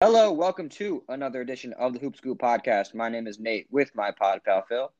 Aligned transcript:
Hello, 0.00 0.30
welcome 0.30 0.68
to 0.68 1.02
another 1.08 1.40
edition 1.40 1.72
of 1.72 1.92
the 1.92 1.98
Hoop 1.98 2.16
Scoop 2.16 2.38
podcast. 2.38 2.94
My 2.94 3.08
name 3.08 3.26
is 3.26 3.40
Nate 3.40 3.66
with 3.68 3.92
my 3.96 4.12
pod 4.12 4.44
pal 4.44 4.62
Phil. 4.68 4.92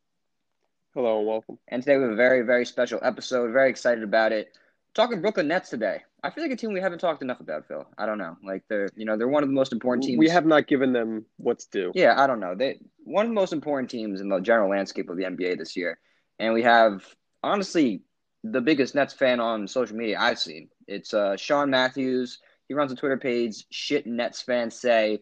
Hello 0.93 1.19
and 1.19 1.27
welcome. 1.29 1.57
And 1.69 1.81
today 1.81 1.99
we 1.99 2.03
have 2.03 2.11
a 2.11 2.17
very, 2.17 2.43
very 2.43 2.67
special 2.67 2.99
episode. 3.01 3.53
Very 3.53 3.71
excited 3.71 4.03
about 4.03 4.33
it. 4.33 4.59
Talking 4.95 5.21
Brooklyn 5.21 5.47
Nets 5.47 5.71
today. 5.71 6.03
I 6.25 6.31
feel 6.31 6.43
like 6.43 6.51
a 6.51 6.57
team 6.57 6.73
we 6.73 6.81
haven't 6.81 6.99
talked 6.99 7.23
enough 7.23 7.39
about, 7.39 7.69
Phil. 7.69 7.87
I 7.97 8.07
don't 8.07 8.19
know. 8.19 8.37
Like 8.43 8.65
they're 8.69 8.89
you 8.97 9.05
know, 9.05 9.17
they're 9.17 9.29
one 9.29 9.45
of 9.45 9.49
the 9.49 9.55
most 9.55 9.73
important 9.73 10.03
teams. 10.03 10.19
We 10.19 10.31
have 10.31 10.47
not 10.47 10.67
given 10.67 10.93
them 10.93 11.27
what's 11.37 11.67
due. 11.67 11.93
Yeah, 11.95 12.21
I 12.21 12.27
don't 12.27 12.41
know. 12.41 12.57
They 12.57 12.81
one 13.05 13.25
of 13.25 13.31
the 13.31 13.37
most 13.37 13.53
important 13.53 13.91
teams 13.91 14.21
in 14.21 14.29
the 14.29 14.41
general 14.41 14.69
landscape 14.69 15.09
of 15.11 15.17
the 15.17 15.23
NBA 15.23 15.59
this 15.59 15.77
year. 15.77 16.01
And 16.41 16.55
we 16.55 16.65
have 16.65 17.05
honestly 17.45 18.03
the 18.43 18.61
biggest 18.61 18.97
Nets 18.97 19.15
fan 19.15 19.39
on 19.39 19.69
social 19.69 19.97
media 19.97 20.19
I've 20.19 20.41
seen. 20.41 20.71
It's 20.89 21.15
uh, 21.15 21.37
Sean 21.37 21.71
Matthews. 21.71 22.41
He 22.69 22.75
runs 22.75 22.93
a 22.93 22.95
Twitter 22.95 23.17
page, 23.17 23.65
Shit 23.71 24.07
Nets 24.07 24.43
fans 24.43 24.79
say. 24.79 25.21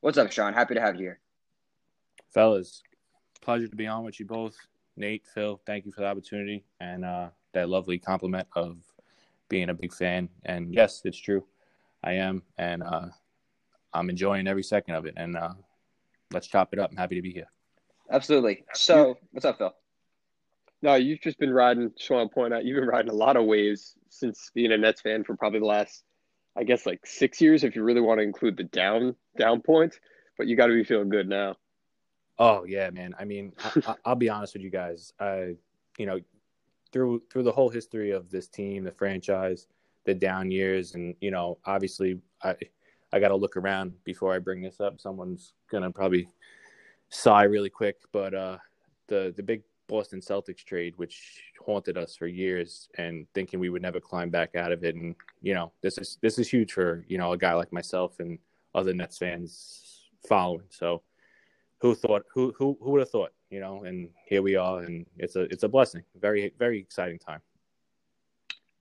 What's 0.00 0.18
up, 0.18 0.32
Sean? 0.32 0.52
Happy 0.52 0.74
to 0.74 0.80
have 0.80 0.96
you 0.96 1.02
here. 1.02 1.20
Fellas, 2.34 2.82
pleasure 3.40 3.68
to 3.68 3.76
be 3.76 3.86
on 3.86 4.04
with 4.04 4.18
you 4.18 4.26
both. 4.26 4.56
Nate, 4.96 5.24
Phil, 5.32 5.60
thank 5.64 5.86
you 5.86 5.92
for 5.92 6.00
the 6.00 6.08
opportunity 6.08 6.64
and 6.80 7.04
uh, 7.04 7.28
that 7.52 7.68
lovely 7.68 7.98
compliment 7.98 8.48
of 8.56 8.78
being 9.48 9.70
a 9.70 9.74
big 9.74 9.92
fan. 9.92 10.28
And 10.44 10.74
yes, 10.74 11.02
it's 11.04 11.18
true. 11.18 11.44
I 12.02 12.14
am. 12.14 12.42
And 12.58 12.82
uh, 12.82 13.06
I'm 13.94 14.10
enjoying 14.10 14.48
every 14.48 14.64
second 14.64 14.96
of 14.96 15.06
it. 15.06 15.14
And 15.16 15.36
uh, 15.36 15.54
let's 16.32 16.48
chop 16.48 16.72
it 16.72 16.80
up. 16.80 16.90
I'm 16.90 16.96
happy 16.96 17.14
to 17.14 17.22
be 17.22 17.32
here. 17.32 17.48
Absolutely. 18.10 18.64
So, 18.74 19.18
what's 19.30 19.44
up, 19.44 19.58
Phil? 19.58 19.72
No, 20.82 20.96
you've 20.96 21.20
just 21.20 21.38
been 21.38 21.52
riding, 21.52 21.92
Sean 21.98 22.28
point 22.28 22.54
out, 22.54 22.64
you've 22.64 22.80
been 22.80 22.88
riding 22.88 23.10
a 23.10 23.14
lot 23.14 23.36
of 23.36 23.44
waves 23.44 23.94
since 24.08 24.50
being 24.54 24.72
a 24.72 24.78
Nets 24.78 25.00
fan 25.00 25.22
for 25.24 25.36
probably 25.36 25.60
the 25.60 25.66
last 25.66 26.04
I 26.56 26.64
guess 26.64 26.86
like 26.86 27.06
six 27.06 27.40
years 27.40 27.64
if 27.64 27.76
you 27.76 27.82
really 27.82 28.00
want 28.00 28.18
to 28.18 28.24
include 28.24 28.56
the 28.56 28.64
down 28.64 29.14
down 29.36 29.60
points. 29.60 29.98
But 30.36 30.46
you 30.46 30.56
got 30.56 30.66
to 30.66 30.74
be 30.74 30.84
feeling 30.84 31.08
good 31.08 31.28
now. 31.28 31.56
Oh 32.38 32.64
yeah, 32.64 32.90
man. 32.90 33.14
I 33.18 33.24
mean, 33.24 33.52
I, 33.86 33.94
will 34.06 34.14
be 34.14 34.28
honest 34.28 34.54
with 34.54 34.62
you 34.62 34.70
guys. 34.70 35.12
I, 35.18 35.56
you 35.98 36.06
know, 36.06 36.20
through 36.92 37.22
through 37.30 37.42
the 37.42 37.52
whole 37.52 37.68
history 37.68 38.12
of 38.12 38.30
this 38.30 38.48
team, 38.48 38.84
the 38.84 38.92
franchise, 38.92 39.66
the 40.04 40.14
down 40.14 40.50
years, 40.50 40.94
and 40.94 41.14
you 41.20 41.30
know, 41.30 41.58
obviously, 41.64 42.20
I 42.42 42.54
I 43.12 43.18
got 43.18 43.28
to 43.28 43.36
look 43.36 43.56
around 43.56 43.92
before 44.04 44.34
I 44.34 44.38
bring 44.38 44.62
this 44.62 44.80
up. 44.80 45.00
Someone's 45.00 45.54
gonna 45.70 45.90
probably 45.90 46.28
sigh 47.08 47.44
really 47.44 47.70
quick, 47.70 47.96
but 48.12 48.34
uh, 48.34 48.58
the 49.08 49.34
the 49.36 49.42
big 49.42 49.62
Boston 49.88 50.20
Celtics 50.20 50.64
trade, 50.64 50.94
which 50.96 51.42
haunted 51.64 51.98
us 51.98 52.14
for 52.14 52.26
years, 52.26 52.88
and 52.96 53.26
thinking 53.34 53.58
we 53.58 53.70
would 53.70 53.82
never 53.82 53.98
climb 53.98 54.30
back 54.30 54.54
out 54.54 54.70
of 54.70 54.84
it. 54.84 54.94
And 54.94 55.16
you 55.42 55.54
know, 55.54 55.72
this 55.80 55.98
is 55.98 56.18
this 56.22 56.38
is 56.38 56.48
huge 56.48 56.72
for 56.72 57.04
you 57.08 57.18
know 57.18 57.32
a 57.32 57.38
guy 57.38 57.54
like 57.54 57.72
myself 57.72 58.20
and 58.20 58.38
other 58.74 58.94
Nets 58.94 59.18
fans 59.18 60.10
following. 60.28 60.66
So, 60.70 61.02
who 61.80 61.94
thought? 61.94 62.24
Who 62.32 62.54
who 62.56 62.78
who 62.80 62.90
would 62.92 63.00
have 63.00 63.10
thought? 63.10 63.32
You 63.50 63.60
know, 63.60 63.84
and 63.84 64.10
here 64.26 64.42
we 64.42 64.54
are, 64.54 64.82
and 64.82 65.06
it's 65.16 65.34
a 65.36 65.42
it's 65.42 65.64
a 65.64 65.68
blessing. 65.68 66.02
Very 66.20 66.52
very 66.58 66.78
exciting 66.78 67.18
time. 67.18 67.40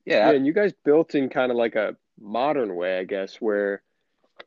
Yeah, 0.05 0.29
yeah 0.29 0.35
and 0.35 0.45
you 0.45 0.53
guys 0.53 0.73
built 0.85 1.15
in 1.15 1.29
kind 1.29 1.51
of 1.51 1.57
like 1.57 1.75
a 1.75 1.95
modern 2.19 2.75
way, 2.75 2.99
I 2.99 3.05
guess, 3.05 3.37
where 3.37 3.81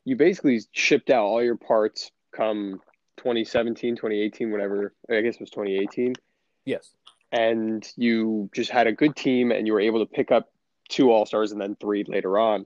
you 0.05 0.15
basically 0.15 0.61
shipped 0.71 1.09
out 1.09 1.25
all 1.25 1.43
your 1.43 1.57
parts 1.57 2.11
come 2.31 2.81
2017, 3.17 3.95
2018, 3.95 4.51
whatever. 4.51 4.93
I 5.09 5.21
guess 5.21 5.35
it 5.35 5.41
was 5.41 5.49
2018 5.49 6.13
Yes. 6.65 6.91
And 7.31 7.87
you 7.95 8.49
just 8.53 8.71
had 8.71 8.87
a 8.87 8.91
good 8.91 9.15
team 9.15 9.51
and 9.51 9.65
you 9.65 9.73
were 9.73 9.79
able 9.79 9.99
to 9.99 10.05
pick 10.05 10.31
up 10.31 10.51
two 10.89 11.11
All 11.11 11.25
Stars 11.25 11.51
and 11.51 11.61
then 11.61 11.75
three 11.79 12.03
later 12.07 12.37
on. 12.37 12.65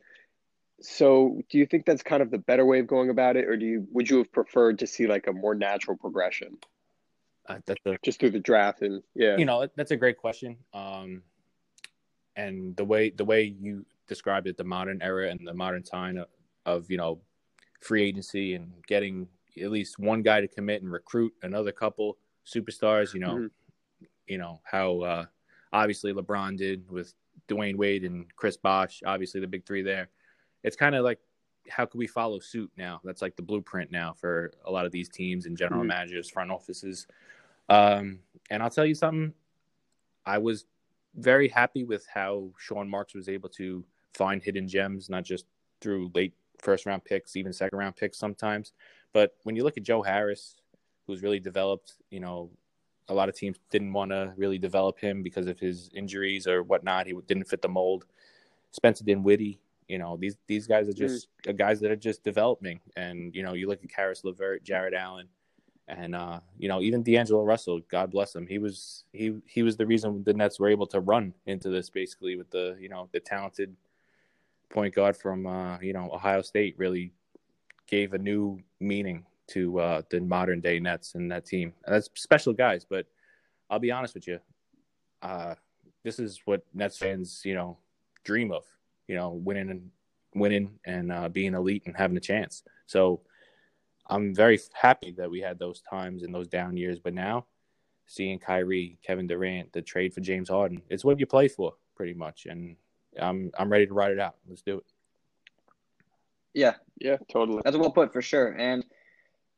So, 0.81 1.41
do 1.49 1.57
you 1.57 1.65
think 1.65 1.85
that's 1.85 2.03
kind 2.03 2.21
of 2.21 2.31
the 2.31 2.37
better 2.37 2.65
way 2.65 2.79
of 2.79 2.87
going 2.87 3.09
about 3.09 3.37
it, 3.37 3.45
or 3.45 3.55
do 3.55 3.65
you 3.65 3.87
would 3.91 4.09
you 4.09 4.17
have 4.17 4.31
preferred 4.31 4.79
to 4.79 4.87
see 4.87 5.07
like 5.07 5.27
a 5.27 5.31
more 5.31 5.55
natural 5.55 5.95
progression? 5.95 6.57
Uh, 7.47 7.59
that's 7.65 7.79
a, 7.85 7.97
just 8.03 8.19
through 8.19 8.31
the 8.31 8.39
draft 8.39 8.81
and 8.81 9.01
yeah, 9.13 9.37
you 9.37 9.45
know 9.45 9.67
that's 9.77 9.91
a 9.91 9.95
great 9.95 10.17
question. 10.17 10.57
Um, 10.73 11.21
and 12.35 12.75
the 12.75 12.83
way 12.83 13.09
the 13.09 13.23
way 13.23 13.55
you 13.57 13.85
described 14.07 14.47
it, 14.47 14.57
the 14.57 14.65
modern 14.65 15.01
era 15.01 15.29
and 15.29 15.47
the 15.47 15.53
modern 15.53 15.81
time 15.81 16.17
of, 16.17 16.27
of 16.65 16.91
you 16.91 16.97
know 16.97 17.19
free 17.79 18.03
agency 18.03 18.55
and 18.55 18.73
getting 18.85 19.27
at 19.61 19.71
least 19.71 19.97
one 19.97 20.21
guy 20.21 20.41
to 20.41 20.47
commit 20.47 20.81
and 20.81 20.91
recruit 20.91 21.33
another 21.43 21.71
couple 21.71 22.17
superstars, 22.45 23.13
you 23.13 23.21
know, 23.21 23.35
mm-hmm 23.35 23.45
you 24.27 24.37
know 24.37 24.61
how 24.63 25.01
uh, 25.01 25.25
obviously 25.73 26.13
LeBron 26.13 26.57
did 26.57 26.89
with 26.89 27.13
Dwyane 27.47 27.75
Wade 27.75 28.03
and 28.03 28.25
Chris 28.35 28.57
Bosh, 28.57 29.01
obviously 29.05 29.41
the 29.41 29.47
big 29.47 29.65
three 29.65 29.81
there. 29.81 30.09
It's 30.63 30.75
kind 30.75 30.95
of 30.95 31.03
like 31.03 31.19
how 31.69 31.85
can 31.85 31.97
we 31.97 32.07
follow 32.07 32.39
suit 32.39 32.71
now? 32.77 33.01
That's 33.03 33.21
like 33.21 33.35
the 33.35 33.41
blueprint 33.41 33.91
now 33.91 34.13
for 34.13 34.51
a 34.65 34.71
lot 34.71 34.85
of 34.85 34.91
these 34.91 35.09
teams 35.09 35.45
and 35.45 35.57
general 35.57 35.81
mm-hmm. 35.81 35.89
managers, 35.89 36.29
front 36.29 36.51
offices. 36.51 37.07
Um, 37.69 38.19
and 38.49 38.61
I'll 38.61 38.69
tell 38.69 38.85
you 38.85 38.95
something. 38.95 39.33
I 40.25 40.37
was 40.37 40.65
very 41.15 41.47
happy 41.47 41.83
with 41.83 42.05
how 42.11 42.51
Sean 42.57 42.89
Marks 42.89 43.15
was 43.15 43.29
able 43.29 43.49
to 43.49 43.83
find 44.13 44.41
hidden 44.41 44.67
gems, 44.67 45.09
not 45.09 45.23
just 45.23 45.45
through 45.81 46.11
late 46.13 46.33
first 46.59 46.85
round 46.85 47.03
picks, 47.03 47.35
even 47.35 47.53
second 47.53 47.77
round 47.77 47.95
picks 47.95 48.17
sometimes. 48.17 48.73
But 49.13 49.35
when 49.43 49.55
you 49.55 49.63
look 49.63 49.77
at 49.77 49.83
Joe 49.83 50.01
Harris, 50.01 50.57
who's 51.07 51.21
really 51.21 51.39
developed, 51.39 51.93
you 52.09 52.19
know, 52.19 52.49
a 53.07 53.13
lot 53.13 53.29
of 53.29 53.35
teams 53.35 53.57
didn't 53.69 53.93
want 53.93 54.11
to 54.11 54.33
really 54.35 54.57
develop 54.57 54.99
him 54.99 55.21
because 55.21 55.47
of 55.47 55.59
his 55.59 55.89
injuries 55.93 56.47
or 56.47 56.63
whatnot. 56.63 57.07
He 57.07 57.13
didn't 57.27 57.45
fit 57.45 57.61
the 57.61 57.69
mold. 57.69 58.05
Spencer 58.71 59.03
Dinwiddie, 59.03 59.59
you 59.87 59.99
know, 59.99 60.17
these 60.17 60.37
these 60.47 60.67
guys 60.67 60.89
are 60.89 60.93
just 60.93 61.27
mm. 61.43 61.55
guys 61.57 61.79
that 61.81 61.91
are 61.91 61.95
just 61.95 62.23
developing. 62.23 62.79
And 62.95 63.33
you 63.35 63.43
know, 63.43 63.53
you 63.53 63.67
look 63.67 63.83
at 63.83 63.89
Caris 63.89 64.23
LeVert, 64.23 64.63
Jarrett 64.63 64.93
Allen, 64.93 65.27
and 65.87 66.15
uh, 66.15 66.39
you 66.57 66.67
know, 66.67 66.81
even 66.81 67.03
D'Angelo 67.03 67.43
Russell. 67.43 67.81
God 67.89 68.11
bless 68.11 68.35
him. 68.35 68.47
He 68.47 68.57
was 68.57 69.03
he 69.13 69.37
he 69.45 69.63
was 69.63 69.77
the 69.77 69.85
reason 69.85 70.23
the 70.23 70.33
Nets 70.33 70.59
were 70.59 70.69
able 70.69 70.87
to 70.87 70.99
run 70.99 71.33
into 71.45 71.69
this 71.69 71.89
basically 71.89 72.35
with 72.35 72.49
the 72.49 72.75
you 72.79 72.89
know 72.89 73.07
the 73.11 73.19
talented 73.19 73.75
point 74.69 74.95
guard 74.95 75.15
from 75.15 75.45
uh, 75.45 75.79
you 75.79 75.93
know 75.93 76.09
Ohio 76.11 76.41
State. 76.41 76.75
Really 76.77 77.11
gave 77.87 78.13
a 78.13 78.17
new 78.17 78.59
meaning 78.79 79.25
to 79.47 79.79
uh, 79.79 80.01
the 80.09 80.21
modern 80.21 80.61
day 80.61 80.79
Nets 80.79 81.15
and 81.15 81.31
that 81.31 81.45
team. 81.45 81.73
And 81.85 81.95
that's 81.95 82.09
special 82.15 82.53
guys, 82.53 82.85
but 82.89 83.05
I'll 83.69 83.79
be 83.79 83.91
honest 83.91 84.13
with 84.13 84.27
you. 84.27 84.39
Uh, 85.21 85.55
this 86.03 86.19
is 86.19 86.41
what 86.45 86.63
Nets 86.73 86.97
fans, 86.97 87.41
you 87.45 87.55
know, 87.55 87.77
dream 88.23 88.51
of, 88.51 88.63
you 89.07 89.15
know, 89.15 89.31
winning 89.31 89.69
and 89.69 89.89
winning 90.33 90.79
and 90.85 91.11
uh, 91.11 91.29
being 91.29 91.53
elite 91.53 91.83
and 91.85 91.95
having 91.95 92.17
a 92.17 92.21
chance. 92.21 92.63
So 92.85 93.21
I'm 94.07 94.35
very 94.35 94.59
happy 94.73 95.11
that 95.17 95.29
we 95.29 95.41
had 95.41 95.57
those 95.57 95.81
times 95.81 96.23
in 96.23 96.31
those 96.31 96.47
down 96.47 96.77
years. 96.77 96.99
But 96.99 97.13
now 97.13 97.45
seeing 98.05 98.37
Kyrie, 98.39 98.97
Kevin 99.01 99.27
Durant, 99.27 99.73
the 99.73 99.81
trade 99.81 100.13
for 100.13 100.21
James 100.21 100.49
Harden, 100.49 100.81
it's 100.89 101.03
what 101.03 101.19
you 101.19 101.25
play 101.25 101.47
for 101.47 101.73
pretty 101.95 102.13
much. 102.13 102.45
And 102.45 102.75
I'm, 103.19 103.51
I'm 103.57 103.71
ready 103.71 103.87
to 103.87 103.93
ride 103.93 104.11
it 104.11 104.19
out. 104.19 104.35
Let's 104.47 104.61
do 104.61 104.77
it. 104.77 104.85
Yeah. 106.53 106.75
Yeah, 106.99 107.17
totally. 107.31 107.61
That's 107.63 107.75
a 107.75 107.79
well 107.79 107.91
put 107.91 108.13
for 108.13 108.21
sure. 108.21 108.55
And 108.57 108.85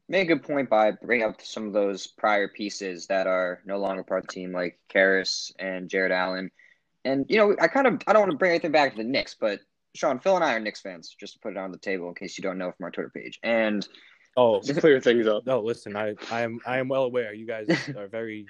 made 0.09 0.21
a 0.21 0.25
good 0.25 0.43
point 0.43 0.69
by 0.69 0.91
bringing 0.91 1.27
up 1.27 1.41
some 1.41 1.67
of 1.67 1.73
those 1.73 2.07
prior 2.07 2.47
pieces 2.47 3.07
that 3.07 3.27
are 3.27 3.61
no 3.65 3.77
longer 3.77 4.03
part 4.03 4.23
of 4.23 4.27
the 4.27 4.33
team, 4.33 4.53
like 4.53 4.79
Caris 4.89 5.51
and 5.59 5.89
Jarrett 5.89 6.11
Allen. 6.11 6.51
And 7.03 7.25
you 7.29 7.37
know, 7.37 7.55
I 7.59 7.67
kind 7.67 7.87
of 7.87 8.01
I 8.07 8.13
don't 8.13 8.23
want 8.23 8.31
to 8.31 8.37
bring 8.37 8.51
anything 8.51 8.71
back 8.71 8.91
to 8.91 8.97
the 8.97 9.03
Knicks, 9.03 9.35
but 9.39 9.59
Sean, 9.95 10.19
Phil, 10.19 10.35
and 10.35 10.43
I 10.43 10.53
are 10.53 10.59
Knicks 10.59 10.81
fans. 10.81 11.15
Just 11.19 11.33
to 11.33 11.39
put 11.39 11.51
it 11.51 11.57
on 11.57 11.71
the 11.71 11.77
table 11.77 12.07
in 12.09 12.15
case 12.15 12.37
you 12.37 12.41
don't 12.41 12.57
know 12.57 12.71
from 12.71 12.85
our 12.85 12.91
Twitter 12.91 13.09
page. 13.09 13.39
And 13.43 13.87
oh, 14.35 14.59
to 14.63 14.73
clear 14.73 14.99
things 14.99 15.27
up. 15.27 15.45
No, 15.45 15.59
listen, 15.59 15.95
I 15.95 16.15
I 16.31 16.41
am 16.41 16.59
I 16.65 16.79
am 16.79 16.87
well 16.87 17.03
aware. 17.03 17.33
You 17.33 17.45
guys 17.45 17.67
are 17.97 18.07
very 18.07 18.47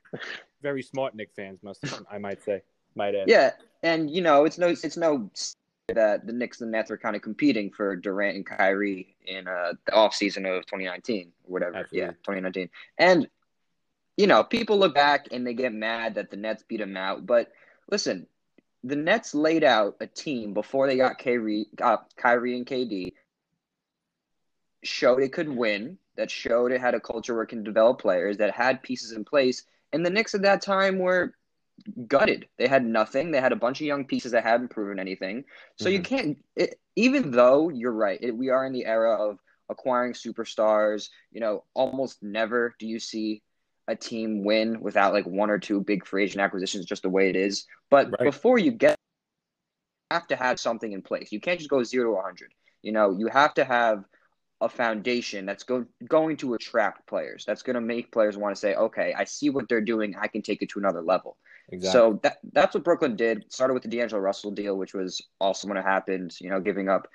very 0.62 0.84
smart 0.84 1.16
Knicks 1.16 1.36
fans. 1.36 1.60
Must 1.64 1.84
I 2.12 2.18
might 2.18 2.44
say, 2.44 2.62
might 2.96 3.16
add. 3.16 3.30
Yeah, 3.30 3.52
and 3.84 4.10
you 4.10 4.22
know, 4.22 4.46
it's 4.46 4.58
no 4.58 4.70
it's 4.70 4.98
no 4.98 5.30
that 5.96 6.28
the 6.28 6.34
Knicks 6.34 6.60
and 6.60 6.72
Nets 6.72 6.92
are 6.92 6.98
kind 6.98 7.16
of 7.16 7.22
competing 7.22 7.72
for 7.72 7.96
Durant 7.96 8.36
and 8.36 8.46
Kyrie 8.46 9.16
in 9.26 9.48
uh, 9.48 9.74
the 9.86 9.94
offseason 9.94 10.40
of 10.40 10.66
2019 10.66 11.32
or 11.46 11.52
whatever. 11.52 11.78
Absolutely. 11.78 12.00
Yeah, 12.00 12.12
2019. 12.24 12.70
And, 12.98 13.30
you 14.18 14.28
know, 14.28 14.44
people 14.44 14.78
look 14.78 14.94
back 14.94 15.28
and 15.32 15.48
they 15.48 15.54
get 15.54 15.74
mad 15.74 16.16
that 16.16 16.30
the 16.30 16.36
Nets 16.36 16.64
beat 16.68 16.80
them 16.80 16.98
out. 16.98 17.26
But 17.26 17.52
listen, 17.90 18.28
the 18.84 18.98
Nets 18.98 19.34
laid 19.34 19.64
out 19.64 19.96
a 20.02 20.08
team 20.08 20.54
before 20.54 20.88
they 20.88 20.98
got 20.98 21.20
Kyrie, 21.20 21.68
uh, 21.82 21.98
Kyrie 22.18 22.58
and 22.58 22.66
KD, 22.66 23.14
showed 24.84 25.22
it 25.22 25.32
could 25.32 25.50
win, 25.50 25.98
that 26.18 26.30
showed 26.30 26.74
it 26.74 26.82
had 26.82 26.96
a 26.96 27.00
culture 27.00 27.34
where 27.34 27.44
it 27.44 27.48
can 27.48 27.64
develop 27.64 28.02
players, 28.02 28.38
that 28.38 28.52
had 28.54 28.84
pieces 28.84 29.14
in 29.14 29.24
place. 29.24 29.64
And 29.94 30.06
the 30.06 30.10
Knicks 30.10 30.36
at 30.36 30.42
that 30.42 30.62
time 30.62 31.00
were 31.00 31.34
gutted. 32.08 32.48
They 32.58 32.68
had 32.68 32.86
nothing. 32.86 33.32
They 33.32 33.42
had 33.42 33.52
a 33.52 33.58
bunch 33.58 33.82
of 33.82 33.88
young 33.88 34.06
pieces 34.06 34.32
that 34.32 34.44
haven't 34.44 34.70
proven 34.70 35.00
anything. 35.00 35.46
So 35.78 35.86
mm-hmm. 35.86 35.94
you 35.94 36.02
can't, 36.02 36.38
it, 36.56 36.80
even 36.96 37.32
though 37.32 37.70
you're 37.70 37.92
right, 37.92 38.20
it, 38.22 38.36
we 38.36 38.50
are 38.50 38.66
in 38.66 38.74
the 38.74 38.86
era 38.86 39.16
of 39.16 39.40
acquiring 39.70 40.14
superstars. 40.14 41.10
You 41.32 41.42
know, 41.42 41.64
almost 41.74 42.22
never 42.22 42.76
do 42.80 42.88
you 42.88 43.00
see 43.00 43.44
a 43.88 43.96
team 43.96 44.44
win 44.44 44.82
without 44.82 45.14
like 45.14 45.26
one 45.26 45.50
or 45.50 45.60
two 45.60 45.82
big 45.82 46.06
free 46.06 46.24
agent 46.24 46.42
acquisitions, 46.42 46.86
just 46.86 47.04
the 47.04 47.10
way 47.10 47.30
it 47.30 47.36
is. 47.36 47.66
But 47.90 48.12
right. 48.12 48.24
before 48.24 48.58
you 48.58 48.72
get, 48.72 48.98
you 50.12 50.16
have 50.16 50.28
to 50.28 50.36
have 50.36 50.60
something 50.60 50.92
in 50.92 51.02
place. 51.02 51.32
You 51.32 51.40
can't 51.40 51.60
just 51.60 51.70
go 51.70 51.84
zero 51.84 52.12
to 52.12 52.16
100. 52.16 52.54
You 52.82 52.92
know, 52.92 53.16
you 53.18 53.28
have 53.28 53.54
to 53.56 53.66
have 53.66 54.04
a 54.60 54.70
foundation 54.70 55.46
that's 55.46 55.64
go, 55.64 55.86
going 56.08 56.38
to 56.38 56.56
attract 56.56 57.08
players. 57.08 57.46
That's 57.46 57.62
going 57.62 57.76
to 57.76 57.82
make 57.82 58.12
players 58.12 58.38
want 58.38 58.56
to 58.56 58.60
say, 58.60 58.74
okay, 58.76 59.14
I 59.16 59.24
see 59.24 59.50
what 59.50 59.70
they're 59.70 59.82
doing. 59.82 60.16
I 60.20 60.28
can 60.28 60.42
take 60.42 60.62
it 60.62 60.70
to 60.70 60.80
another 60.80 61.02
level. 61.02 61.38
Exactly. 61.70 61.92
So 61.92 62.20
that 62.24 62.38
that's 62.54 62.74
what 62.74 62.84
Brooklyn 62.84 63.16
did. 63.16 63.46
Started 63.50 63.74
with 63.74 63.84
the 63.84 63.90
D'Angelo 63.90 64.22
Russell 64.22 64.52
deal, 64.52 64.78
which 64.78 64.94
was 64.94 65.22
also 65.40 65.68
when 65.68 65.78
it 65.78 65.84
happened. 65.84 66.36
You 66.40 66.50
know, 66.50 66.60
giving 66.60 66.90
up 66.90 67.08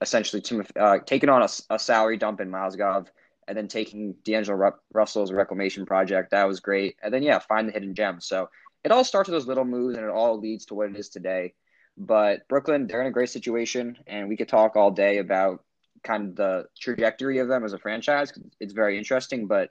essentially 0.00 0.42
Tim, 0.42 0.64
uh, 0.78 0.98
taking 0.98 1.28
on 1.28 1.42
a, 1.42 1.48
a, 1.70 1.78
salary 1.78 2.16
dump 2.16 2.40
in 2.40 2.50
Mozgov, 2.50 3.06
and 3.46 3.56
then 3.56 3.68
taking 3.68 4.14
D'Angelo 4.24 4.72
Russell's 4.92 5.32
reclamation 5.32 5.86
project. 5.86 6.32
That 6.32 6.48
was 6.48 6.60
great. 6.60 6.96
And 7.02 7.14
then 7.14 7.22
yeah, 7.22 7.38
find 7.38 7.68
the 7.68 7.72
hidden 7.72 7.94
gem. 7.94 8.20
So 8.20 8.50
it 8.82 8.90
all 8.90 9.04
starts 9.04 9.28
with 9.28 9.36
those 9.36 9.46
little 9.46 9.64
moves, 9.64 9.96
and 9.96 10.04
it 10.04 10.10
all 10.10 10.38
leads 10.38 10.66
to 10.66 10.74
what 10.74 10.90
it 10.90 10.96
is 10.96 11.08
today. 11.08 11.54
But 11.96 12.48
Brooklyn, 12.48 12.88
they're 12.88 13.00
in 13.00 13.06
a 13.06 13.12
great 13.12 13.30
situation, 13.30 13.96
and 14.08 14.28
we 14.28 14.36
could 14.36 14.48
talk 14.48 14.74
all 14.74 14.90
day 14.90 15.18
about 15.18 15.64
kind 16.04 16.28
of 16.28 16.36
the 16.36 16.64
trajectory 16.78 17.38
of 17.38 17.48
them 17.48 17.64
as 17.64 17.72
a 17.72 17.78
franchise. 17.78 18.32
It's 18.60 18.72
very 18.72 18.96
interesting, 18.98 19.46
but 19.46 19.70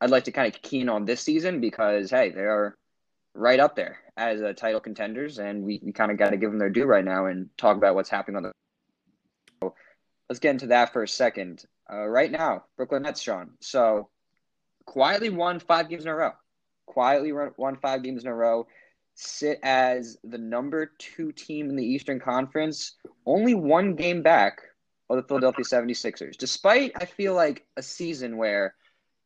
I'd 0.00 0.10
like 0.10 0.24
to 0.24 0.32
kind 0.32 0.54
of 0.54 0.62
keen 0.62 0.88
on 0.88 1.04
this 1.04 1.20
season 1.20 1.60
because 1.60 2.10
hey, 2.10 2.30
they 2.30 2.42
are 2.42 2.76
right 3.34 3.60
up 3.60 3.76
there 3.76 3.98
as 4.16 4.40
a 4.40 4.54
title 4.54 4.80
contenders, 4.80 5.38
and 5.38 5.62
we, 5.62 5.80
we 5.82 5.92
kind 5.92 6.10
of 6.10 6.18
got 6.18 6.30
to 6.30 6.36
give 6.36 6.50
them 6.50 6.58
their 6.58 6.70
due 6.70 6.84
right 6.84 7.04
now 7.04 7.26
and 7.26 7.48
talk 7.56 7.76
about 7.76 7.94
what's 7.94 8.10
happening 8.10 8.36
on 8.36 8.42
the. 8.44 8.52
So 9.62 9.74
let's 10.28 10.40
get 10.40 10.50
into 10.50 10.68
that 10.68 10.92
for 10.92 11.02
a 11.02 11.08
second. 11.08 11.64
Uh, 11.92 12.06
right 12.06 12.30
now, 12.30 12.64
Brooklyn 12.76 13.02
Nets, 13.02 13.20
Sean. 13.20 13.50
So 13.60 14.08
quietly 14.86 15.30
won 15.30 15.58
five 15.58 15.88
games 15.88 16.04
in 16.04 16.10
a 16.10 16.14
row. 16.14 16.32
Quietly 16.86 17.32
won 17.56 17.76
five 17.76 18.02
games 18.02 18.22
in 18.22 18.28
a 18.28 18.34
row. 18.34 18.66
Sit 19.14 19.58
as 19.62 20.16
the 20.24 20.38
number 20.38 20.92
two 20.98 21.32
team 21.32 21.68
in 21.68 21.76
the 21.76 21.84
Eastern 21.84 22.20
Conference, 22.20 22.96
only 23.26 23.54
one 23.54 23.94
game 23.94 24.22
back 24.22 24.60
of 25.10 25.16
the 25.16 25.28
Philadelphia 25.28 25.64
76ers. 25.64 26.36
Despite, 26.36 26.92
I 26.96 27.04
feel 27.04 27.34
like, 27.34 27.66
a 27.76 27.82
season 27.82 28.36
where, 28.36 28.74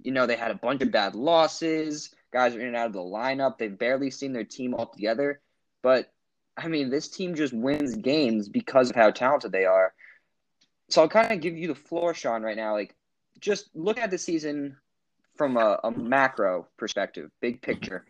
you 0.02 0.12
know, 0.12 0.26
they 0.26 0.36
had 0.36 0.50
a 0.50 0.56
bunch 0.56 0.82
of 0.82 0.90
bad 0.90 1.14
losses, 1.14 2.10
guys 2.32 2.54
are 2.54 2.60
in 2.60 2.68
and 2.68 2.76
out 2.76 2.86
of 2.86 2.92
the 2.94 3.00
lineup, 3.00 3.58
they've 3.58 3.78
barely 3.78 4.10
seen 4.10 4.32
their 4.32 4.44
team 4.44 4.74
all 4.74 4.86
together. 4.86 5.40
But, 5.82 6.10
I 6.56 6.68
mean, 6.68 6.90
this 6.90 7.08
team 7.08 7.34
just 7.34 7.52
wins 7.52 7.94
games 7.96 8.48
because 8.48 8.90
of 8.90 8.96
how 8.96 9.10
talented 9.10 9.52
they 9.52 9.66
are. 9.66 9.92
So 10.88 11.02
I'll 11.02 11.08
kind 11.08 11.32
of 11.32 11.40
give 11.40 11.56
you 11.56 11.68
the 11.68 11.74
floor, 11.74 12.14
Sean, 12.14 12.42
right 12.42 12.56
now. 12.56 12.72
Like, 12.72 12.94
just 13.38 13.68
look 13.74 13.98
at 13.98 14.10
the 14.10 14.18
season 14.18 14.76
from 15.36 15.56
a, 15.56 15.80
a 15.84 15.90
macro 15.90 16.66
perspective, 16.76 17.30
big 17.40 17.60
picture. 17.60 18.06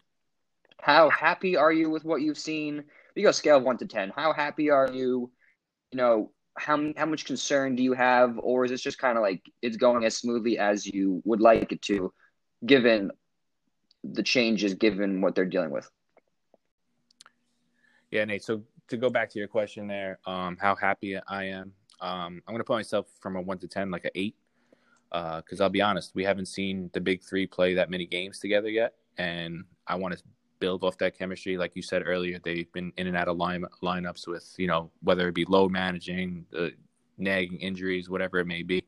How 0.81 1.09
happy 1.11 1.57
are 1.57 1.73
you 1.73 1.91
with 1.91 2.05
what 2.05 2.21
you've 2.21 2.39
seen? 2.39 2.85
You 3.15 3.25
go 3.25 3.33
scale 3.33 3.57
of 3.57 3.63
one 3.63 3.79
to 3.79 3.87
ten. 3.87 4.13
How 4.15 4.33
happy 4.33 4.71
are 4.71 4.91
you? 4.91 5.31
You 5.91 5.97
know, 5.97 6.31
how 6.57 6.93
how 6.97 7.07
much 7.07 7.25
concern 7.25 7.75
do 7.77 7.83
you 7.83 7.93
have, 7.93 8.39
or 8.39 8.65
is 8.65 8.71
this 8.71 8.81
just 8.81 8.99
kind 8.99 9.19
of 9.19 9.23
like 9.23 9.43
it's 9.63 9.77
going 9.77 10.05
as 10.05 10.17
smoothly 10.17 10.59
as 10.59 10.87
you 10.87 11.21
would 11.25 11.41
like 11.41 11.73
it 11.73 11.83
to, 11.83 12.13
given 12.65 13.11
the 14.05 14.23
changes, 14.23 14.75
given 14.75 15.21
what 15.21 15.35
they're 15.35 15.45
dealing 15.45 15.71
with? 15.71 15.91
Yeah, 18.11 18.25
Nate. 18.25 18.45
So 18.45 18.63
to 18.89 18.97
go 18.97 19.11
back 19.11 19.31
to 19.31 19.39
your 19.39 19.49
question 19.49 19.87
there, 19.89 20.19
um, 20.27 20.57
how 20.61 20.77
happy 20.77 21.19
I 21.27 21.45
am. 21.45 21.73
Um, 22.01 22.43
I'm 22.47 22.55
gonna 22.55 22.65
put 22.65 22.75
myself 22.75 23.07
from 23.21 23.37
a 23.37 23.41
one 23.41 23.59
to 23.59 23.69
ten, 23.69 23.91
like 23.91 24.05
an 24.05 24.13
eight, 24.15 24.37
because 25.11 25.61
uh, 25.61 25.65
I'll 25.65 25.71
be 25.71 25.83
honest, 25.83 26.15
we 26.15 26.25
haven't 26.25 26.47
seen 26.47 26.91
the 26.93 27.01
big 27.01 27.23
three 27.23 27.47
play 27.47 27.75
that 27.75 27.91
many 27.91 28.07
games 28.07 28.39
together 28.39 28.69
yet, 28.69 28.95
and 29.19 29.65
I 29.87 29.97
want 29.97 30.17
to 30.17 30.23
build 30.65 30.83
off 30.83 30.97
that 30.97 31.19
chemistry. 31.19 31.59
Like 31.59 31.73
you 31.77 31.83
said 31.83 32.03
earlier, 32.07 32.39
they've 32.43 32.73
been 32.73 32.91
in 32.97 33.07
and 33.07 33.17
out 33.17 33.29
of 33.29 33.37
line 33.37 33.67
lineups 33.83 34.27
with 34.27 34.47
you 34.57 34.67
know 34.67 34.91
whether 35.03 35.29
it 35.29 35.35
be 35.35 35.45
low 35.45 35.69
managing, 35.69 36.47
uh, 36.59 36.69
nagging 37.19 37.59
injuries, 37.59 38.09
whatever 38.09 38.39
it 38.39 38.47
may 38.47 38.63
be. 38.63 38.83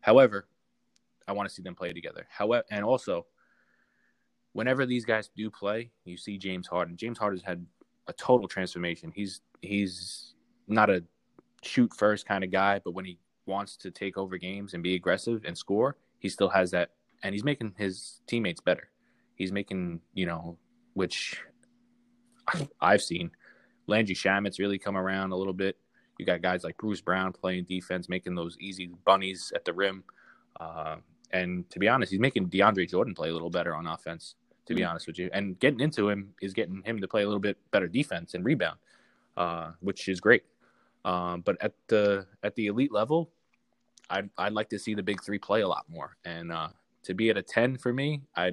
However, 0.00 0.46
I 1.26 1.32
want 1.32 1.48
to 1.48 1.54
see 1.54 1.62
them 1.62 1.74
play 1.74 1.92
together. 1.92 2.28
However, 2.30 2.64
and 2.70 2.84
also, 2.84 3.26
whenever 4.52 4.86
these 4.86 5.04
guys 5.04 5.28
do 5.36 5.50
play, 5.50 5.90
you 6.04 6.16
see 6.16 6.38
James 6.38 6.68
Harden. 6.68 6.96
James 6.96 7.18
Harden's 7.18 7.42
had 7.42 7.66
a 8.06 8.12
total 8.12 8.46
transformation. 8.46 9.12
He's 9.12 9.40
he's 9.60 10.34
not 10.68 10.90
a 10.90 11.02
shoot 11.62 11.92
first 11.92 12.24
kind 12.24 12.44
of 12.44 12.52
guy, 12.52 12.80
but 12.84 12.92
when 12.92 13.04
he 13.04 13.18
wants 13.46 13.76
to 13.78 13.90
take 13.90 14.16
over 14.16 14.38
games 14.38 14.74
and 14.74 14.82
be 14.82 14.94
aggressive 14.94 15.42
and 15.44 15.58
score, 15.58 15.96
he 16.20 16.28
still 16.28 16.50
has 16.50 16.70
that, 16.70 16.90
and 17.24 17.34
he's 17.34 17.42
making 17.42 17.74
his 17.76 18.20
teammates 18.28 18.60
better. 18.60 18.90
He's 19.34 19.50
making 19.50 20.02
you 20.14 20.26
know 20.26 20.56
which 20.94 21.40
I've 22.80 23.02
seen. 23.02 23.30
Landry 23.86 24.14
Shamet's 24.14 24.58
really 24.58 24.78
come 24.78 24.96
around 24.96 25.32
a 25.32 25.36
little 25.36 25.52
bit. 25.52 25.76
You 26.18 26.26
got 26.26 26.42
guys 26.42 26.64
like 26.64 26.76
Bruce 26.76 27.00
Brown 27.00 27.32
playing 27.32 27.64
defense, 27.64 28.08
making 28.08 28.34
those 28.34 28.56
easy 28.60 28.90
bunnies 29.04 29.52
at 29.54 29.64
the 29.64 29.72
rim. 29.72 30.04
Uh, 30.58 30.96
and 31.30 31.68
to 31.70 31.78
be 31.78 31.88
honest, 31.88 32.10
he's 32.10 32.20
making 32.20 32.48
DeAndre 32.48 32.88
Jordan 32.88 33.14
play 33.14 33.30
a 33.30 33.32
little 33.32 33.50
better 33.50 33.74
on 33.74 33.86
offense. 33.86 34.34
To 34.66 34.74
be 34.74 34.82
mm-hmm. 34.82 34.90
honest 34.90 35.06
with 35.08 35.18
you, 35.18 35.30
and 35.32 35.58
getting 35.58 35.80
into 35.80 36.08
him 36.08 36.32
is 36.40 36.52
getting 36.52 36.82
him 36.84 37.00
to 37.00 37.08
play 37.08 37.22
a 37.22 37.26
little 37.26 37.40
bit 37.40 37.56
better 37.72 37.88
defense 37.88 38.34
and 38.34 38.44
rebound, 38.44 38.78
uh, 39.36 39.72
which 39.80 40.06
is 40.06 40.20
great. 40.20 40.44
Um, 41.04 41.40
but 41.40 41.56
at 41.60 41.72
the 41.88 42.26
at 42.44 42.54
the 42.54 42.66
elite 42.68 42.92
level, 42.92 43.30
I'd 44.10 44.30
I'd 44.38 44.52
like 44.52 44.68
to 44.68 44.78
see 44.78 44.94
the 44.94 45.02
big 45.02 45.24
three 45.24 45.38
play 45.38 45.62
a 45.62 45.68
lot 45.68 45.86
more. 45.88 46.16
And 46.24 46.52
uh, 46.52 46.68
to 47.04 47.14
be 47.14 47.30
at 47.30 47.36
a 47.36 47.42
ten 47.42 47.78
for 47.78 47.92
me, 47.92 48.22
I 48.36 48.52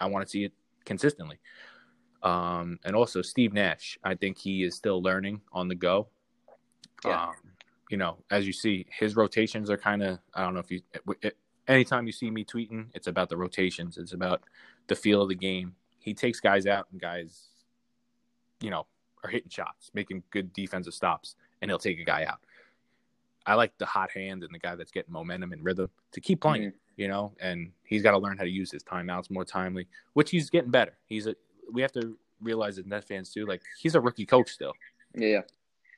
I 0.00 0.06
want 0.06 0.26
to 0.26 0.30
see 0.30 0.44
it 0.44 0.52
consistently. 0.84 1.38
Um, 2.22 2.78
and 2.84 2.96
also 2.96 3.22
Steve 3.22 3.52
Nash, 3.52 3.98
I 4.02 4.14
think 4.14 4.38
he 4.38 4.64
is 4.64 4.74
still 4.74 5.02
learning 5.02 5.42
on 5.52 5.68
the 5.68 5.74
go. 5.74 6.08
Yeah. 7.04 7.28
Um, 7.28 7.34
you 7.90 7.98
know, 7.98 8.16
as 8.30 8.46
you 8.46 8.52
see, 8.52 8.86
his 8.90 9.14
rotations 9.14 9.68
are 9.70 9.76
kind 9.76 10.02
of 10.02 10.18
I 10.34 10.42
don't 10.42 10.54
know 10.54 10.60
if 10.60 10.70
you. 10.70 10.80
It, 11.20 11.36
anytime 11.68 12.06
you 12.06 12.12
see 12.12 12.30
me 12.30 12.44
tweeting, 12.44 12.86
it's 12.94 13.06
about 13.06 13.28
the 13.28 13.36
rotations. 13.36 13.98
It's 13.98 14.14
about 14.14 14.42
the 14.86 14.96
feel 14.96 15.22
of 15.22 15.28
the 15.28 15.34
game. 15.34 15.74
He 15.98 16.14
takes 16.14 16.40
guys 16.40 16.66
out 16.66 16.86
and 16.92 17.00
guys, 17.00 17.48
you 18.60 18.70
know, 18.70 18.86
are 19.22 19.30
hitting 19.30 19.50
shots, 19.50 19.90
making 19.92 20.22
good 20.30 20.52
defensive 20.54 20.94
stops, 20.94 21.36
and 21.60 21.70
he'll 21.70 21.78
take 21.78 22.00
a 22.00 22.04
guy 22.04 22.24
out. 22.24 22.40
I 23.46 23.54
like 23.54 23.76
the 23.76 23.86
hot 23.86 24.10
hand 24.10 24.42
and 24.42 24.54
the 24.54 24.58
guy 24.58 24.74
that's 24.74 24.90
getting 24.90 25.12
momentum 25.12 25.52
and 25.52 25.62
rhythm 25.62 25.90
to 26.12 26.20
keep 26.20 26.40
playing. 26.40 26.70
Mm-hmm 26.70 26.83
you 26.96 27.08
know, 27.08 27.32
and 27.40 27.72
he's 27.84 28.02
got 28.02 28.12
to 28.12 28.18
learn 28.18 28.36
how 28.36 28.44
to 28.44 28.50
use 28.50 28.70
his 28.70 28.82
timeouts 28.82 29.30
more 29.30 29.44
timely, 29.44 29.86
which 30.12 30.30
he's 30.30 30.50
getting 30.50 30.70
better. 30.70 30.96
He's 31.06 31.26
a 31.26 31.34
we 31.72 31.82
have 31.82 31.92
to 31.92 32.16
realize 32.40 32.78
as 32.78 32.86
Net 32.86 33.04
fans 33.04 33.30
too, 33.30 33.46
like 33.46 33.62
he's 33.78 33.94
a 33.94 34.00
rookie 34.00 34.26
coach 34.26 34.50
still. 34.50 34.72
Yeah. 35.14 35.42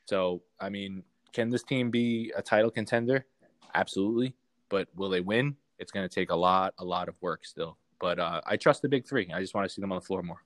So 0.07 0.43
I 0.61 0.69
mean, 0.69 1.03
can 1.33 1.51
this 1.51 1.63
team 1.63 1.91
be 1.91 2.33
a 2.37 2.43
title 2.43 2.71
contender? 2.71 3.27
Absolutely. 3.75 4.35
But 4.69 4.89
will 4.97 5.11
they 5.11 5.21
win? 5.21 5.57
It's 5.79 5.93
going 5.93 6.09
to 6.09 6.15
take 6.15 6.31
a 6.31 6.37
lot, 6.37 6.75
a 6.79 6.85
lot 6.85 7.09
of 7.09 7.15
work 7.21 7.45
still. 7.45 7.77
But 8.01 8.19
uh, 8.19 8.41
I 8.47 8.57
trust 8.57 8.83
the 8.83 8.89
big 8.89 9.07
three. 9.07 9.31
I 9.33 9.41
just 9.41 9.55
want 9.55 9.69
to 9.69 9.73
see 9.73 9.81
them 9.81 9.93
on 9.93 9.99
the 9.99 10.05
floor 10.05 10.23
more. 10.23 10.43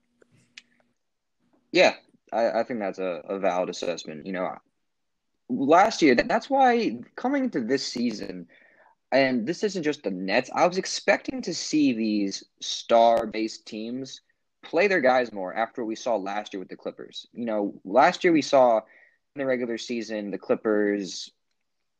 Yeah, 1.73 1.95
I, 2.33 2.61
I 2.61 2.65
think 2.65 2.81
that's 2.81 2.99
a, 2.99 3.23
a 3.29 3.39
valid 3.39 3.71
assessment. 3.71 4.27
You 4.27 4.33
know, 4.33 4.57
last 5.49 6.03
year, 6.03 6.15
that's 6.15 6.51
why 6.51 6.99
coming 7.17 7.45
into 7.45 7.61
this 7.61 7.87
season, 7.87 8.49
and 9.13 9.47
this 9.47 9.65
isn't 9.65 9.83
just 9.83 10.03
the 10.03 10.11
Nets. 10.11 10.51
I 10.55 10.67
was 10.67 10.79
expecting 10.79 11.43
to 11.43 11.55
see 11.55 11.93
these 11.93 12.45
star-based 12.61 13.67
teams 13.67 14.21
play 14.63 14.87
their 14.89 15.01
guys 15.01 15.33
more 15.33 15.55
after 15.55 15.85
we 15.85 15.97
saw 15.97 16.17
last 16.17 16.53
year 16.53 16.61
with 16.61 16.69
the 16.69 16.77
Clippers. 16.77 17.27
You 17.33 17.47
know, 17.47 17.75
last 17.85 18.23
year 18.23 18.33
we 18.33 18.43
saw 18.43 18.79
in 18.79 19.39
the 19.39 19.47
regular 19.47 19.79
season 19.79 20.31
the 20.31 20.39
Clippers. 20.39 21.31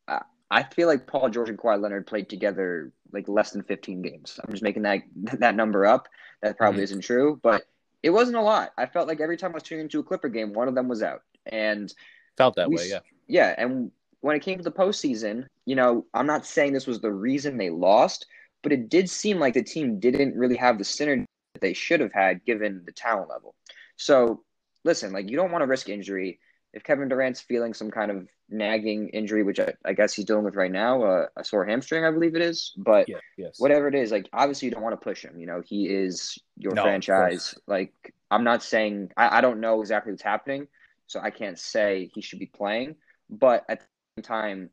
Uh, 0.07 0.21
I 0.51 0.63
feel 0.63 0.89
like 0.89 1.07
Paul 1.07 1.31
George 1.31 1.49
and 1.49 1.59
Kawhi 1.59 1.81
Leonard 1.81 2.07
played 2.07 2.29
together 2.29 2.93
like 3.13 3.29
less 3.29 3.51
than 3.51 3.63
15 3.63 4.03
games. 4.03 4.39
I'm 4.43 4.53
just 4.53 4.63
making 4.63 4.83
that 4.83 5.01
that 5.39 5.55
number 5.55 5.87
up. 5.87 6.09
That 6.43 6.57
probably 6.57 6.79
mm-hmm. 6.79 6.85
isn't 6.85 7.01
true, 7.03 7.41
but 7.43 7.65
it 8.03 8.11
wasn't 8.11 8.37
a 8.37 8.43
lot. 8.43 8.73
I 8.79 8.87
felt 8.87 9.09
like 9.09 9.21
every 9.21 9.37
time 9.37 9.51
I 9.51 9.55
was 9.55 9.63
tuning 9.63 9.85
into 9.85 10.01
a 10.01 10.05
Clipper 10.05 10.29
game, 10.29 10.53
one 10.53 10.69
of 10.69 10.75
them 10.75 10.89
was 10.89 11.03
out, 11.03 11.23
and 11.47 11.93
felt 12.37 12.57
that 12.57 12.69
we, 12.69 12.77
way. 12.77 12.89
Yeah, 12.89 13.01
yeah, 13.29 13.55
and 13.59 13.91
when 14.21 14.37
it 14.37 14.43
came 14.43 14.59
to 14.59 14.65
the 14.65 14.71
postseason, 14.71 15.47
you 15.65 15.75
know, 15.75 16.07
I'm 16.15 16.27
not 16.27 16.47
saying 16.47 16.73
this 16.73 16.87
was 16.87 17.01
the 17.01 17.13
reason 17.13 17.57
they 17.57 17.71
lost, 17.71 18.27
but 18.63 18.73
it 18.73 18.89
did 18.89 19.09
seem 19.09 19.39
like 19.39 19.55
the 19.55 19.63
team 19.63 19.99
didn't 19.99 20.37
really 20.37 20.57
have 20.57 20.79
the 20.79 20.85
synergy 20.85 21.25
that 21.55 21.61
they 21.61 21.73
should 21.73 22.01
have 22.01 22.13
had 22.13 22.45
given 22.45 22.83
the 22.85 22.93
talent 22.93 23.31
level. 23.31 23.55
So, 23.97 24.43
listen, 24.85 25.13
like 25.13 25.31
you 25.31 25.37
don't 25.37 25.53
want 25.53 25.63
to 25.63 25.67
risk 25.67 25.89
injury. 25.89 26.39
If 26.73 26.85
Kevin 26.85 27.09
Durant's 27.09 27.41
feeling 27.41 27.75
some 27.75 27.91
kind 27.91 28.11
of 28.11 28.29
nagging 28.49 29.09
injury, 29.09 29.43
which 29.43 29.59
I, 29.59 29.73
I 29.85 29.93
guess 29.93 30.15
he's 30.15 30.25
dealing 30.25 30.45
with 30.45 30.55
right 30.55 30.71
now, 30.71 31.03
uh, 31.03 31.27
a 31.37 31.43
sore 31.43 31.65
hamstring, 31.65 32.05
I 32.05 32.11
believe 32.11 32.37
it 32.37 32.43
is. 32.43 32.73
But 32.77 33.09
yeah, 33.09 33.19
yes. 33.37 33.59
whatever 33.59 33.89
it 33.89 33.95
is, 33.95 34.13
like 34.13 34.29
obviously 34.33 34.67
you 34.67 34.73
don't 34.73 34.83
want 34.83 34.93
to 34.93 35.05
push 35.05 35.25
him. 35.25 35.39
You 35.39 35.47
know, 35.47 35.63
he 35.65 35.87
is 35.87 36.39
your 36.57 36.75
no, 36.75 36.83
franchise. 36.83 37.55
Like 37.67 37.93
I'm 38.31 38.45
not 38.45 38.63
saying 38.63 39.11
I, 39.17 39.39
I 39.39 39.41
don't 39.41 39.61
know 39.61 39.81
exactly 39.81 40.13
what's 40.13 40.23
happening, 40.23 40.69
so 41.07 41.21
I 41.21 41.31
can't 41.31 41.59
say 41.59 42.11
he 42.15 42.21
should 42.21 42.39
be 42.39 42.47
playing. 42.47 42.97
But 43.29 43.65
at 43.69 43.87
time, 44.23 44.71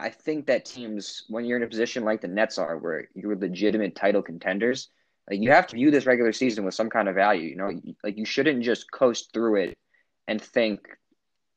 I 0.00 0.10
think 0.10 0.46
that 0.46 0.64
teams, 0.64 1.24
when 1.28 1.44
you're 1.44 1.56
in 1.56 1.62
a 1.62 1.68
position 1.68 2.04
like 2.04 2.20
the 2.20 2.28
Nets 2.28 2.58
are, 2.58 2.78
where 2.78 3.08
you're 3.14 3.36
legitimate 3.36 3.96
title 3.96 4.22
contenders, 4.22 4.88
like 5.28 5.40
you 5.40 5.50
have 5.50 5.66
to 5.68 5.76
view 5.76 5.90
this 5.90 6.06
regular 6.06 6.32
season 6.32 6.64
with 6.64 6.74
some 6.74 6.88
kind 6.88 7.08
of 7.08 7.14
value. 7.14 7.48
You 7.48 7.56
know, 7.56 7.70
like 8.02 8.16
you 8.16 8.24
shouldn't 8.24 8.62
just 8.62 8.90
coast 8.90 9.30
through 9.32 9.56
it 9.56 9.74
and 10.26 10.40
think 10.40 10.88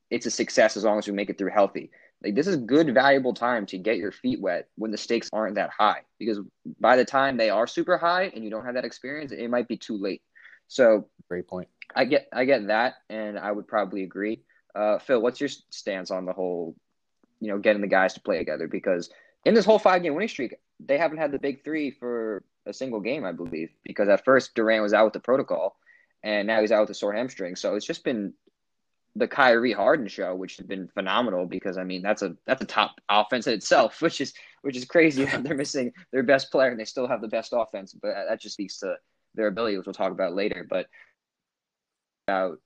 it's 0.09 0.25
a 0.25 0.31
success 0.31 0.75
as 0.75 0.83
long 0.83 0.97
as 0.97 1.07
we 1.07 1.13
make 1.13 1.29
it 1.29 1.37
through 1.37 1.51
healthy. 1.51 1.91
Like 2.23 2.35
this 2.35 2.47
is 2.47 2.57
good, 2.57 2.93
valuable 2.93 3.33
time 3.33 3.65
to 3.67 3.77
get 3.77 3.97
your 3.97 4.11
feet 4.11 4.41
wet 4.41 4.67
when 4.75 4.91
the 4.91 4.97
stakes 4.97 5.29
aren't 5.33 5.55
that 5.55 5.71
high. 5.71 6.01
Because 6.19 6.39
by 6.79 6.95
the 6.95 7.05
time 7.05 7.37
they 7.37 7.49
are 7.49 7.65
super 7.65 7.97
high 7.97 8.31
and 8.35 8.43
you 8.43 8.49
don't 8.49 8.65
have 8.65 8.75
that 8.75 8.85
experience, 8.85 9.31
it 9.31 9.49
might 9.49 9.67
be 9.67 9.77
too 9.77 9.97
late. 9.97 10.21
So 10.67 11.07
great 11.27 11.47
point. 11.47 11.67
I 11.95 12.05
get 12.05 12.27
I 12.31 12.45
get 12.45 12.67
that, 12.67 12.95
and 13.09 13.37
I 13.37 13.51
would 13.51 13.67
probably 13.67 14.03
agree. 14.03 14.43
Uh, 14.73 14.99
Phil, 14.99 15.21
what's 15.21 15.41
your 15.41 15.49
stance 15.49 16.11
on 16.11 16.25
the 16.25 16.31
whole, 16.31 16.75
you 17.41 17.49
know, 17.49 17.57
getting 17.57 17.81
the 17.81 17.87
guys 17.87 18.13
to 18.13 18.21
play 18.21 18.37
together? 18.37 18.67
Because 18.67 19.09
in 19.45 19.53
this 19.53 19.65
whole 19.65 19.79
five 19.79 20.03
game 20.03 20.13
winning 20.13 20.29
streak, 20.29 20.55
they 20.79 20.97
haven't 20.97 21.17
had 21.17 21.31
the 21.31 21.39
big 21.39 21.63
three 21.63 21.91
for 21.91 22.43
a 22.65 22.73
single 22.73 22.99
game, 22.99 23.25
I 23.25 23.31
believe. 23.31 23.69
Because 23.83 24.07
at 24.07 24.23
first 24.23 24.55
Durant 24.55 24.83
was 24.83 24.93
out 24.93 25.05
with 25.05 25.13
the 25.13 25.19
protocol, 25.19 25.77
and 26.23 26.47
now 26.47 26.61
he's 26.61 26.71
out 26.71 26.81
with 26.81 26.91
a 26.91 26.95
sore 26.95 27.13
hamstring. 27.13 27.55
So 27.55 27.75
it's 27.75 27.85
just 27.85 28.03
been 28.03 28.33
the 29.15 29.27
Kyrie 29.27 29.73
Harden 29.73 30.07
show, 30.07 30.33
which 30.35 30.57
has 30.57 30.65
been 30.65 30.87
phenomenal. 30.87 31.45
Because 31.45 31.77
I 31.77 31.83
mean, 31.83 32.01
that's 32.01 32.21
a 32.21 32.35
that's 32.45 32.61
a 32.61 32.67
top 32.67 32.95
offense 33.09 33.47
in 33.47 33.53
itself, 33.53 34.01
which 34.01 34.21
is 34.21 34.33
which 34.61 34.77
is 34.77 34.85
crazy 34.85 35.25
that 35.25 35.43
they're 35.43 35.55
missing 35.55 35.91
their 36.11 36.23
best 36.23 36.51
player 36.51 36.69
and 36.69 36.79
they 36.79 36.85
still 36.85 37.07
have 37.07 37.21
the 37.21 37.27
best 37.27 37.53
offense. 37.55 37.93
But 37.93 38.13
that 38.29 38.39
just 38.39 38.53
speaks 38.53 38.79
to 38.79 38.95
their 39.35 39.47
ability, 39.47 39.77
which 39.77 39.87
we'll 39.87 39.93
talk 39.93 40.11
about 40.11 40.35
later. 40.35 40.65
But 40.69 40.87
about 42.27 42.59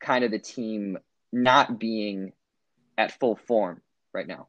kind 0.00 0.24
of 0.24 0.30
the 0.30 0.38
team 0.38 0.98
not 1.32 1.78
being 1.78 2.32
at 2.98 3.18
full 3.18 3.36
form 3.36 3.80
right 4.12 4.26
now. 4.26 4.48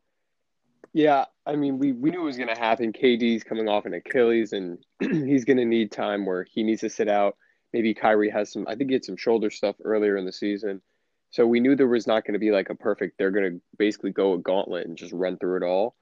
Yeah, 0.93 1.25
I 1.45 1.55
mean, 1.55 1.79
we, 1.79 1.93
we 1.93 2.11
knew 2.11 2.21
it 2.21 2.25
was 2.25 2.37
going 2.37 2.53
to 2.53 2.59
happen. 2.59 2.91
KD's 2.91 3.43
coming 3.43 3.69
off 3.69 3.85
an 3.85 3.93
Achilles, 3.93 4.51
and 4.51 4.77
he's 4.99 5.45
going 5.45 5.57
to 5.57 5.65
need 5.65 5.91
time 5.91 6.25
where 6.25 6.43
he 6.43 6.63
needs 6.63 6.81
to 6.81 6.89
sit 6.89 7.07
out. 7.07 7.37
Maybe 7.71 7.93
Kyrie 7.93 8.29
has 8.29 8.51
some, 8.51 8.67
I 8.67 8.75
think 8.75 8.89
he 8.89 8.95
had 8.95 9.05
some 9.05 9.15
shoulder 9.15 9.49
stuff 9.49 9.77
earlier 9.83 10.17
in 10.17 10.25
the 10.25 10.33
season. 10.33 10.81
So 11.29 11.47
we 11.47 11.61
knew 11.61 11.77
there 11.77 11.87
was 11.87 12.07
not 12.07 12.25
going 12.25 12.33
to 12.33 12.39
be 12.39 12.51
like 12.51 12.69
a 12.69 12.75
perfect, 12.75 13.17
they're 13.17 13.31
going 13.31 13.53
to 13.53 13.61
basically 13.77 14.11
go 14.11 14.33
a 14.33 14.37
gauntlet 14.37 14.85
and 14.85 14.97
just 14.97 15.13
run 15.13 15.37
through 15.37 15.57
it 15.57 15.63
all. 15.63 15.95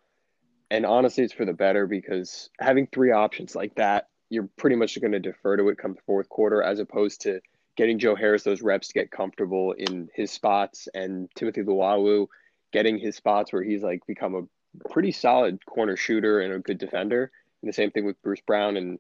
And 0.72 0.86
honestly, 0.86 1.24
it's 1.24 1.34
for 1.34 1.46
the 1.46 1.54
better 1.54 1.86
because 1.86 2.50
having 2.60 2.88
three 2.88 3.12
options 3.12 3.56
like 3.56 3.76
that, 3.76 4.08
you're 4.30 4.50
pretty 4.58 4.76
much 4.76 5.00
going 5.00 5.12
to 5.12 5.20
defer 5.20 5.58
to 5.58 5.70
it 5.70 5.78
come 5.78 5.94
the 5.94 6.02
fourth 6.06 6.30
quarter 6.30 6.64
as 6.64 6.80
opposed 6.80 7.22
to 7.22 7.42
getting 7.76 8.00
Joe 8.00 8.16
Harris 8.16 8.44
those 8.44 8.62
reps 8.62 8.88
to 8.90 8.94
get 8.94 9.12
comfortable 9.12 9.74
in 9.74 10.10
his 10.14 10.32
spots 10.32 10.88
and 10.94 11.30
Timothy 11.36 11.62
Luwawu 11.62 12.28
getting 12.72 12.98
his 12.98 13.16
spots 13.16 13.52
where 13.52 13.64
he's 13.64 13.84
like 13.84 14.06
become 14.08 14.36
a 14.36 14.90
pretty 14.90 15.12
solid 15.12 15.66
corner 15.66 15.96
shooter 15.96 16.42
and 16.42 16.54
a 16.54 16.60
good 16.60 16.78
defender. 16.78 17.32
And 17.62 17.70
the 17.70 17.74
same 17.74 17.92
thing 17.92 18.06
with 18.06 18.22
Bruce 18.22 18.42
Brown 18.42 18.78
and 18.78 19.00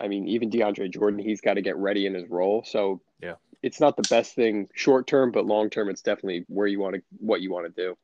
I 0.00 0.08
mean 0.08 0.28
even 0.28 0.50
DeAndre 0.50 0.92
Jordan, 0.92 1.18
he's 1.18 1.40
got 1.40 1.54
to 1.54 1.62
get 1.62 1.76
ready 1.76 2.06
in 2.06 2.14
his 2.14 2.28
role. 2.28 2.64
So 2.64 3.00
yeah, 3.20 3.34
it's 3.62 3.80
not 3.80 3.96
the 3.96 4.04
best 4.08 4.34
thing 4.34 4.68
short 4.74 5.06
term, 5.06 5.30
but 5.32 5.46
long 5.46 5.70
term, 5.70 5.88
it's 5.88 6.02
definitely 6.02 6.44
where 6.48 6.66
you 6.66 6.80
want 6.80 6.96
to 6.96 7.02
what 7.18 7.40
you 7.40 7.52
want 7.52 7.74
to 7.74 7.82
do. 7.82 7.96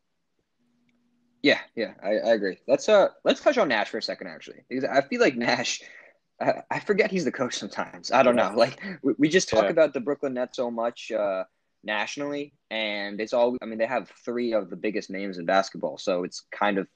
Yeah, 1.43 1.59
yeah, 1.75 1.95
I, 2.03 2.11
I 2.11 2.35
agree. 2.35 2.59
Let's 2.69 2.89
uh 2.89 3.09
let's 3.25 3.41
touch 3.41 3.59
on 3.59 3.69
Nash 3.69 3.89
for 3.89 3.99
a 3.99 4.03
second, 4.03 4.29
actually, 4.29 4.61
because 4.69 4.85
I 4.85 5.01
feel 5.01 5.21
like 5.21 5.37
Nash 5.37 5.83
I, 6.71 6.81
forget 6.81 7.11
he's 7.11 7.25
the 7.25 7.33
coach 7.33 7.55
sometimes. 7.55 8.11
I 8.11 8.23
don't 8.23 8.37
know. 8.37 8.53
Like 8.57 8.81
we, 9.03 9.15
we 9.19 9.29
just 9.29 9.49
talk 9.49 9.65
yeah. 9.65 9.71
about 9.71 9.93
the 9.93 10.01
Brooklyn 10.01 10.35
Nets 10.35 10.57
so 10.57 10.71
much 10.71 11.13
uh, 11.13 11.45
nationally, 11.85 12.55
and 12.71 13.21
it's 13.21 13.33
all. 13.33 13.57
I 13.63 13.67
mean, 13.67 13.79
they 13.79 13.87
have 13.87 14.11
three 14.25 14.53
of 14.53 14.71
the 14.71 14.77
biggest 14.77 15.11
names 15.11 15.39
in 15.39 15.47
basketball, 15.47 15.99
so 15.99 16.25
it's 16.25 16.45
kind 16.51 16.79
of, 16.79 16.87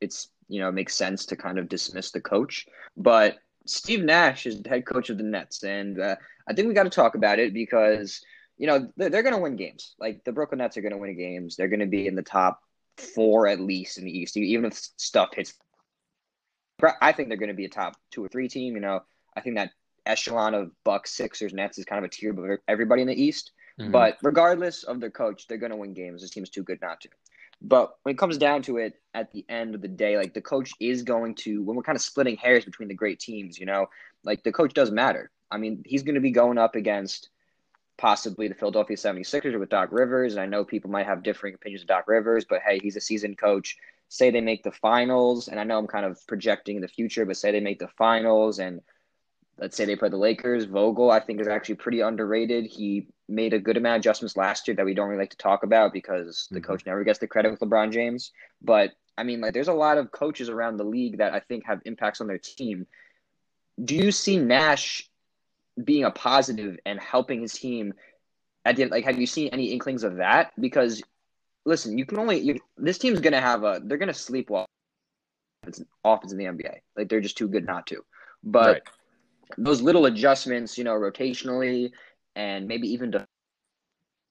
it's 0.00 0.28
you 0.48 0.60
know, 0.60 0.68
it 0.68 0.74
makes 0.74 0.94
sense 0.94 1.26
to 1.26 1.36
kind 1.36 1.58
of 1.58 1.68
dismiss 1.68 2.10
the 2.10 2.20
coach. 2.20 2.66
But 2.96 3.38
Steve 3.66 4.04
Nash 4.04 4.46
is 4.46 4.62
the 4.62 4.68
head 4.68 4.86
coach 4.86 5.10
of 5.10 5.18
the 5.18 5.24
Nets, 5.24 5.62
and 5.62 6.00
uh, 6.00 6.16
I 6.48 6.54
think 6.54 6.68
we 6.68 6.74
got 6.74 6.84
to 6.84 6.90
talk 6.90 7.14
about 7.14 7.38
it 7.38 7.54
because 7.54 8.20
you 8.58 8.66
know 8.66 8.88
they're, 8.96 9.10
they're 9.10 9.22
going 9.22 9.34
to 9.34 9.40
win 9.40 9.56
games. 9.56 9.94
Like 9.98 10.24
the 10.24 10.32
Brooklyn 10.32 10.58
Nets 10.58 10.76
are 10.76 10.82
going 10.82 10.92
to 10.92 10.98
win 10.98 11.16
games. 11.16 11.56
They're 11.56 11.68
going 11.68 11.80
to 11.80 11.86
be 11.86 12.06
in 12.06 12.14
the 12.14 12.22
top 12.22 12.60
four 12.96 13.48
at 13.48 13.60
least 13.60 13.98
in 13.98 14.04
the 14.04 14.18
East, 14.18 14.36
even 14.36 14.66
if 14.66 14.74
stuff 14.96 15.30
hits 15.34 15.54
I 17.00 17.12
think 17.12 17.28
they're 17.28 17.38
going 17.38 17.48
to 17.48 17.54
be 17.54 17.64
a 17.64 17.70
top 17.70 17.96
two 18.10 18.24
or 18.24 18.28
three 18.28 18.48
team. 18.48 18.74
You 18.74 18.80
know, 18.80 19.00
I 19.36 19.40
think 19.40 19.56
that 19.56 19.70
echelon 20.06 20.54
of 20.54 20.70
Bucks, 20.84 21.12
Sixers, 21.12 21.54
Nets 21.54 21.78
is 21.78 21.84
kind 21.84 22.04
of 22.04 22.08
a 22.08 22.12
tier 22.12 22.30
above 22.30 22.58
everybody 22.68 23.02
in 23.02 23.08
the 23.08 23.22
East. 23.22 23.52
Mm-hmm. 23.80 23.90
But 23.90 24.18
regardless 24.22 24.84
of 24.84 25.00
their 25.00 25.10
coach, 25.10 25.46
they're 25.46 25.58
going 25.58 25.70
to 25.70 25.76
win 25.76 25.94
games. 25.94 26.22
This 26.22 26.30
team's 26.30 26.50
too 26.50 26.62
good 26.62 26.80
not 26.80 27.00
to. 27.02 27.08
But 27.60 27.96
when 28.02 28.14
it 28.14 28.18
comes 28.18 28.36
down 28.36 28.62
to 28.62 28.78
it, 28.78 28.94
at 29.14 29.32
the 29.32 29.44
end 29.48 29.74
of 29.74 29.80
the 29.80 29.88
day, 29.88 30.16
like 30.16 30.34
the 30.34 30.40
coach 30.40 30.72
is 30.80 31.02
going 31.02 31.34
to, 31.36 31.62
when 31.62 31.76
we're 31.76 31.82
kind 31.82 31.96
of 31.96 32.02
splitting 32.02 32.36
hairs 32.36 32.64
between 32.64 32.88
the 32.88 32.94
great 32.94 33.20
teams, 33.20 33.58
you 33.58 33.66
know, 33.66 33.86
like 34.22 34.42
the 34.42 34.52
coach 34.52 34.74
does 34.74 34.90
matter. 34.90 35.30
I 35.50 35.56
mean, 35.56 35.82
he's 35.86 36.02
going 36.02 36.16
to 36.16 36.20
be 36.20 36.30
going 36.30 36.58
up 36.58 36.74
against 36.74 37.30
possibly 37.96 38.48
the 38.48 38.54
Philadelphia 38.54 38.96
76ers 38.96 39.58
with 39.58 39.68
Doc 39.68 39.90
Rivers. 39.92 40.34
And 40.34 40.42
I 40.42 40.46
know 40.46 40.64
people 40.64 40.90
might 40.90 41.06
have 41.06 41.22
differing 41.22 41.54
opinions 41.54 41.82
of 41.82 41.88
Doc 41.88 42.04
Rivers, 42.06 42.44
but 42.44 42.60
hey, 42.66 42.80
he's 42.80 42.96
a 42.96 43.00
seasoned 43.00 43.38
coach 43.38 43.76
say 44.08 44.30
they 44.30 44.40
make 44.40 44.62
the 44.62 44.70
finals, 44.70 45.48
and 45.48 45.58
I 45.58 45.64
know 45.64 45.78
I'm 45.78 45.86
kind 45.86 46.06
of 46.06 46.24
projecting 46.26 46.80
the 46.80 46.88
future, 46.88 47.24
but 47.24 47.36
say 47.36 47.50
they 47.50 47.60
make 47.60 47.78
the 47.78 47.88
finals 47.88 48.58
and 48.58 48.80
let's 49.58 49.76
say 49.76 49.84
they 49.84 49.96
play 49.96 50.08
the 50.08 50.16
Lakers, 50.16 50.64
Vogel, 50.64 51.10
I 51.10 51.20
think 51.20 51.40
is 51.40 51.48
actually 51.48 51.76
pretty 51.76 52.00
underrated. 52.00 52.66
He 52.66 53.08
made 53.28 53.52
a 53.54 53.58
good 53.58 53.76
amount 53.76 53.96
of 53.96 54.00
adjustments 54.00 54.36
last 54.36 54.68
year 54.68 54.76
that 54.76 54.84
we 54.84 54.94
don't 54.94 55.08
really 55.08 55.20
like 55.20 55.30
to 55.30 55.36
talk 55.36 55.62
about 55.62 55.92
because 55.92 56.46
the 56.50 56.60
mm-hmm. 56.60 56.66
coach 56.66 56.86
never 56.86 57.04
gets 57.04 57.18
the 57.18 57.26
credit 57.26 57.50
with 57.50 57.60
LeBron 57.60 57.92
James. 57.92 58.32
But 58.60 58.92
I 59.16 59.22
mean, 59.22 59.40
like, 59.40 59.54
there's 59.54 59.68
a 59.68 59.74
lot 59.74 59.98
of 59.98 60.10
coaches 60.10 60.48
around 60.48 60.76
the 60.76 60.84
league 60.84 61.18
that 61.18 61.32
I 61.32 61.40
think 61.40 61.64
have 61.66 61.80
impacts 61.84 62.20
on 62.20 62.26
their 62.26 62.38
team. 62.38 62.86
Do 63.82 63.94
you 63.94 64.12
see 64.12 64.38
Nash 64.38 65.08
being 65.82 66.04
a 66.04 66.10
positive 66.10 66.76
and 66.84 67.00
helping 67.00 67.40
his 67.40 67.54
team? 67.54 67.94
At 68.64 68.76
the 68.76 68.82
end, 68.82 68.90
like, 68.90 69.04
have 69.04 69.18
you 69.18 69.26
seen 69.26 69.48
any 69.48 69.66
inklings 69.66 70.04
of 70.04 70.16
that? 70.16 70.52
Because 70.58 71.02
listen, 71.64 71.98
you 71.98 72.06
can 72.06 72.18
only 72.18 72.38
you, 72.38 72.60
this 72.76 72.98
team's 72.98 73.20
gonna 73.20 73.40
have 73.40 73.64
a 73.64 73.80
they're 73.84 73.98
gonna 73.98 74.14
sleep 74.14 74.48
sleepwalk 74.48 74.66
offense 76.04 76.32
in 76.32 76.38
the 76.38 76.44
NBA. 76.44 76.78
Like 76.96 77.08
they're 77.08 77.20
just 77.20 77.38
too 77.38 77.48
good 77.48 77.66
not 77.66 77.86
to. 77.88 78.04
But 78.42 78.66
right. 78.66 78.82
those 79.58 79.80
little 79.80 80.06
adjustments, 80.06 80.76
you 80.76 80.84
know, 80.84 80.94
rotationally 80.94 81.90
and 82.36 82.66
maybe 82.66 82.88
even 82.88 83.12
to 83.12 83.26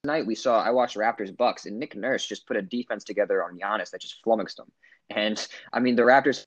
tonight 0.04 0.26
we 0.26 0.36
saw 0.36 0.62
I 0.62 0.72
watched 0.72 0.98
Raptors 0.98 1.36
Bucks 1.36 1.66
and 1.66 1.80
Nick 1.80 1.96
Nurse 1.96 2.26
just 2.26 2.46
put 2.46 2.58
a 2.58 2.62
defense 2.62 3.04
together 3.04 3.44
on 3.44 3.58
Giannis 3.58 3.92
that 3.92 4.02
just 4.02 4.22
flummoxed 4.24 4.58
them. 4.58 4.72
And 5.10 5.46
I 5.72 5.80
mean 5.80 5.96
the 5.96 6.04
Raptors 6.04 6.46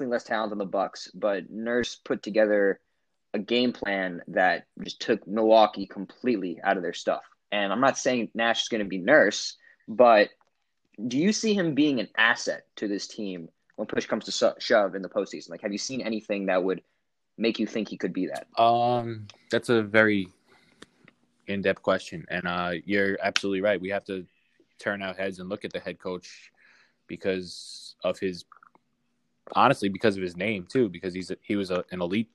less 0.00 0.24
talent 0.24 0.50
than 0.50 0.58
the 0.58 0.64
Bucks, 0.64 1.10
but 1.14 1.50
Nurse 1.50 1.96
put 1.96 2.22
together 2.22 2.80
a 3.34 3.38
game 3.38 3.72
plan 3.72 4.22
that 4.28 4.64
just 4.82 5.00
took 5.00 5.26
Milwaukee 5.26 5.86
completely 5.86 6.58
out 6.62 6.76
of 6.76 6.82
their 6.82 6.94
stuff. 6.94 7.22
And 7.52 7.72
I'm 7.72 7.80
not 7.80 7.98
saying 7.98 8.30
Nash 8.34 8.62
is 8.62 8.68
going 8.68 8.82
to 8.82 8.88
be 8.88 8.98
Nurse, 8.98 9.56
but 9.88 10.30
do 11.06 11.18
you 11.18 11.32
see 11.32 11.54
him 11.54 11.74
being 11.74 12.00
an 12.00 12.08
asset 12.16 12.64
to 12.76 12.88
this 12.88 13.06
team 13.06 13.48
when 13.76 13.86
push 13.86 14.06
comes 14.06 14.24
to 14.26 14.54
shove 14.58 14.94
in 14.94 15.02
the 15.02 15.08
postseason? 15.08 15.50
Like, 15.50 15.62
have 15.62 15.72
you 15.72 15.78
seen 15.78 16.00
anything 16.00 16.46
that 16.46 16.62
would 16.62 16.82
make 17.40 17.58
you 17.58 17.66
think 17.66 17.88
he 17.88 17.96
could 17.96 18.12
be 18.12 18.26
that? 18.26 18.46
Um, 18.60 19.26
that's 19.50 19.68
a 19.68 19.82
very 19.82 20.28
in-depth 21.46 21.82
question, 21.82 22.24
and 22.28 22.46
uh, 22.46 22.72
you're 22.84 23.18
absolutely 23.22 23.60
right. 23.60 23.80
We 23.80 23.88
have 23.90 24.04
to 24.04 24.26
turn 24.78 25.02
our 25.02 25.14
heads 25.14 25.38
and 25.38 25.48
look 25.48 25.64
at 25.64 25.72
the 25.72 25.80
head 25.80 25.98
coach 25.98 26.52
because 27.06 27.96
of 28.04 28.18
his, 28.18 28.44
honestly, 29.54 29.88
because 29.88 30.16
of 30.16 30.22
his 30.22 30.36
name 30.36 30.66
too. 30.70 30.88
Because 30.88 31.12
he's 31.14 31.30
a, 31.30 31.36
he 31.42 31.56
was 31.56 31.70
a, 31.70 31.84
an 31.90 32.00
elite 32.00 32.30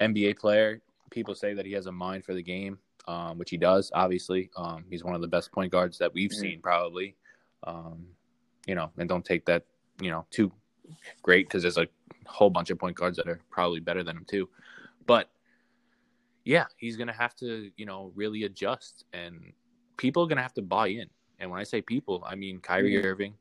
NBA 0.00 0.38
player. 0.38 0.80
People 1.10 1.34
say 1.34 1.54
that 1.54 1.66
he 1.66 1.72
has 1.72 1.86
a 1.86 1.92
mind 1.92 2.24
for 2.24 2.34
the 2.34 2.42
game 2.42 2.78
um, 3.08 3.38
which 3.38 3.50
he 3.50 3.56
does. 3.56 3.90
Obviously, 3.94 4.50
um, 4.56 4.84
he's 4.88 5.02
one 5.02 5.14
of 5.14 5.22
the 5.22 5.26
best 5.26 5.50
point 5.50 5.72
guards 5.72 5.98
that 5.98 6.12
we've 6.12 6.30
mm-hmm. 6.30 6.40
seen, 6.40 6.60
probably. 6.60 7.16
Um, 7.64 8.06
you 8.66 8.74
know, 8.74 8.90
and 8.98 9.08
don't 9.08 9.24
take 9.24 9.46
that 9.46 9.64
you 10.00 10.10
know 10.10 10.26
too 10.30 10.52
great 11.22 11.48
because 11.48 11.62
there's 11.62 11.78
a 11.78 11.88
whole 12.28 12.50
bunch 12.50 12.70
of 12.70 12.78
point 12.78 12.96
guards 12.96 13.16
that 13.16 13.28
are 13.28 13.40
probably 13.50 13.80
better 13.80 14.02
than 14.02 14.16
him 14.16 14.26
too. 14.28 14.48
But 15.06 15.30
yeah, 16.44 16.66
he's 16.76 16.96
gonna 16.96 17.12
have 17.12 17.34
to 17.36 17.70
you 17.76 17.86
know 17.86 18.12
really 18.14 18.44
adjust, 18.44 19.04
and 19.12 19.52
people 19.96 20.22
are 20.22 20.26
gonna 20.26 20.42
have 20.42 20.54
to 20.54 20.62
buy 20.62 20.88
in. 20.88 21.08
And 21.38 21.50
when 21.50 21.60
I 21.60 21.64
say 21.64 21.80
people, 21.82 22.24
I 22.26 22.34
mean 22.34 22.60
Kyrie 22.60 22.94
mm-hmm. 22.94 23.06
Irving, 23.06 23.34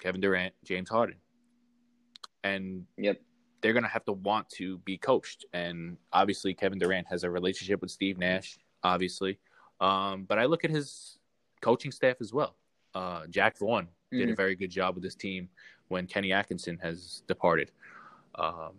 Kevin 0.00 0.20
Durant, 0.20 0.54
James 0.64 0.88
Harden, 0.88 1.16
and 2.44 2.84
yep 2.96 3.20
they're 3.60 3.72
going 3.72 3.82
to 3.82 3.88
have 3.88 4.04
to 4.04 4.12
want 4.12 4.48
to 4.48 4.78
be 4.84 4.96
coached. 4.96 5.44
And 5.52 5.96
obviously, 6.12 6.54
Kevin 6.54 6.78
Durant 6.78 7.08
has 7.08 7.24
a 7.24 7.30
relationship 7.30 7.80
with 7.80 7.90
Steve 7.90 8.16
Nash 8.16 8.56
obviously. 8.82 9.38
Um, 9.80 10.24
but 10.28 10.38
I 10.38 10.46
look 10.46 10.64
at 10.64 10.70
his 10.70 11.18
coaching 11.60 11.92
staff 11.92 12.16
as 12.20 12.32
well. 12.32 12.56
Uh, 12.94 13.26
Jacque 13.28 13.58
Vaughn 13.58 13.84
mm-hmm. 13.84 14.18
did 14.18 14.28
a 14.30 14.32
mm. 14.32 14.36
very 14.36 14.54
good 14.54 14.70
job 14.70 14.94
with 14.94 15.04
this 15.04 15.14
team 15.14 15.48
when 15.88 16.06
Kenny 16.06 16.32
Atkinson 16.32 16.78
has 16.82 17.22
departed. 17.26 17.70
Um, 18.38 18.72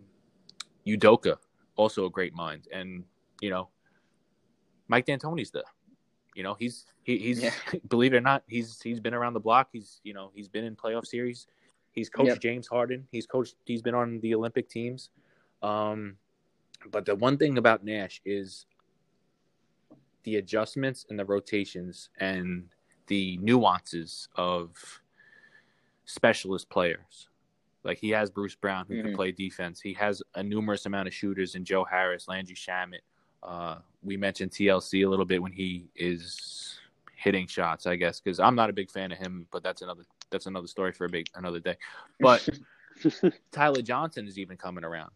Udoka, 0.86 1.36
also 1.76 2.06
a 2.06 2.10
great 2.10 2.34
mind, 2.34 2.68
and 2.72 3.04
you 3.40 3.50
know, 3.50 3.68
Mike 4.88 5.06
D'Antoni's 5.06 5.50
the, 5.50 5.64
you 6.34 6.42
know, 6.42 6.54
he's 6.54 6.86
he, 7.02 7.18
he's 7.18 7.42
yeah. 7.42 7.52
believe 7.88 8.14
it 8.14 8.16
or 8.16 8.20
not, 8.20 8.42
he's 8.48 8.80
he's 8.80 9.00
been 9.00 9.14
around 9.14 9.34
the 9.34 9.40
block. 9.40 9.68
He's 9.72 10.00
you 10.02 10.14
know 10.14 10.30
he's 10.34 10.48
been 10.48 10.64
in 10.64 10.76
playoff 10.76 11.06
series. 11.06 11.46
He's 11.92 12.08
coached 12.08 12.28
yep. 12.28 12.40
James 12.40 12.68
Harden. 12.68 13.06
He's 13.10 13.26
coached. 13.26 13.56
He's 13.64 13.82
been 13.82 13.94
on 13.94 14.20
the 14.20 14.34
Olympic 14.34 14.68
teams. 14.68 15.10
Um, 15.62 16.16
but 16.90 17.04
the 17.04 17.14
one 17.14 17.36
thing 17.36 17.58
about 17.58 17.84
Nash 17.84 18.20
is 18.24 18.66
the 20.24 20.36
adjustments 20.36 21.06
and 21.10 21.18
the 21.18 21.24
rotations 21.24 22.10
and 22.18 22.68
the 23.06 23.38
nuances 23.38 24.28
of 24.36 25.00
specialist 26.04 26.70
players. 26.70 27.28
Like 27.82 27.98
he 27.98 28.10
has 28.10 28.30
Bruce 28.30 28.54
Brown 28.54 28.86
who 28.86 28.94
Mhm. 28.94 29.02
can 29.02 29.14
play 29.14 29.32
defense. 29.32 29.80
He 29.80 29.92
has 29.94 30.22
a 30.34 30.42
numerous 30.42 30.86
amount 30.86 31.08
of 31.08 31.14
shooters 31.14 31.54
in 31.54 31.64
Joe 31.64 31.84
Harris, 31.84 32.28
Landry 32.28 32.54
Shamet. 32.54 33.00
Uh, 33.42 33.78
we 34.02 34.16
mentioned 34.16 34.50
TLC 34.52 35.02
a 35.02 35.08
little 35.08 35.24
bit 35.24 35.40
when 35.40 35.52
he 35.52 35.88
is 35.96 36.78
hitting 37.16 37.46
shots, 37.46 37.86
I 37.86 37.96
guess, 37.96 38.20
because 38.20 38.38
I'm 38.38 38.54
not 38.54 38.68
a 38.70 38.72
big 38.72 38.90
fan 38.90 39.12
of 39.12 39.18
him, 39.18 39.46
but 39.50 39.62
that's 39.62 39.82
another 39.82 40.04
that's 40.30 40.46
another 40.46 40.68
story 40.68 40.92
for 40.92 41.06
a 41.06 41.08
big 41.08 41.26
another 41.34 41.58
day. 41.58 41.76
But 42.20 42.46
Tyler 43.50 43.82
Johnson 43.82 44.26
is 44.28 44.38
even 44.38 44.56
coming 44.56 44.84
around. 44.84 45.10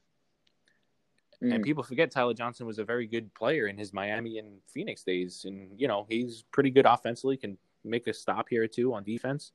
Mm. 1.43 1.55
And 1.57 1.65
people 1.65 1.83
forget 1.83 2.11
Tyler 2.11 2.35
Johnson 2.35 2.67
was 2.67 2.79
a 2.79 2.85
very 2.85 3.07
good 3.07 3.33
player 3.35 3.67
in 3.67 3.77
his 3.77 3.93
Miami 3.93 4.39
and 4.39 4.61
Phoenix 4.67 5.03
days, 5.05 5.45
and 5.45 5.79
you 5.79 5.87
know 5.87 6.07
he's 6.09 6.43
pretty 6.51 6.71
good 6.71 6.87
offensively. 6.87 7.37
Can 7.37 7.59
make 7.85 8.07
a 8.07 8.15
stop 8.15 8.49
here 8.49 8.63
or 8.63 8.67
two 8.67 8.95
on 8.95 9.05
defense. 9.05 9.53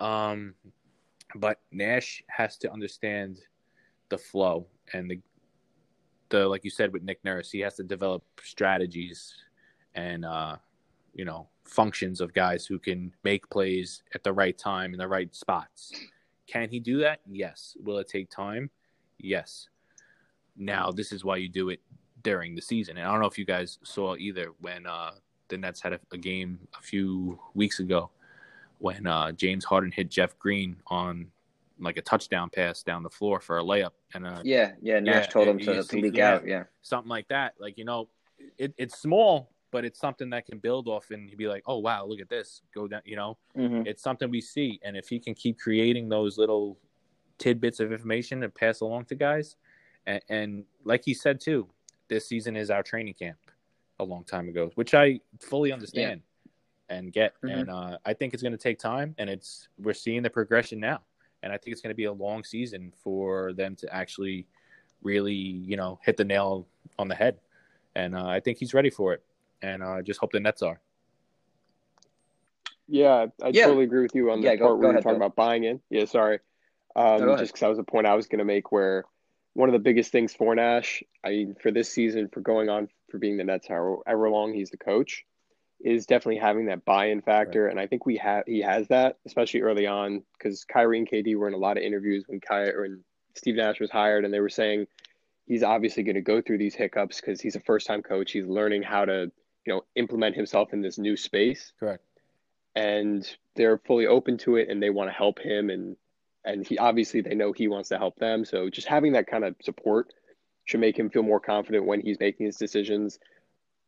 Um, 0.00 0.54
but 1.34 1.60
Nash 1.72 2.22
has 2.28 2.56
to 2.58 2.72
understand 2.72 3.40
the 4.08 4.18
flow 4.18 4.66
and 4.92 5.10
the 5.10 5.20
the 6.30 6.46
like 6.46 6.64
you 6.64 6.70
said 6.70 6.92
with 6.92 7.02
Nick 7.02 7.24
Nurse, 7.24 7.50
he 7.50 7.60
has 7.60 7.76
to 7.76 7.82
develop 7.82 8.22
strategies 8.42 9.34
and 9.94 10.24
uh, 10.24 10.56
you 11.14 11.24
know 11.24 11.48
functions 11.64 12.20
of 12.20 12.32
guys 12.32 12.66
who 12.66 12.78
can 12.78 13.12
make 13.24 13.48
plays 13.50 14.02
at 14.14 14.22
the 14.24 14.32
right 14.32 14.56
time 14.56 14.92
in 14.92 14.98
the 14.98 15.08
right 15.08 15.34
spots. 15.34 15.92
Can 16.46 16.70
he 16.70 16.80
do 16.80 16.98
that? 17.00 17.20
Yes. 17.30 17.76
Will 17.82 17.98
it 17.98 18.08
take 18.08 18.30
time? 18.30 18.70
Yes. 19.18 19.68
Now 20.56 20.90
this 20.90 21.12
is 21.12 21.24
why 21.24 21.36
you 21.36 21.48
do 21.48 21.68
it 21.68 21.80
during 22.22 22.54
the 22.54 22.62
season. 22.62 22.96
And 22.96 23.06
I 23.06 23.10
don't 23.10 23.20
know 23.20 23.26
if 23.26 23.38
you 23.38 23.44
guys 23.44 23.78
saw 23.82 24.16
either 24.16 24.52
when 24.60 24.86
uh, 24.86 25.12
the 25.48 25.58
Nets 25.58 25.80
had 25.80 25.92
a, 25.92 26.00
a 26.12 26.16
game 26.16 26.58
a 26.78 26.82
few 26.82 27.38
weeks 27.54 27.80
ago 27.80 28.10
when 28.78 29.06
uh, 29.06 29.32
James 29.32 29.64
Harden 29.64 29.90
hit 29.92 30.08
Jeff 30.10 30.38
Green 30.38 30.76
on 30.86 31.28
like 31.80 31.96
a 31.96 32.02
touchdown 32.02 32.50
pass 32.50 32.82
down 32.82 33.02
the 33.02 33.10
floor 33.10 33.38
for 33.40 33.58
a 33.58 33.62
layup 33.62 33.92
and 34.14 34.26
uh, 34.26 34.40
Yeah, 34.44 34.72
yeah. 34.82 34.98
Nash 35.00 35.26
Yeah, 35.26 35.30
told 35.30 35.48
him 35.48 35.58
to, 35.60 35.82
to 35.82 35.96
leak 36.00 36.16
yeah. 36.16 36.34
out. 36.34 36.46
Yeah. 36.46 36.64
something 36.82 37.08
like 37.08 37.28
that. 37.28 37.54
Like 37.60 37.78
you 37.78 37.84
know, 37.84 38.08
it, 38.56 38.74
it's 38.76 38.98
small, 38.98 39.52
but 39.70 39.84
it's 39.84 40.00
something 40.00 40.30
that 40.30 40.46
can 40.46 40.58
build 40.58 40.88
off, 40.88 41.10
and 41.10 41.28
you'd 41.28 41.38
be 41.38 41.46
like, 41.48 41.62
oh 41.66 41.78
wow, 41.78 42.04
look 42.06 42.20
at 42.20 42.28
this, 42.28 42.62
go 42.74 42.88
down. 42.88 43.02
You 43.04 43.16
know, 43.16 43.38
Mm-hmm. 43.56 43.86
it's 43.86 44.02
something 44.02 44.30
we 44.30 44.40
see, 44.40 44.80
and 44.84 44.96
if 44.96 45.08
he 45.08 45.18
can 45.20 45.34
keep 45.34 45.58
creating 45.58 46.08
those 46.08 46.38
little 46.38 46.78
tidbits 47.38 47.78
of 47.80 47.92
information 47.92 48.40
to 48.40 48.48
pass 48.48 48.80
along 48.80 49.04
to 49.06 49.14
guys, 49.14 49.56
and, 50.06 50.20
and 50.28 50.64
like 50.84 51.04
he 51.04 51.14
said 51.14 51.40
too, 51.40 51.68
this 52.08 52.26
season 52.28 52.56
is 52.56 52.70
our 52.70 52.82
training 52.82 53.14
camp 53.14 53.38
a 54.00 54.04
long 54.04 54.24
time 54.24 54.48
ago, 54.48 54.70
which 54.76 54.94
I 54.94 55.20
fully 55.40 55.70
understand 55.72 56.22
and 56.88 57.12
get, 57.12 57.34
Mhm. 57.42 57.60
and 57.60 57.70
uh, 57.70 57.98
I 58.04 58.14
think 58.14 58.34
it's 58.34 58.42
going 58.42 58.52
to 58.52 58.58
take 58.58 58.78
time, 58.78 59.14
and 59.18 59.28
it's 59.28 59.68
we're 59.78 59.94
seeing 59.94 60.22
the 60.22 60.30
progression 60.30 60.80
now, 60.80 61.00
and 61.42 61.52
I 61.52 61.58
think 61.58 61.72
it's 61.72 61.82
going 61.82 61.92
to 61.92 61.96
be 61.96 62.04
a 62.04 62.12
long 62.12 62.44
season 62.44 62.92
for 63.02 63.52
them 63.52 63.76
to 63.76 63.94
actually 63.94 64.46
really, 65.02 65.34
you 65.34 65.76
know, 65.76 65.98
hit 66.02 66.16
the 66.16 66.24
nail 66.24 66.66
on 66.98 67.08
the 67.08 67.14
head, 67.14 67.38
and 67.94 68.16
uh, 68.16 68.26
I 68.26 68.40
think 68.40 68.58
he's 68.58 68.74
ready 68.74 68.90
for 68.90 69.12
it, 69.14 69.22
and 69.62 69.82
uh, 69.82 69.90
I 69.90 70.02
just 70.02 70.20
hope 70.20 70.32
the 70.32 70.40
Nets 70.40 70.62
are. 70.62 70.80
Yeah, 72.88 73.26
I 73.42 73.50
Yeah. 73.50 73.66
totally 73.66 73.84
agree 73.84 74.02
with 74.02 74.14
you 74.14 74.30
on 74.30 74.40
the 74.40 74.46
Yeah, 74.46 74.56
part 74.56 74.60
go 74.60 74.76
where 74.76 74.92
you're 74.92 75.02
talking 75.02 75.18
Bill. 75.18 75.26
about 75.26 75.36
buying 75.36 75.64
in. 75.64 75.80
Yeah, 75.90 76.06
sorry. 76.06 76.40
Um, 76.96 77.20
No, 77.20 77.36
just 77.36 77.52
because 77.52 77.60
that 77.60 77.68
was 77.68 77.78
a 77.78 77.84
point 77.84 78.06
I 78.06 78.14
was 78.14 78.26
going 78.26 78.38
to 78.38 78.46
make 78.46 78.72
where 78.72 79.04
one 79.52 79.68
of 79.68 79.74
the 79.74 79.78
biggest 79.78 80.10
things 80.10 80.34
for 80.34 80.54
Nash, 80.54 81.02
I 81.22 81.30
mean, 81.30 81.54
for 81.60 81.70
this 81.70 81.92
season, 81.92 82.28
for 82.28 82.40
going 82.40 82.68
on 82.68 82.88
for 83.10 83.18
being 83.18 83.36
the 83.36 83.44
Nets 83.44 83.68
however 83.68 84.30
long 84.30 84.54
he's 84.54 84.70
the 84.70 84.78
coach, 84.78 85.26
is 85.80 86.06
definitely 86.06 86.40
having 86.40 86.66
that 86.66 86.84
buy-in 86.84 87.22
factor. 87.22 87.68
And 87.68 87.78
I 87.78 87.86
think 87.86 88.04
we 88.04 88.16
have 88.16 88.44
he 88.46 88.60
has 88.60 88.88
that, 88.88 89.18
especially 89.26 89.60
early 89.60 89.86
on, 89.86 90.22
because 90.36 90.64
Kyrie 90.64 90.98
and 90.98 91.08
KD 91.08 91.36
were 91.36 91.48
in 91.48 91.54
a 91.54 91.58
lot 91.58 91.76
of 91.76 91.82
interviews 91.82 92.24
when 92.26 92.40
Ky 92.40 92.70
when 92.76 93.04
Steve 93.34 93.56
Nash 93.56 93.80
was 93.80 93.90
hired, 93.90 94.24
and 94.24 94.34
they 94.34 94.40
were 94.40 94.48
saying 94.48 94.86
he's 95.46 95.62
obviously 95.62 96.02
going 96.02 96.16
to 96.16 96.20
go 96.20 96.42
through 96.42 96.58
these 96.58 96.74
hiccups 96.74 97.20
because 97.20 97.40
he's 97.40 97.56
a 97.56 97.60
first-time 97.60 98.02
coach. 98.02 98.32
He's 98.32 98.46
learning 98.46 98.82
how 98.82 99.06
to, 99.06 99.30
you 99.64 99.72
know, 99.72 99.82
implement 99.94 100.36
himself 100.36 100.72
in 100.72 100.82
this 100.82 100.98
new 100.98 101.16
space 101.16 101.72
Correct. 101.80 102.04
and 102.74 103.28
they're 103.54 103.78
fully 103.78 104.06
open 104.06 104.36
to 104.38 104.56
it 104.56 104.68
and 104.68 104.82
they 104.82 104.90
want 104.90 105.08
to 105.08 105.14
help 105.14 105.38
him 105.38 105.70
and 105.70 105.96
and 106.44 106.66
he 106.66 106.78
obviously 106.78 107.20
they 107.20 107.34
know 107.34 107.52
he 107.52 107.66
wants 107.66 107.88
to 107.88 107.98
help 107.98 108.16
them 108.16 108.44
so 108.44 108.70
just 108.70 108.86
having 108.86 109.12
that 109.12 109.26
kind 109.26 109.44
of 109.44 109.56
support 109.60 110.12
should 110.64 110.80
make 110.80 110.98
him 110.98 111.10
feel 111.10 111.22
more 111.22 111.40
confident 111.40 111.84
when 111.84 112.00
he's 112.00 112.20
making 112.20 112.46
his 112.46 112.56
decisions 112.56 113.18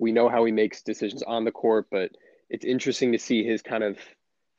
we 0.00 0.10
know 0.12 0.28
how 0.28 0.44
he 0.44 0.50
makes 0.52 0.82
decisions 0.82 1.22
on 1.22 1.44
the 1.44 1.52
court 1.52 1.86
but 1.90 2.10
it's 2.48 2.64
interesting 2.64 3.12
to 3.12 3.18
see 3.18 3.44
his 3.44 3.62
kind 3.62 3.84
of 3.84 3.96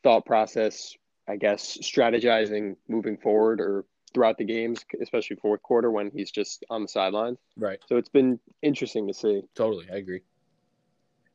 thought 0.03 0.25
process 0.25 0.95
i 1.27 1.35
guess 1.35 1.77
strategizing 1.81 2.75
moving 2.87 3.17
forward 3.17 3.59
or 3.59 3.83
throughout 4.13 4.37
the 4.37 4.45
games 4.45 4.85
especially 5.01 5.35
fourth 5.37 5.61
quarter 5.63 5.89
when 5.91 6.11
he's 6.11 6.31
just 6.31 6.63
on 6.69 6.81
the 6.81 6.87
sidelines 6.87 7.37
Right. 7.57 7.79
so 7.87 7.97
it's 7.97 8.09
been 8.09 8.39
interesting 8.61 9.07
to 9.07 9.13
see 9.13 9.41
Totally. 9.55 9.87
I 9.91 9.97
agree. 9.97 10.21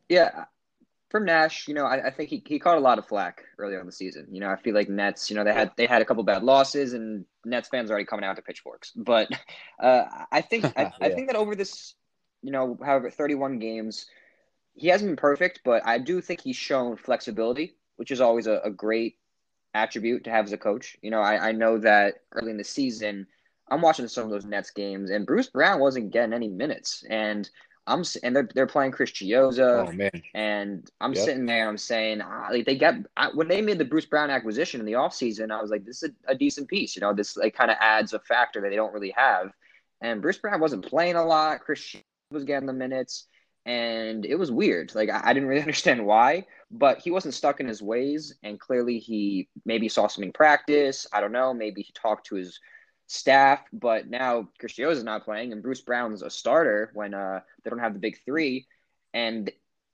Yeah, 0.09 0.45
from 1.11 1.25
Nash, 1.25 1.67
you 1.67 1.75
know, 1.75 1.85
I, 1.85 2.07
I 2.07 2.11
think 2.11 2.31
he, 2.31 2.43
he 2.47 2.59
caught 2.59 2.77
a 2.77 2.81
lot 2.81 2.99
of 2.99 3.07
flack 3.07 3.43
early 3.59 3.75
on 3.75 3.81
in 3.81 3.87
the 3.87 3.93
season. 3.93 4.27
You 4.31 4.41
know, 4.41 4.49
I 4.51 4.57
feel 4.57 4.75
like 4.75 4.89
Nets, 4.89 5.31
you 5.31 5.37
know, 5.37 5.45
they 5.45 5.53
had 5.53 5.73
they 5.77 5.87
had 5.87 6.03
a 6.03 6.05
couple 6.05 6.23
bad 6.23 6.45
losses, 6.45 6.93
and 6.93 7.25
Nets 7.45 7.69
fans 7.69 7.91
are 7.91 7.95
already 7.95 8.07
coming 8.07 8.25
out 8.25 8.37
to 8.37 8.43
pitchforks. 8.43 8.93
But 8.95 9.29
uh, 9.81 10.05
I 10.31 10.41
think 10.43 10.65
I, 10.77 10.93
I 11.01 11.09
think 11.11 11.29
that 11.29 11.37
over 11.37 11.57
this, 11.57 11.95
you 12.43 12.53
know, 12.53 12.79
however, 12.85 13.11
thirty 13.11 13.35
one 13.35 13.59
games, 13.59 14.07
he 14.75 14.89
hasn't 14.89 15.11
been 15.11 15.17
perfect, 15.17 15.61
but 15.65 15.87
I 15.87 15.99
do 15.99 16.21
think 16.21 16.41
he's 16.41 16.57
shown 16.57 16.97
flexibility, 16.97 17.77
which 17.97 18.11
is 18.11 18.21
always 18.21 18.47
a, 18.47 18.61
a 18.65 18.71
great 18.71 19.17
attribute 19.75 20.25
to 20.25 20.31
have 20.31 20.47
as 20.47 20.53
a 20.53 20.59
coach. 20.59 20.97
You 21.03 21.11
know, 21.11 21.21
I, 21.21 21.49
I 21.49 21.53
know 21.53 21.79
that 21.79 22.17
early 22.33 22.51
in 22.51 22.57
the 22.57 22.65
season, 22.65 23.27
I'm 23.71 23.83
watching 23.83 24.07
some 24.09 24.25
of 24.25 24.31
those 24.31 24.45
Nets 24.47 24.71
games, 24.71 25.11
and 25.11 25.27
Bruce 25.27 25.49
Brown 25.49 25.81
wasn't 25.81 26.13
getting 26.13 26.33
any 26.33 26.49
minutes, 26.49 27.05
and 27.09 27.49
I'm 27.87 28.05
and 28.23 28.35
they're 28.35 28.49
they're 28.55 28.67
playing 28.67 28.93
Chris 28.93 29.11
Chiozza. 29.13 29.89
Oh 29.89 29.93
man. 29.93 30.11
And 30.35 30.91
I'm 31.01 31.15
Yep. 31.15 31.25
sitting 31.25 31.47
there, 31.47 31.67
I'm 31.69 31.79
saying, 31.79 32.21
ah, 32.21 32.49
like 32.51 32.67
they 32.67 32.77
get 32.77 32.95
I, 33.17 33.29
when 33.29 33.49
they 33.49 33.63
made 33.63 33.79
the 33.79 33.85
Bruce 33.87 34.05
Brown 34.05 34.31
acquisition 34.31 34.81
in 34.81 34.87
the 34.87 34.93
offseason, 34.93 35.51
I 35.51 35.61
was 35.63 35.71
like, 35.71 35.85
this 35.85 36.03
is 36.03 36.11
a, 36.29 36.33
a 36.33 36.35
decent 36.35 36.69
piece. 36.69 36.95
You 36.95 37.01
know, 37.01 37.15
this 37.15 37.37
like 37.37 37.55
kind 37.55 37.71
of 37.71 37.79
adds 37.81 38.13
a 38.13 38.19
factor 38.21 38.61
that 38.61 38.69
they 38.69 38.77
don't 38.77 38.93
really 38.93 39.15
have. 39.17 39.53
And 40.03 40.21
Bruce 40.21 40.39
Brown 40.39 40.61
wasn't 40.61 40.85
playing 40.85 41.17
a 41.17 41.25
lot. 41.25 41.61
Chris 41.61 41.97
was 42.31 42.45
getting 42.45 42.67
the 42.67 42.73
minutes, 42.73 43.27
and 43.65 44.25
it 44.25 44.37
was 44.37 44.51
weird. 44.51 44.95
Like 44.95 45.11
I, 45.11 45.33
didn't 45.33 45.49
really 45.49 45.61
understand 45.63 46.05
why, 46.05 46.47
but 46.71 46.99
he 46.99 47.11
wasn't 47.11 47.35
stuck 47.35 47.61
in 47.61 47.67
his 47.67 47.83
ways, 47.83 48.35
and 48.43 48.61
clearly 48.61 48.99
he 48.99 49.49
maybe 49.65 49.89
saw 49.89 50.07
something 50.07 50.29
in 50.29 50.33
practice. 50.33 51.07
I 51.13 51.21
don't 51.21 51.33
know. 51.33 51.55
Maybe 51.55 51.83
he 51.83 51.93
talked 51.93 52.27
to 52.27 52.37
his 52.37 52.59
staff, 53.07 53.61
but 53.73 54.09
now 54.09 54.49
Chris 54.59 54.79
is 54.79 55.05
not 55.05 55.25
playing, 55.25 55.53
and 55.53 55.63
Bruce 55.63 55.81
Brown's 55.81 56.23
a 56.23 56.31
starter 56.31 56.91
when 56.95 57.15
uh, 57.15 57.41
they 57.63 57.71
don't 57.71 57.79
have 57.79 57.95
the 57.95 58.01
big 58.01 58.19
three, 58.25 58.67
and 59.15 59.51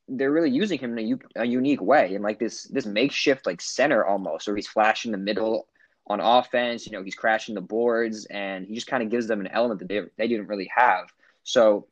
they're 0.09 0.33
really 0.33 0.51
using 0.51 0.79
him 0.79 0.99
in 0.99 1.21
a, 1.37 1.45
unique 1.47 1.81
way, 1.81 2.15
in 2.15 2.23
like 2.23 2.39
this 2.39 2.65
this 2.65 2.87
makeshift 2.87 3.47
like 3.47 3.61
center 3.61 4.05
almost, 4.05 4.47
where 4.47 4.57
he's 4.57 4.67
flashing 4.67 5.13
the 5.13 5.19
middle 5.19 5.69
on 6.09 6.21
offense. 6.21 6.87
You 6.87 6.93
know, 6.93 7.03
he's 7.03 7.15
crashing 7.15 7.55
the 7.55 7.61
boards, 7.61 8.27
and 8.27 8.67
he 8.67 8.75
just 8.75 8.87
kind 8.87 9.03
of 9.03 9.11
gives 9.11 9.27
them 9.27 9.41
an 9.41 9.49
element 9.49 9.81
that 9.81 9.89
they 9.89 10.03
they 10.19 10.29
didn't 10.29 10.49
really 10.49 10.71
have. 10.75 11.07
So 11.45 11.87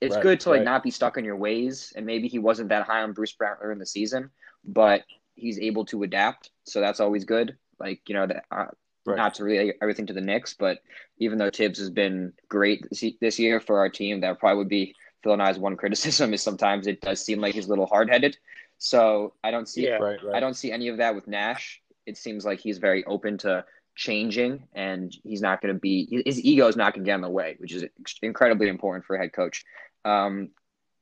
it's 0.00 0.14
Right, 0.14 0.22
good 0.22 0.40
to 0.40 0.50
like 0.50 0.58
right. 0.58 0.64
not 0.64 0.82
be 0.82 0.90
stuck 0.90 1.16
in 1.18 1.24
your 1.24 1.36
ways, 1.36 1.92
and 1.96 2.06
maybe 2.06 2.28
he 2.28 2.38
wasn't 2.38 2.68
that 2.70 2.84
high 2.86 3.02
on 3.02 3.12
Bruce 3.12 3.32
Brown 3.32 3.56
early 3.60 3.72
in 3.72 3.78
the 3.78 3.86
season, 3.86 4.30
but 4.64 5.04
he's 5.34 5.58
able 5.58 5.84
to 5.86 6.02
adapt, 6.02 6.50
so 6.64 6.80
that's 6.80 7.00
always 7.00 7.24
good. 7.24 7.56
Like 7.78 8.00
you 8.08 8.14
know 8.14 8.26
that. 8.26 8.44
Uh, 8.50 8.66
Right. 9.06 9.16
Not 9.16 9.32
to 9.36 9.44
relay 9.44 9.72
everything 9.80 10.04
to 10.08 10.12
the 10.12 10.20
Knicks, 10.20 10.52
but 10.52 10.80
even 11.16 11.38
though 11.38 11.48
Tibbs 11.48 11.78
has 11.78 11.88
been 11.88 12.34
great 12.50 12.84
this- 12.90 13.14
this 13.22 13.38
year 13.38 13.58
for 13.58 13.78
our 13.78 13.88
team, 13.88 14.20
that 14.20 14.38
probably 14.38 14.58
would 14.58 14.68
be 14.68 14.94
Phil 15.22 15.32
and 15.32 15.40
I's 15.42 15.58
one 15.58 15.78
criticism 15.78 16.34
is 16.34 16.42
sometimes 16.42 16.86
it 16.86 17.00
does 17.00 17.24
seem 17.24 17.40
like 17.40 17.54
he's 17.54 17.64
a 17.66 17.70
little 17.70 17.86
hard 17.86 18.10
headed. 18.10 18.36
So 18.76 19.32
I 19.42 19.50
don't 19.50 19.66
see 19.66 19.84
Yeah. 19.86 19.96
Right. 19.96 20.22
Right. 20.22 20.36
I 20.36 20.40
don't 20.40 20.52
see 20.52 20.70
any 20.70 20.88
of 20.88 20.98
that 20.98 21.14
with 21.14 21.26
Nash. 21.26 21.80
It 22.04 22.18
seems 22.18 22.44
like 22.44 22.60
he's 22.60 22.76
very 22.76 23.02
open 23.06 23.38
to 23.38 23.64
changing, 23.94 24.68
and 24.74 25.16
he's 25.24 25.40
not 25.40 25.62
going 25.62 25.72
to 25.72 25.80
be 25.80 26.22
his 26.26 26.38
ego 26.44 26.66
is 26.68 26.76
not 26.76 26.92
going 26.92 27.04
to 27.04 27.08
get 27.08 27.14
in 27.14 27.22
the 27.22 27.30
way, 27.30 27.56
which 27.60 27.72
is 27.72 27.86
incredibly 28.20 28.68
important 28.68 29.06
for 29.06 29.16
a 29.16 29.18
head 29.18 29.32
coach. 29.32 29.64
Um, 30.08 30.50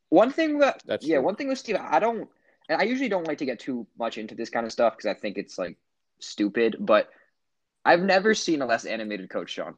one 0.08 0.30
thing 0.32 0.58
that 0.60 0.82
That's 0.86 1.06
yeah, 1.06 1.16
true. 1.16 1.24
one 1.24 1.36
thing 1.36 1.48
with 1.48 1.58
Steve, 1.58 1.76
I 1.80 1.98
don't, 1.98 2.28
and 2.68 2.80
I 2.80 2.84
usually 2.84 3.08
don't 3.08 3.26
like 3.26 3.38
to 3.38 3.46
get 3.46 3.60
too 3.60 3.86
much 3.98 4.18
into 4.18 4.34
this 4.34 4.50
kind 4.50 4.66
of 4.66 4.72
stuff 4.72 4.96
because 4.96 5.06
I 5.06 5.14
think 5.14 5.38
it's 5.38 5.58
like 5.58 5.76
stupid, 6.20 6.76
but 6.80 7.10
I've 7.84 8.02
never 8.02 8.34
seen 8.34 8.62
a 8.62 8.66
less 8.66 8.84
animated 8.84 9.30
coach, 9.30 9.50
Sean. 9.50 9.74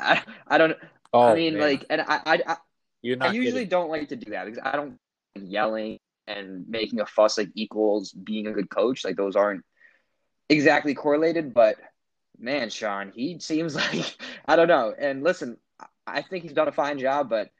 I, 0.00 0.22
I 0.46 0.58
don't. 0.58 0.76
Oh, 1.12 1.28
I 1.28 1.34
mean, 1.34 1.54
man. 1.54 1.62
like, 1.62 1.86
and 1.90 2.00
I, 2.00 2.20
I, 2.26 2.42
I 2.46 2.56
you're 3.02 3.16
not 3.16 3.30
I 3.30 3.32
usually 3.32 3.62
kidding. 3.62 3.68
don't 3.70 3.90
like 3.90 4.08
to 4.08 4.16
do 4.16 4.30
that 4.32 4.46
because 4.46 4.60
I 4.64 4.72
don't 4.76 4.98
yelling 5.34 5.98
and 6.26 6.68
making 6.68 7.00
a 7.00 7.06
fuss 7.06 7.38
like 7.38 7.50
equals 7.54 8.12
being 8.12 8.46
a 8.46 8.52
good 8.52 8.70
coach. 8.70 9.04
Like 9.04 9.16
those 9.16 9.36
aren't 9.36 9.64
exactly 10.48 10.94
correlated, 10.94 11.54
but 11.54 11.76
man, 12.38 12.70
Sean, 12.70 13.12
he 13.14 13.38
seems 13.40 13.74
like 13.76 14.16
I 14.46 14.56
don't 14.56 14.68
know. 14.68 14.94
And 14.98 15.22
listen, 15.22 15.58
I- 15.80 15.86
I 16.06 16.22
think 16.22 16.42
he's 16.42 16.52
done 16.52 16.68
a 16.68 16.72
fine 16.72 16.98
job, 16.98 17.30
but 17.30 17.50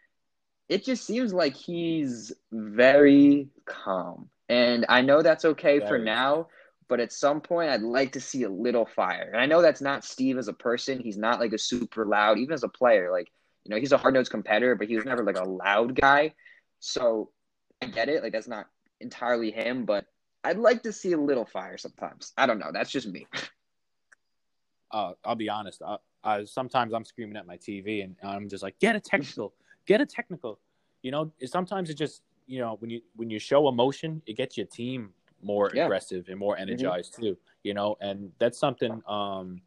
it 0.68 0.84
just 0.84 1.04
seems 1.04 1.32
like 1.32 1.54
he's 1.54 2.32
very 2.52 3.48
calm. 3.66 4.30
And 4.48 4.86
I 4.88 5.00
know 5.00 5.22
that's 5.22 5.44
okay 5.44 5.80
for 5.80 5.98
now, 5.98 6.48
but 6.88 7.00
at 7.00 7.12
some 7.12 7.40
point 7.40 7.70
I'd 7.70 7.82
like 7.82 8.12
to 8.12 8.20
see 8.20 8.42
a 8.42 8.48
little 8.48 8.86
fire. 8.86 9.30
And 9.32 9.40
I 9.40 9.46
know 9.46 9.62
that's 9.62 9.80
not 9.80 10.04
Steve 10.04 10.38
as 10.38 10.48
a 10.48 10.52
person. 10.52 11.00
He's 11.00 11.16
not 11.16 11.40
like 11.40 11.52
a 11.52 11.58
super 11.58 12.06
loud, 12.06 12.38
even 12.38 12.54
as 12.54 12.62
a 12.62 12.68
player. 12.68 13.10
Like, 13.10 13.30
you 13.64 13.70
know, 13.70 13.80
he's 13.80 13.92
a 13.92 13.98
hard 13.98 14.14
nosed 14.14 14.30
competitor, 14.30 14.74
but 14.74 14.88
he 14.88 14.96
was 14.96 15.04
never 15.04 15.24
like 15.24 15.38
a 15.38 15.48
loud 15.48 15.94
guy. 15.94 16.34
So 16.80 17.30
I 17.80 17.86
get 17.86 18.08
it. 18.08 18.22
Like 18.22 18.32
that's 18.32 18.48
not 18.48 18.66
entirely 19.00 19.50
him, 19.50 19.84
but 19.84 20.06
I'd 20.44 20.58
like 20.58 20.82
to 20.82 20.92
see 20.92 21.12
a 21.12 21.20
little 21.20 21.46
fire 21.46 21.78
sometimes. 21.78 22.32
I 22.36 22.46
don't 22.46 22.58
know. 22.58 22.70
That's 22.72 22.90
just 22.90 23.08
me. 23.08 23.26
uh, 24.90 25.12
I'll 25.24 25.34
be 25.34 25.48
honest. 25.48 25.82
I, 25.82 25.96
I, 26.22 26.44
sometimes 26.44 26.92
I'm 26.92 27.04
screaming 27.04 27.36
at 27.36 27.46
my 27.46 27.56
TV 27.56 28.04
and 28.04 28.16
I'm 28.22 28.48
just 28.48 28.62
like, 28.62 28.78
get 28.78 28.94
a 28.94 29.00
technical, 29.00 29.54
get 29.86 30.00
a 30.00 30.06
technical. 30.06 30.58
You 31.02 31.10
know, 31.10 31.32
sometimes 31.44 31.90
it 31.90 31.94
just, 31.94 32.22
you 32.46 32.58
know, 32.60 32.76
when 32.80 32.90
you 32.90 33.00
when 33.16 33.30
you 33.30 33.38
show 33.38 33.68
emotion, 33.68 34.22
it 34.26 34.36
gets 34.36 34.56
your 34.56 34.66
team 34.66 35.12
more 35.42 35.70
Yeah. 35.74 35.84
aggressive 35.84 36.28
and 36.28 36.38
more 36.38 36.56
energized 36.56 37.16
too. 37.20 37.36
You 37.62 37.74
know, 37.74 37.96
and 38.00 38.32
that's 38.38 38.58
something 38.58 39.02
um, 39.06 39.60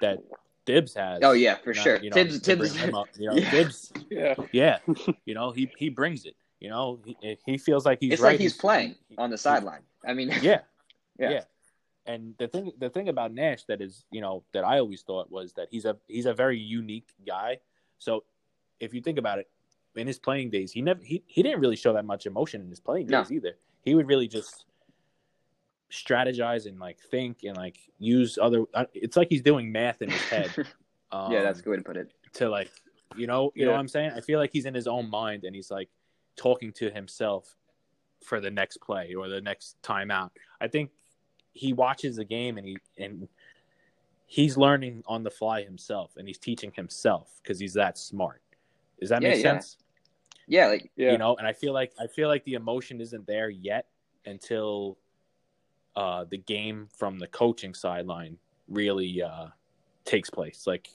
that 0.00 0.18
Dibs 0.64 0.94
has. 0.94 1.20
Oh 1.22 1.32
yeah, 1.32 1.56
for 1.56 1.72
Not- 1.74 1.82
sure. 1.82 1.96
You 1.96 2.10
know, 2.10 2.14
Tibbs, 2.14 2.40
to 2.40 2.56
bring 2.56 2.70
Tibbs, 2.70 2.82
him 2.82 2.94
up, 2.94 3.08
you 3.18 3.26
know, 3.28 3.34
Yeah. 3.36 3.50
Dibs. 3.50 3.92
Yeah. 4.10 4.34
Yeah, 4.52 4.78
you 5.24 5.34
know, 5.34 5.50
he 5.52 5.70
he 5.76 5.88
brings 5.88 6.24
it. 6.24 6.36
You 6.60 6.68
know, 6.68 7.00
he, 7.04 7.38
he 7.46 7.56
feels 7.58 7.86
like 7.86 7.98
he's 8.00 8.12
it's 8.14 8.22
right. 8.22 8.32
like 8.32 8.40
he's 8.40 8.54
playing 8.56 8.94
on 9.16 9.30
the 9.30 9.38
sideline. 9.38 9.80
I 10.06 10.14
mean, 10.14 10.30
Yeah. 10.42 10.60
Yeah. 11.18 11.30
yeah. 11.30 11.44
And 12.06 12.34
the 12.38 12.48
thing 12.48 12.72
the 12.78 12.88
thing 12.88 13.08
about 13.10 13.32
Nash 13.32 13.64
that 13.64 13.82
is, 13.82 14.04
you 14.10 14.22
know, 14.22 14.42
that 14.52 14.64
I 14.64 14.78
always 14.78 15.02
thought 15.02 15.30
was 15.30 15.52
that 15.54 15.68
he's 15.70 15.84
a 15.84 15.96
he's 16.08 16.24
a 16.26 16.32
very 16.32 16.58
unique 16.58 17.08
guy. 17.26 17.58
So 17.98 18.24
if 18.80 18.92
you 18.94 19.00
think 19.00 19.18
about 19.18 19.38
it, 19.38 19.48
in 19.96 20.06
his 20.06 20.18
playing 20.18 20.50
days, 20.50 20.72
he 20.72 20.82
never 20.82 21.02
he, 21.02 21.22
he 21.26 21.42
didn't 21.42 21.60
really 21.60 21.76
show 21.76 21.92
that 21.92 22.04
much 22.04 22.26
emotion 22.26 22.60
in 22.60 22.68
his 22.70 22.80
playing 22.80 23.06
No. 23.06 23.22
days 23.22 23.32
either. 23.32 23.56
He 23.82 23.94
would 23.94 24.06
really 24.08 24.28
just 24.28 24.64
strategize 25.90 26.66
and 26.66 26.78
like 26.78 26.98
think 27.10 27.38
and 27.42 27.56
like 27.56 27.76
use 27.98 28.38
other 28.40 28.64
uh, 28.74 28.84
it's 28.94 29.16
like 29.16 29.28
he's 29.28 29.42
doing 29.42 29.72
math 29.72 30.02
in 30.02 30.10
his 30.10 30.22
head. 30.22 30.50
Um, 31.12 31.32
yeah, 31.32 31.42
that's 31.42 31.58
a 31.58 31.62
good 31.64 31.70
way 31.70 31.76
to 31.78 31.82
put 31.82 31.96
it. 31.96 32.12
to 32.34 32.48
like 32.48 32.70
you 33.16 33.26
know 33.26 33.50
you 33.56 33.64
know 33.64 33.72
what 33.72 33.80
i'm 33.80 33.88
saying 33.88 34.12
i 34.14 34.20
feel 34.20 34.38
like 34.38 34.50
he's 34.52 34.64
in 34.64 34.72
his 34.74 34.86
own 34.86 35.10
mind 35.10 35.42
and 35.42 35.56
he's 35.56 35.68
like 35.68 35.88
talking 36.36 36.70
to 36.74 36.88
himself 36.88 37.56
for 38.24 38.40
the 38.40 38.48
next 38.48 38.76
play 38.76 39.14
or 39.16 39.28
the 39.28 39.40
next 39.40 39.74
timeout 39.82 40.30
i 40.60 40.68
think 40.68 40.90
he 41.52 41.72
watches 41.72 42.14
the 42.14 42.24
game 42.24 42.58
and 42.58 42.64
he 42.68 42.76
and 42.96 43.26
he's 44.26 44.56
learning 44.56 45.02
on 45.08 45.24
the 45.24 45.30
fly 45.32 45.64
himself 45.64 46.12
and 46.16 46.28
he's 46.28 46.38
teaching 46.38 46.70
himself 46.76 47.40
because 47.42 47.58
he's 47.58 47.74
that 47.74 47.98
smart 47.98 48.40
does 49.00 49.08
that 49.08 49.22
Yeah, 49.22 49.28
make 49.30 49.36
yeah. 49.38 49.42
sense 49.42 49.76
Yeah, 50.46 50.66
like 50.68 50.90
Yeah. 50.96 51.12
you 51.12 51.18
know 51.18 51.36
and 51.36 51.46
i 51.46 51.52
feel 51.52 51.72
like 51.72 51.92
i 51.98 52.06
feel 52.06 52.28
like 52.28 52.44
the 52.44 52.54
emotion 52.54 53.00
isn't 53.00 53.26
there 53.26 53.48
yet 53.50 53.86
until 54.26 54.98
uh 55.96 56.24
the 56.30 56.38
game 56.38 56.88
from 56.96 57.18
the 57.18 57.26
coaching 57.28 57.74
sideline 57.74 58.36
really 58.68 59.22
uh 59.22 59.46
takes 60.04 60.30
place 60.30 60.66
like 60.66 60.88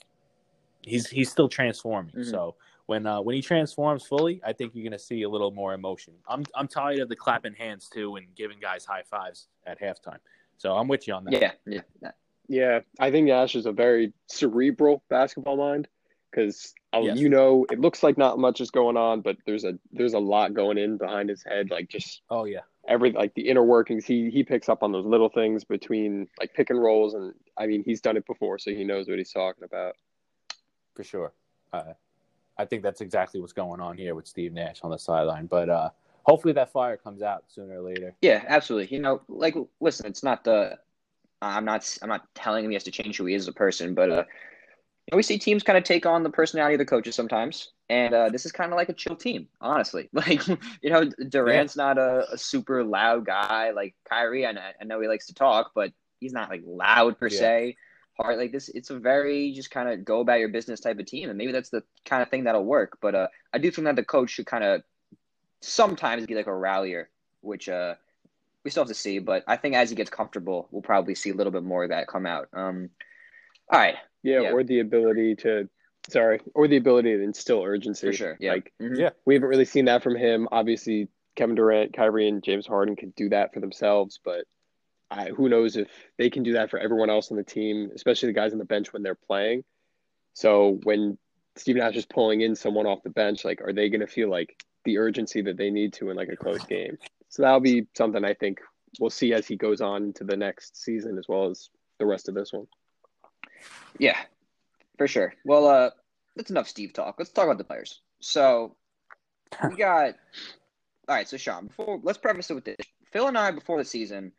he's 0.82 1.08
he's 1.08 1.30
still 1.30 1.48
transforming 1.48 2.14
Mhm. 2.14 2.30
so 2.30 2.54
when 2.86 3.06
uh 3.06 3.20
when 3.20 3.34
he 3.34 3.42
transforms 3.42 4.06
fully 4.06 4.40
i 4.44 4.52
think 4.52 4.74
you're 4.74 4.84
gonna 4.84 4.98
see 4.98 5.22
a 5.22 5.28
little 5.28 5.50
more 5.50 5.74
emotion 5.74 6.14
i'm 6.28 6.44
i'm 6.54 6.68
tired 6.68 7.00
of 7.00 7.08
the 7.08 7.16
clapping 7.16 7.54
hands 7.54 7.88
too 7.92 8.16
and 8.16 8.26
giving 8.34 8.58
guys 8.60 8.84
high 8.84 9.02
fives 9.02 9.48
at 9.66 9.80
halftime 9.80 10.18
so 10.58 10.74
i'm 10.76 10.88
with 10.88 11.06
you 11.06 11.14
on 11.14 11.24
that 11.24 11.32
yeah, 11.34 11.52
yeah. 11.66 12.10
Yeah, 12.48 12.80
I 13.00 13.10
think 13.10 13.26
Nash 13.26 13.56
is 13.56 13.66
a 13.66 13.72
very 13.72 14.12
cerebral 14.28 15.02
basketball 15.08 15.56
mind 15.56 15.88
because 16.30 16.72
Yes. 17.02 17.18
you 17.18 17.28
know 17.28 17.66
it 17.70 17.80
looks 17.80 18.02
like 18.02 18.16
not 18.18 18.38
much 18.38 18.60
is 18.60 18.70
going 18.70 18.96
on, 18.96 19.20
but 19.20 19.36
there's 19.46 19.64
a 19.64 19.78
there's 19.92 20.14
a 20.14 20.18
lot 20.18 20.54
going 20.54 20.78
in 20.78 20.96
behind 20.96 21.28
his 21.28 21.42
head, 21.42 21.70
like 21.70 21.88
just 21.88 22.22
oh 22.30 22.44
yeah 22.44 22.60
every 22.88 23.12
like 23.12 23.34
the 23.34 23.48
inner 23.48 23.64
workings. 23.64 24.04
He 24.04 24.30
he 24.30 24.42
picks 24.42 24.68
up 24.68 24.82
on 24.82 24.92
those 24.92 25.04
little 25.04 25.28
things 25.28 25.64
between 25.64 26.28
like 26.38 26.54
pick 26.54 26.70
and 26.70 26.80
rolls, 26.80 27.14
and 27.14 27.34
I 27.56 27.66
mean 27.66 27.82
he's 27.84 28.00
done 28.00 28.16
it 28.16 28.26
before, 28.26 28.58
so 28.58 28.70
he 28.70 28.84
knows 28.84 29.08
what 29.08 29.18
he's 29.18 29.32
talking 29.32 29.64
about. 29.64 29.96
for 30.94 31.04
sure. 31.04 31.32
Uh, 31.72 31.92
I 32.58 32.64
think 32.64 32.82
that's 32.82 33.00
exactly 33.00 33.40
what's 33.40 33.52
going 33.52 33.80
on 33.80 33.98
here 33.98 34.14
with 34.14 34.26
Steve 34.26 34.52
Nash 34.52 34.80
on 34.82 34.90
the 34.90 34.98
sideline. 34.98 35.46
But 35.46 35.68
uh, 35.68 35.90
hopefully 36.22 36.54
that 36.54 36.72
fire 36.72 36.96
comes 36.96 37.22
out 37.22 37.44
sooner 37.48 37.78
or 37.78 37.82
later. 37.82 38.14
Yeah, 38.22 38.44
absolutely. 38.46 38.94
You 38.94 39.02
know, 39.02 39.20
like 39.28 39.56
listen, 39.80 40.06
it's 40.06 40.22
not 40.22 40.44
the 40.44 40.78
I'm 41.42 41.64
not 41.64 41.98
I'm 42.02 42.08
not 42.08 42.26
telling 42.34 42.64
him 42.64 42.70
he 42.70 42.74
has 42.74 42.84
to 42.84 42.90
change 42.90 43.18
who 43.18 43.26
he 43.26 43.34
is 43.34 43.42
as 43.42 43.48
a 43.48 43.52
person, 43.52 43.94
but 43.94 44.10
uh 44.10 44.24
you 45.06 45.12
know, 45.12 45.16
we 45.16 45.22
see 45.22 45.38
teams 45.38 45.62
kind 45.62 45.78
of 45.78 45.84
take 45.84 46.04
on 46.04 46.24
the 46.24 46.30
personality 46.30 46.74
of 46.74 46.78
the 46.80 46.84
coaches 46.84 47.14
sometimes. 47.14 47.70
And 47.88 48.12
uh, 48.12 48.28
this 48.28 48.44
is 48.44 48.50
kind 48.50 48.72
of 48.72 48.76
like 48.76 48.88
a 48.88 48.92
chill 48.92 49.14
team, 49.14 49.48
honestly. 49.60 50.08
Like, 50.12 50.46
you 50.48 50.90
know, 50.90 51.04
Durant's 51.28 51.76
not 51.76 51.96
a, 51.96 52.26
a 52.32 52.38
super 52.38 52.82
loud 52.82 53.24
guy 53.24 53.70
like 53.70 53.94
Kyrie. 54.08 54.46
I 54.46 54.52
know, 54.52 54.62
I 54.80 54.84
know 54.84 55.00
he 55.00 55.06
likes 55.06 55.28
to 55.28 55.34
talk, 55.34 55.70
but 55.74 55.92
he's 56.18 56.32
not 56.32 56.50
like 56.50 56.62
loud 56.66 57.18
per 57.18 57.28
Yeah. 57.28 57.38
se. 57.38 57.76
Hard 58.18 58.38
like 58.38 58.50
this. 58.50 58.68
It's 58.70 58.90
a 58.90 58.98
very 58.98 59.52
just 59.52 59.70
kind 59.70 59.88
of 59.90 60.04
go 60.04 60.20
about 60.20 60.40
your 60.40 60.48
business 60.48 60.80
type 60.80 60.98
of 60.98 61.06
team, 61.06 61.28
and 61.28 61.36
maybe 61.36 61.52
that's 61.52 61.68
the 61.68 61.82
kind 62.06 62.22
of 62.22 62.30
thing 62.30 62.44
that'll 62.44 62.64
work. 62.64 62.98
But 63.02 63.14
uh, 63.14 63.28
I 63.52 63.58
do 63.58 63.70
think 63.70 63.84
that 63.84 63.94
the 63.94 64.04
coach 64.04 64.30
should 64.30 64.46
kind 64.46 64.64
of 64.64 64.82
sometimes 65.60 66.26
be 66.26 66.34
like 66.34 66.46
a 66.46 66.54
rallier, 66.54 67.10
which 67.42 67.68
uh, 67.68 67.94
we 68.64 68.70
still 68.70 68.84
have 68.84 68.88
to 68.88 68.94
see. 68.94 69.18
But 69.18 69.44
I 69.46 69.56
think 69.56 69.74
as 69.74 69.90
he 69.90 69.96
gets 69.96 70.10
comfortable, 70.10 70.66
we'll 70.70 70.82
probably 70.82 71.14
see 71.14 71.30
a 71.30 71.34
little 71.34 71.52
bit 71.52 71.62
more 71.62 71.84
of 71.84 71.90
that 71.90 72.08
come 72.08 72.24
out. 72.26 72.48
Um, 72.54 72.88
all 73.70 73.78
right, 73.78 73.96
Yeah, 74.26 74.40
Yeah. 74.40 74.52
or 74.52 74.64
the 74.64 74.80
ability 74.80 75.36
to 75.36 75.68
sorry, 76.08 76.40
or 76.54 76.68
the 76.68 76.76
ability 76.76 77.16
to 77.16 77.22
instill 77.22 77.62
urgency. 77.64 78.06
for 78.08 78.12
sure. 78.12 78.36
Yeah, 78.40 78.52
Like 78.52 78.72
Mhm. 78.80 78.98
Yeah. 78.98 79.10
we 79.24 79.34
haven't 79.34 79.48
really 79.48 79.64
seen 79.64 79.86
that 79.86 80.02
from 80.04 80.14
him. 80.16 80.46
Obviously, 80.52 81.08
Kevin 81.34 81.54
Durant, 81.56 81.92
Kyrie, 81.94 82.28
and 82.28 82.42
James 82.44 82.66
Harden 82.66 82.94
can 82.96 83.10
do 83.16 83.28
that 83.30 83.52
for 83.52 83.58
themselves, 83.60 84.20
but 84.24 84.46
I, 85.10 85.28
who 85.30 85.48
knows 85.48 85.76
if 85.76 85.88
they 86.16 86.30
can 86.30 86.42
do 86.44 86.52
that 86.54 86.70
for 86.70 86.78
everyone 86.78 87.10
else 87.10 87.30
on 87.30 87.36
the 87.36 87.42
team, 87.44 87.90
especially 87.94 88.28
the 88.28 88.32
guys 88.34 88.52
on 88.52 88.58
the 88.58 88.64
bench 88.64 88.92
when 88.92 89.02
they're 89.02 89.14
playing. 89.16 89.64
So 90.34 90.78
when 90.84 91.18
Steve 91.56 91.76
Nash 91.76 91.96
is 91.96 92.06
pulling 92.06 92.40
in 92.40 92.54
someone 92.54 92.86
off 92.86 93.02
the 93.02 93.10
bench, 93.10 93.44
like, 93.44 93.60
are 93.62 93.72
they 93.72 93.88
going 93.88 94.00
to 94.00 94.06
feel 94.06 94.28
like 94.28 94.62
the 94.84 94.98
urgency 94.98 95.42
that 95.42 95.56
they 95.56 95.70
need 95.70 95.92
to 95.94 96.10
in 96.10 96.16
like 96.16 96.28
a 96.28 96.36
close 96.36 96.64
game? 96.66 96.98
So 97.28 97.42
that'll 97.42 97.60
be 97.60 97.86
something 97.96 98.24
I 98.24 98.34
think 98.34 98.60
we'll 99.00 99.10
see 99.10 99.32
as 99.32 99.46
he 99.46 99.56
goes 99.56 99.80
on 99.80 100.12
to 100.14 100.24
the 100.24 100.36
next 100.36 100.76
season 100.82 101.18
as 101.18 101.26
well 101.28 101.50
as 101.50 101.68
the 101.98 102.06
rest 102.06 102.28
of 102.28 102.34
this 102.34 102.52
one. 102.52 102.66
Yeah, 103.98 104.16
for 104.98 105.06
sure. 105.08 105.34
Well, 105.44 105.66
uh, 105.66 105.90
that's 106.36 106.50
enough 106.50 106.68
Steve 106.68 106.92
talk. 106.92 107.16
Let's 107.18 107.30
talk 107.30 107.44
about 107.44 107.58
the 107.58 107.64
players. 107.64 108.00
So 108.20 108.76
we 109.68 109.76
got. 109.76 110.14
All 111.08 111.14
right, 111.14 111.28
so 111.28 111.36
Sean, 111.36 111.68
before 111.68 112.00
let's 112.02 112.18
preface 112.18 112.50
it 112.50 112.54
with 112.54 112.64
this. 112.64 112.76
Phil 113.12 113.28
and 113.28 113.38
I, 113.38 113.52
before 113.52 113.78
the 113.78 113.84
season, 113.84 114.32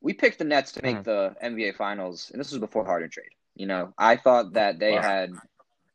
we 0.00 0.12
picked 0.12 0.38
the 0.38 0.44
Nets 0.44 0.72
to 0.72 0.82
make 0.82 0.98
Mhm. 0.98 1.04
the 1.04 1.36
NBA 1.42 1.72
Finals, 1.76 2.30
and 2.30 2.38
this 2.40 2.50
was 2.52 2.60
before 2.60 2.84
Harden 2.84 3.10
trade. 3.10 3.30
You 3.56 3.66
know, 3.66 3.92
I 3.98 4.16
thought 4.16 4.52
that 4.54 4.78
they 4.78 4.92
Wow. 4.92 5.02
had 5.02 5.30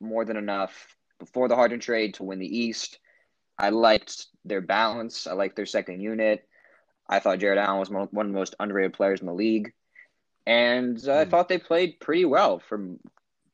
more 0.02 0.26
than 0.26 0.38
enough 0.38 0.95
before 1.19 1.48
the 1.48 1.56
Harden 1.56 1.80
trade 1.80 2.15
to 2.15 2.24
win 2.24 2.39
the 2.39 2.58
East. 2.58 3.00
I 3.58 3.69
liked 3.69 4.28
their 4.45 4.62
balance. 4.62 5.28
I 5.28 5.34
liked 5.34 5.56
their 5.56 5.65
second 5.65 6.02
unit. 6.02 6.48
I 7.08 7.19
thought 7.19 7.39
Jarrett 7.39 7.58
Allen 7.60 7.80
was 7.80 7.89
one 7.89 8.04
of 8.04 8.12
the 8.12 8.38
most 8.38 8.56
underrated 8.60 8.93
players 8.93 9.19
in 9.22 9.28
the 9.28 9.34
league, 9.34 9.74
and 10.49 10.97
I 11.07 11.25
Mhm. 11.25 11.29
thought 11.29 11.47
they 11.47 11.59
played 11.59 11.99
pretty 11.99 12.25
well 12.25 12.59
from 12.59 12.99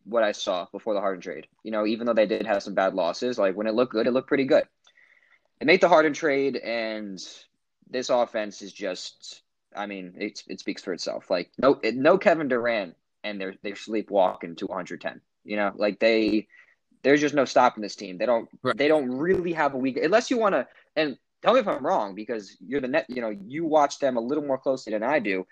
what 0.06 0.24
I 0.24 0.32
saw 0.32 0.66
before 0.72 0.94
the 0.94 1.02
Harden 1.02 1.22
trade. 1.22 1.48
You 1.64 1.72
know, 1.72 1.86
even 1.86 2.06
though 2.08 2.14
they 2.14 2.26
did 2.26 2.46
have 2.46 2.64
some 2.64 2.74
bad 2.74 2.94
losses, 2.94 3.38
like 3.38 3.56
when 3.56 3.68
it 3.68 3.74
looked 3.76 3.92
good, 3.92 4.08
it 4.08 4.12
looked 4.12 4.30
pretty 4.30 4.46
good. 4.46 4.66
They 5.60 5.66
made 5.66 5.82
the 5.82 5.90
Harden 5.90 6.14
trade, 6.14 6.56
and 6.58 7.20
this 7.90 8.10
offense 8.10 8.62
is 8.62 8.74
just. 8.74 9.42
I 9.76 9.88
mean, 9.88 10.14
it 10.18 10.42
it 10.48 10.60
speaks 10.62 10.84
for 10.84 10.94
itself. 10.94 11.30
Like 11.30 11.52
no 11.58 11.80
no 11.84 12.18
Kevin 12.18 12.48
Durant, 12.48 12.96
and 13.26 13.42
they're 13.42 13.56
they're 13.62 13.76
sleepwalking 13.76 14.56
to 14.58 14.68
110. 14.68 15.22
You 15.44 15.58
know, 15.58 15.72
like 15.76 16.00
they 16.00 16.48
there's 17.04 17.22
just 17.22 17.36
no 17.36 17.46
stopping 17.46 17.82
this 17.84 17.96
team. 17.98 18.18
They 18.18 18.26
don't 18.26 18.50
Right. 18.64 18.78
they 18.78 18.88
don't 18.88 19.12
really 19.12 19.54
have 19.54 19.74
a 19.74 19.78
weak 19.78 19.98
unless 19.98 20.32
you 20.32 20.38
want 20.38 20.56
to. 20.56 20.68
And 20.96 21.18
tell 21.42 21.54
me 21.54 21.60
if 21.60 21.68
I'm 21.68 21.86
wrong 21.86 22.16
because 22.16 22.56
you're 22.62 22.82
the 22.82 22.88
net. 22.88 23.06
You 23.10 23.22
know, 23.22 23.30
you 23.30 23.66
watch 23.66 24.00
them 24.00 24.18
a 24.18 24.22
little 24.22 24.46
more 24.46 24.58
closely 24.58 24.94
than 24.94 25.04
I 25.04 25.20
do. 25.20 25.46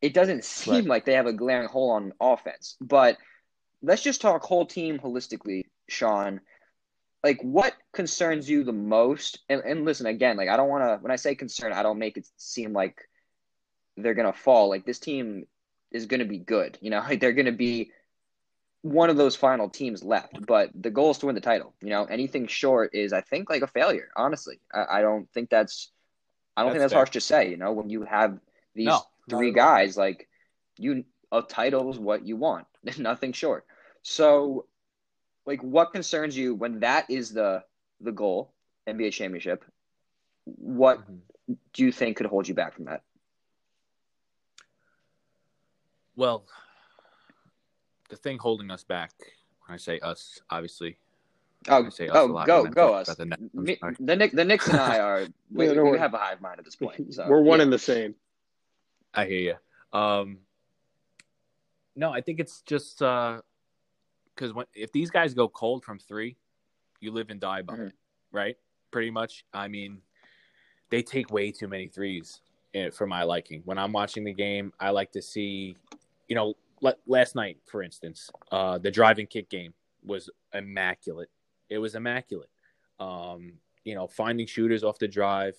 It 0.00 0.14
doesn't 0.14 0.44
seem 0.44 0.84
Right. 0.84 0.86
like 0.86 1.04
they 1.04 1.14
have 1.14 1.26
a 1.26 1.32
glaring 1.32 1.68
hole 1.68 1.90
on 1.90 2.12
offense, 2.20 2.76
but 2.80 3.18
let's 3.82 4.02
just 4.02 4.20
talk 4.20 4.42
whole 4.44 4.66
team 4.66 4.98
holistically, 4.98 5.64
Sean. 5.88 6.40
Like, 7.24 7.40
what 7.42 7.74
concerns 7.92 8.48
you 8.48 8.62
the 8.64 8.72
most? 8.72 9.40
And, 9.48 9.60
and 9.62 9.84
listen, 9.84 10.06
again, 10.06 10.36
like 10.36 10.48
I 10.48 10.56
don't 10.56 10.68
want 10.68 10.84
to. 10.84 11.02
When 11.02 11.10
I 11.12 11.16
say 11.16 11.34
concern, 11.34 11.72
I 11.72 11.82
don't 11.82 11.98
make 11.98 12.16
it 12.16 12.28
seem 12.36 12.72
like 12.72 13.08
they're 13.96 14.14
gonna 14.14 14.32
fall. 14.32 14.68
Like 14.68 14.84
this 14.86 15.00
team 15.00 15.46
is 15.90 16.06
gonna 16.06 16.24
be 16.24 16.38
good. 16.38 16.78
You 16.80 16.90
know, 16.90 17.00
like 17.08 17.20
they're 17.20 17.32
gonna 17.32 17.52
be 17.52 17.92
one 18.82 19.10
of 19.10 19.16
those 19.16 19.34
final 19.36 19.68
teams 19.68 20.04
left. 20.04 20.38
But 20.46 20.70
the 20.74 20.90
goal 20.90 21.10
is 21.10 21.18
to 21.18 21.26
win 21.26 21.34
the 21.34 21.40
title. 21.40 21.74
You 21.82 21.90
know, 21.90 22.04
anything 22.04 22.46
short 22.46 22.94
is, 22.94 23.12
I 23.12 23.20
think, 23.22 23.50
like 23.50 23.62
a 23.62 23.66
failure. 23.66 24.10
Honestly, 24.16 24.60
I, 24.72 24.98
I 24.98 25.02
don't 25.02 25.28
think 25.32 25.50
that's. 25.50 25.90
I 26.56 26.62
don't 26.62 26.72
think 26.72 26.80
That's 26.80 26.92
that's 26.92 26.98
harsh 26.98 27.10
to 27.10 27.20
say. 27.20 27.50
You 27.50 27.56
know, 27.56 27.72
when 27.72 27.90
you 27.90 28.02
have 28.04 28.38
these 28.74 28.86
No, 28.86 29.02
three 29.28 29.52
guys, 29.52 29.96
like 29.96 30.28
you, 30.76 31.04
a 31.32 31.42
title 31.42 31.90
is 31.90 31.98
what 31.98 32.26
you 32.26 32.36
want. 32.36 32.66
Nothing 32.98 33.32
short. 33.32 33.66
So, 34.02 34.66
like, 35.46 35.62
what 35.62 35.92
concerns 35.92 36.36
you 36.36 36.54
when 36.54 36.80
that 36.80 37.10
is 37.10 37.32
the 37.32 37.64
the 38.00 38.12
goal, 38.12 38.52
NBA 38.88 39.12
championship? 39.12 39.64
What 40.44 41.00
Mhm. 41.00 41.20
do 41.72 41.84
you 41.84 41.92
think 41.92 42.16
could 42.16 42.26
hold 42.26 42.46
you 42.48 42.54
back 42.54 42.74
from 42.74 42.84
that? 42.86 43.02
Well, 46.16 46.44
the 48.08 48.16
thing 48.16 48.38
holding 48.38 48.70
us 48.70 48.82
back, 48.84 49.12
when 49.66 49.74
I 49.74 49.76
say 49.78 50.00
us, 50.00 50.40
obviously. 50.50 50.96
Oh, 51.68 51.86
I 51.86 51.88
say 51.90 52.08
us 52.08 52.16
oh, 52.16 52.26
a 52.26 52.32
lot, 52.32 52.46
go, 52.46 52.64
go 52.66 52.94
us. 52.94 53.14
The, 53.14 53.26
Nets. 53.26 53.42
Me, 53.52 53.78
the 54.00 54.16
Nick, 54.16 54.32
the 54.32 54.44
Knicks 54.44 54.68
and 54.68 54.78
I 54.78 54.98
are 55.06 55.26
we, 55.52 55.66
Yeah, 55.66 55.82
we 55.82 55.98
have 55.98 56.14
a 56.14 56.18
hive 56.18 56.40
mind 56.40 56.58
at 56.58 56.64
this 56.64 56.76
point. 56.76 57.12
So 57.14 57.26
We're 57.28 57.42
one 57.42 57.58
yeah. 57.58 57.64
and 57.64 57.72
the 57.72 57.78
same. 57.78 58.14
I 59.14 59.26
hear 59.26 59.40
you. 59.92 59.98
Um, 59.98 60.38
no, 61.96 62.12
I 62.12 62.20
think 62.20 62.40
it's 62.40 62.62
just 62.62 62.98
because 62.98 64.52
when 64.52 64.66
if 64.74 64.92
these 64.92 65.10
guys 65.10 65.34
go 65.34 65.48
cold 65.48 65.84
from 65.84 65.98
three, 65.98 66.36
you 67.00 67.10
live 67.10 67.30
and 67.30 67.40
die 67.40 67.62
by 67.62 67.74
Mhm. 67.74 67.88
it, 67.88 67.94
right? 68.32 68.56
Pretty 68.90 69.10
much. 69.10 69.44
I 69.52 69.68
mean, 69.68 70.02
they 70.90 71.02
take 71.02 71.30
way 71.30 71.50
too 71.50 71.68
many 71.68 71.88
threes 71.88 72.40
eh, 72.74 72.90
for 72.90 73.06
my 73.06 73.22
liking. 73.22 73.62
When 73.64 73.78
I'm 73.78 73.92
watching 73.92 74.24
the 74.24 74.32
game, 74.32 74.72
I 74.78 74.90
like 74.90 75.10
to 75.12 75.22
see, 75.22 75.76
you 76.28 76.36
know, 76.36 76.54
last 77.06 77.34
night, 77.34 77.58
for 77.66 77.82
instance, 77.82 78.30
uh, 78.52 78.78
the 78.78 78.90
driving 78.90 79.26
kick 79.26 79.48
game 79.48 79.74
was 80.04 80.30
immaculate. 80.52 81.30
It 81.68 81.78
was 81.78 81.94
immaculate. 81.94 82.50
Um, 83.00 83.58
you 83.84 83.94
know, 83.94 84.06
finding 84.06 84.46
shooters 84.46 84.84
off 84.84 84.98
the 84.98 85.08
drive 85.08 85.56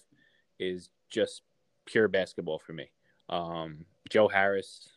is 0.60 0.90
just 1.10 1.42
pure 1.86 2.08
basketball 2.08 2.60
for 2.60 2.74
me. 2.74 2.92
Um, 3.30 3.86
Joe 4.10 4.28
Harris, 4.28 4.89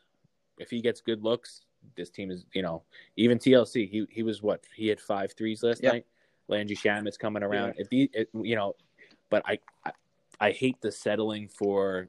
if 0.58 0.70
he 0.70 0.80
gets 0.80 1.00
good 1.00 1.22
looks, 1.22 1.62
this 1.96 2.10
team 2.10 2.30
is, 2.30 2.46
you 2.54 2.62
know, 2.62 2.82
even 3.16 3.38
TLC. 3.38 3.88
He 3.88 4.06
he 4.10 4.22
was 4.22 4.42
what 4.42 4.64
he 4.74 4.88
had 4.88 5.00
five 5.00 5.32
threes 5.32 5.62
last 5.62 5.82
Yeah. 5.82 5.92
night. 5.92 6.06
Landry 6.48 6.76
Shamet's 6.76 7.16
coming 7.16 7.42
around. 7.42 7.74
If 7.78 7.88
he, 7.90 8.10
it, 8.12 8.28
you 8.34 8.56
know, 8.56 8.74
but 9.30 9.42
I, 9.46 9.58
I 9.84 9.92
I 10.40 10.50
hate 10.50 10.80
the 10.80 10.90
settling 10.90 11.48
for 11.48 12.08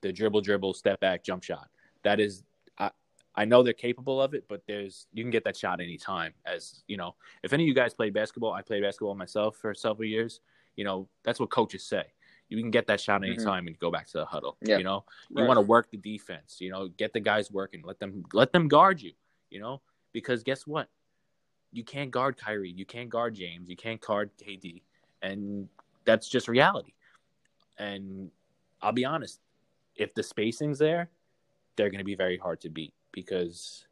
the 0.00 0.12
dribble, 0.12 0.40
dribble, 0.42 0.74
step 0.74 1.00
back, 1.00 1.22
jump 1.22 1.42
shot. 1.42 1.68
That 2.02 2.20
is, 2.20 2.42
I 2.78 2.90
I 3.34 3.44
know 3.44 3.62
they're 3.62 3.72
capable 3.72 4.20
of 4.20 4.34
it, 4.34 4.44
but 4.48 4.62
there's 4.66 5.06
you 5.12 5.22
can 5.22 5.30
get 5.30 5.44
that 5.44 5.56
shot 5.56 5.80
anytime. 5.80 6.34
As 6.44 6.82
you 6.86 6.96
know, 6.96 7.14
if 7.42 7.52
any 7.52 7.64
of 7.64 7.68
you 7.68 7.74
guys 7.74 7.94
played 7.94 8.14
basketball, 8.14 8.52
I 8.52 8.62
played 8.62 8.82
basketball 8.82 9.14
myself 9.14 9.56
for 9.56 9.74
several 9.74 10.08
years. 10.08 10.40
You 10.76 10.84
know, 10.84 11.08
that's 11.24 11.40
what 11.40 11.50
coaches 11.50 11.84
say. 11.84 12.04
You 12.48 12.58
can 12.58 12.70
get 12.70 12.86
that 12.86 13.00
shot 13.00 13.20
Mhm. 13.20 13.26
anytime 13.34 13.66
and 13.66 13.78
go 13.78 13.90
back 13.90 14.06
to 14.08 14.18
the 14.18 14.24
huddle. 14.24 14.56
Yeah. 14.62 14.78
You 14.78 14.84
know, 14.84 15.04
you 15.30 15.36
Right. 15.36 15.46
want 15.46 15.58
to 15.58 15.62
work 15.62 15.90
the 15.90 15.96
defense. 15.98 16.60
You 16.60 16.70
know, 16.70 16.88
get 16.88 17.12
the 17.12 17.20
guys 17.20 17.50
working. 17.50 17.82
Let 17.82 17.98
them 17.98 18.24
let 18.32 18.52
them 18.52 18.68
guard 18.68 19.00
you. 19.02 19.12
You 19.50 19.60
know, 19.60 19.82
because 20.12 20.42
guess 20.42 20.66
what? 20.66 20.88
You 21.72 21.84
can't 21.84 22.10
guard 22.10 22.36
Kyrie. 22.38 22.70
You 22.70 22.86
can't 22.86 23.10
guard 23.10 23.34
James. 23.34 23.68
You 23.68 23.76
can't 23.76 24.00
guard 24.00 24.30
KD, 24.38 24.82
and 25.20 25.68
that's 26.04 26.28
just 26.28 26.48
reality. 26.48 26.94
And 27.76 28.30
I'll 28.80 28.92
be 28.92 29.04
honest, 29.04 29.40
if 29.94 30.14
the 30.14 30.22
spacing's 30.22 30.78
there, 30.78 31.10
they're 31.76 31.90
going 31.90 31.98
to 31.98 32.04
be 32.04 32.14
very 32.14 32.38
hard 32.38 32.60
to 32.62 32.70
beat 32.70 32.94
because 33.12 33.86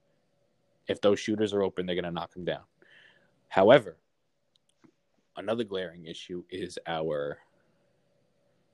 if 0.89 1.01
those 1.01 1.21
shooters 1.21 1.53
are 1.53 1.63
open, 1.63 1.85
they're 1.85 1.95
going 1.95 2.05
to 2.05 2.11
knock 2.11 2.33
them 2.33 2.45
down. 2.45 2.65
However, 3.49 3.99
another 5.37 5.65
glaring 5.65 6.07
issue 6.07 6.45
is 6.49 6.79
our 6.87 7.39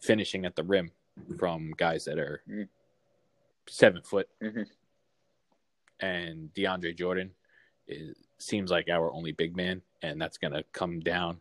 finishing 0.03 0.45
at 0.45 0.57
the 0.57 0.63
rim 0.65 0.91
from 1.39 1.73
guys 1.77 2.05
that 2.05 2.19
are 2.19 2.43
Mm. 2.49 2.69
seven 3.69 4.03
foot, 4.03 4.29
Mhm. 4.41 4.69
and 6.01 6.53
DeAndre 6.55 6.97
Jordan 6.97 7.35
is, 7.87 8.17
seems 8.39 8.71
like 8.71 8.89
our 8.89 9.13
only 9.13 9.33
big 9.33 9.57
man, 9.57 9.83
and 10.03 10.21
that's 10.21 10.39
going 10.39 10.53
to 10.53 10.65
come 10.73 11.01
down 11.01 11.41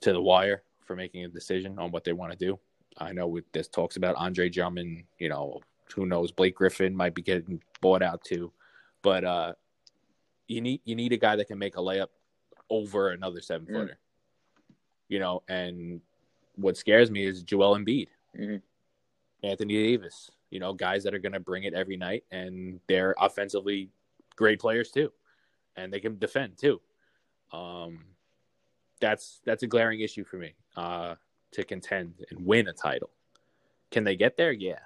to 0.00 0.12
the 0.12 0.20
wire 0.20 0.64
for 0.80 0.96
making 0.96 1.24
a 1.24 1.28
decision 1.28 1.78
on 1.78 1.90
what 1.92 2.02
they 2.04 2.12
want 2.12 2.32
to 2.32 2.38
do. 2.38 2.58
I 2.98 3.12
know 3.12 3.28
with 3.28 3.50
this 3.52 3.68
talks 3.68 3.96
about 3.96 4.16
Andre 4.16 4.48
Drummond, 4.48 5.04
you 5.18 5.28
know, 5.28 5.60
who 5.94 6.06
knows, 6.06 6.32
Blake 6.32 6.56
Griffin 6.56 6.94
might 6.96 7.14
be 7.14 7.22
getting 7.22 7.62
bought 7.80 8.02
out 8.02 8.24
too, 8.24 8.52
but 9.02 9.24
uh, 9.24 9.54
you 10.48 10.60
need 10.60 10.80
you 10.84 10.94
need 10.96 11.12
a 11.12 11.16
guy 11.16 11.36
that 11.36 11.46
can 11.46 11.58
make 11.58 11.76
a 11.76 11.80
layup 11.80 12.08
over 12.68 13.10
another 13.10 13.40
seven 13.40 13.66
Mm. 13.66 13.72
footer, 13.72 13.98
you 15.08 15.18
know. 15.20 15.42
And 15.48 16.02
what 16.56 16.76
scares 16.76 17.10
me 17.10 17.24
is 17.24 17.42
Joel 17.42 17.76
Embiid, 17.76 18.08
Mhm. 18.36 18.62
Anthony 19.42 19.74
Davis, 19.74 20.30
you 20.50 20.60
know, 20.60 20.72
guys 20.72 21.02
that 21.04 21.14
are 21.14 21.18
going 21.18 21.32
to 21.32 21.40
bring 21.40 21.64
it 21.64 21.74
every 21.74 21.96
night, 21.96 22.24
and 22.30 22.80
they're 22.88 23.14
offensively 23.18 23.90
great 24.36 24.60
players 24.60 24.90
too, 24.90 25.12
and 25.76 25.92
they 25.92 26.00
can 26.00 26.18
defend 26.18 26.56
too. 26.58 26.80
Um, 27.52 28.04
that's 29.00 29.40
that's 29.44 29.62
a 29.62 29.66
glaring 29.66 30.00
issue 30.00 30.24
for 30.24 30.36
me 30.36 30.54
uh, 30.76 31.16
to 31.52 31.64
contend 31.64 32.24
and 32.30 32.46
win 32.46 32.68
a 32.68 32.72
title. 32.72 33.10
Can 33.90 34.04
they 34.04 34.16
get 34.16 34.36
there? 34.36 34.52
Yeah, 34.52 34.78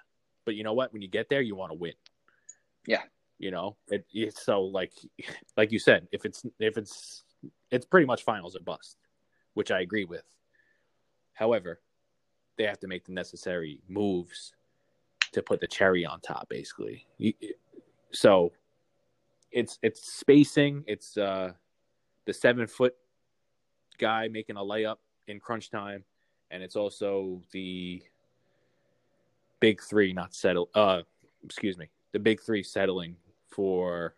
but 0.44 0.54
you 0.54 0.64
know 0.64 0.72
what? 0.72 0.92
When 0.92 1.02
you 1.02 1.08
get 1.08 1.28
there, 1.28 1.42
you 1.42 1.54
want 1.54 1.70
to 1.70 1.78
win. 1.78 1.94
Yeah. 2.86 3.02
you 3.38 3.50
know, 3.50 3.76
it, 3.88 4.06
it's 4.12 4.42
so 4.42 4.62
like 4.62 4.92
like 5.56 5.70
you 5.72 5.78
said, 5.78 6.08
if 6.12 6.24
it's 6.24 6.44
if 6.58 6.78
it's 6.78 7.24
it's 7.70 7.84
pretty 7.84 8.06
much 8.06 8.24
finals 8.24 8.56
or 8.56 8.60
bust, 8.60 8.96
which 9.54 9.70
I 9.70 9.80
agree 9.80 10.04
with. 10.04 10.24
However, 11.36 11.80
they 12.56 12.64
have 12.64 12.80
to 12.80 12.88
make 12.88 13.04
the 13.04 13.12
necessary 13.12 13.78
moves 13.88 14.54
to 15.32 15.42
put 15.42 15.60
the 15.60 15.66
cherry 15.66 16.04
on 16.04 16.20
top, 16.20 16.48
basically. 16.48 17.06
So 18.10 18.52
it's 19.52 19.78
it's 19.82 20.10
spacing, 20.12 20.82
it's 20.86 21.16
uh 21.18 21.52
the 22.24 22.32
seven 22.32 22.66
foot 22.66 22.94
guy 23.98 24.28
making 24.28 24.56
a 24.56 24.60
layup 24.60 24.96
in 25.28 25.38
crunch 25.38 25.70
time, 25.70 26.04
and 26.50 26.62
it's 26.62 26.74
also 26.74 27.42
the 27.52 28.02
big 29.60 29.82
three 29.82 30.12
not 30.12 30.34
settle 30.34 30.70
uh 30.74 31.02
excuse 31.44 31.76
me, 31.76 31.90
the 32.12 32.18
big 32.18 32.40
three 32.40 32.62
settling 32.62 33.16
for 33.50 34.16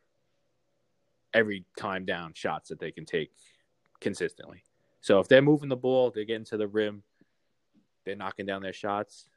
every 1.35 1.65
time 1.77 2.05
down 2.05 2.33
shots 2.33 2.69
that 2.69 2.79
they 2.79 2.93
can 2.93 3.05
take 3.05 3.33
consistently. 4.01 4.63
So 5.01 5.21
if 5.21 5.29
they're 5.29 5.43
moving 5.43 5.69
the 5.69 5.77
ball, 5.77 6.11
they're 6.11 6.25
getting 6.25 6.45
to 6.47 6.57
the 6.57 6.67
rim, 6.67 7.03
they're 8.05 8.17
knocking 8.17 8.47
down 8.47 8.63
their 8.63 8.73
shots, 8.73 9.29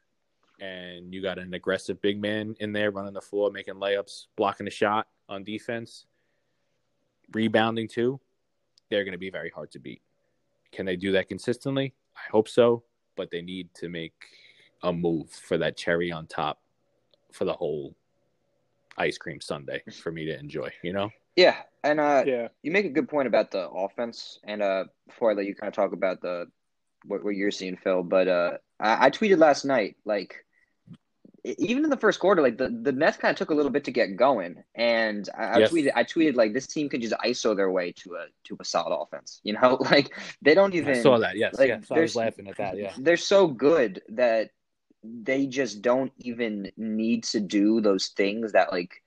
and 0.60 1.12
you 1.12 1.22
got 1.22 1.38
an 1.38 1.54
aggressive 1.54 2.00
big 2.00 2.20
man 2.20 2.56
in 2.60 2.72
there 2.72 2.90
running 2.90 3.14
the 3.14 3.20
floor, 3.20 3.50
making 3.50 3.74
layups, 3.74 4.26
blocking 4.36 4.64
the 4.64 4.70
shot 4.70 5.08
on 5.28 5.44
defense, 5.44 6.06
rebounding 7.32 7.88
too, 7.88 8.20
they're 8.90 9.04
going 9.04 9.12
to 9.12 9.18
be 9.18 9.30
very 9.30 9.50
hard 9.50 9.70
to 9.72 9.78
beat. 9.78 10.02
Can 10.70 10.86
they 10.86 10.96
do 10.96 11.12
that 11.12 11.28
consistently? 11.28 11.94
I 12.16 12.30
hope 12.30 12.48
so, 12.48 12.82
but 13.16 13.30
they 13.30 13.42
need 13.42 13.72
to 13.74 13.88
make 13.88 14.14
a 14.82 14.92
move 14.92 15.30
for 15.30 15.58
that 15.58 15.76
cherry 15.76 16.12
on 16.12 16.26
top 16.26 16.60
for 17.32 17.44
the 17.44 17.52
whole 17.52 17.94
ice 18.98 19.16
cream 19.16 19.40
sundae 19.40 19.82
for 20.02 20.12
me 20.12 20.26
to 20.26 20.38
enjoy, 20.38 20.70
you 20.82 20.92
know? 20.92 21.10
Yeah, 21.36 21.56
and 21.82 22.00
uh, 22.00 22.24
Yeah. 22.26 22.48
you 22.62 22.70
make 22.70 22.86
a 22.86 22.90
good 22.90 23.08
point 23.08 23.28
about 23.28 23.50
the 23.50 23.68
offense, 23.68 24.38
and 24.44 24.62
uh, 24.62 24.84
before 25.06 25.30
I 25.30 25.34
let 25.34 25.46
you 25.46 25.54
kind 25.54 25.68
of 25.68 25.74
talk 25.74 25.92
about 25.92 26.20
the 26.20 26.46
what, 27.04 27.24
what 27.24 27.34
you're 27.34 27.50
seeing, 27.50 27.76
Phil, 27.76 28.02
but 28.02 28.28
uh, 28.28 28.58
I, 28.78 29.06
I 29.06 29.10
tweeted 29.10 29.38
last 29.38 29.64
night, 29.64 29.96
like 30.04 30.44
even 31.44 31.82
in 31.82 31.90
the 31.90 31.96
first 31.96 32.20
quarter, 32.20 32.40
like 32.40 32.56
the, 32.56 32.68
the 32.68 32.92
Nets 32.92 33.16
kind 33.16 33.32
of 33.32 33.36
took 33.36 33.50
a 33.50 33.54
little 33.54 33.72
bit 33.72 33.84
to 33.84 33.90
get 33.90 34.16
going, 34.16 34.62
and 34.76 35.28
I, 35.36 35.54
I 35.54 35.62
tweeted, 35.62 35.90
I 35.96 36.04
tweeted 36.04 36.36
like 36.36 36.52
this 36.52 36.68
team 36.68 36.88
could 36.88 37.00
just 37.00 37.14
ISO 37.14 37.56
their 37.56 37.70
way 37.70 37.92
to 37.92 38.14
a 38.14 38.26
to 38.44 38.56
a 38.60 38.64
solid 38.64 38.94
offense, 38.94 39.40
you 39.42 39.54
know, 39.54 39.78
like 39.90 40.16
they 40.42 40.54
don't 40.54 40.74
even 40.74 40.96
I 40.98 41.02
saw 41.02 41.18
that, 41.18 41.36
yes. 41.36 41.58
like, 41.58 41.68
yes. 41.68 41.90
I 41.90 41.98
was 41.98 42.14
laughing 42.14 42.48
at 42.48 42.56
that, 42.58 42.76
yeah. 42.76 42.92
they're 42.98 43.16
so 43.16 43.48
good 43.48 44.02
that 44.10 44.50
they 45.02 45.46
just 45.46 45.82
don't 45.82 46.12
even 46.18 46.70
need 46.76 47.24
to 47.24 47.40
do 47.40 47.80
those 47.80 48.08
things 48.08 48.52
that 48.52 48.70
like 48.70 49.01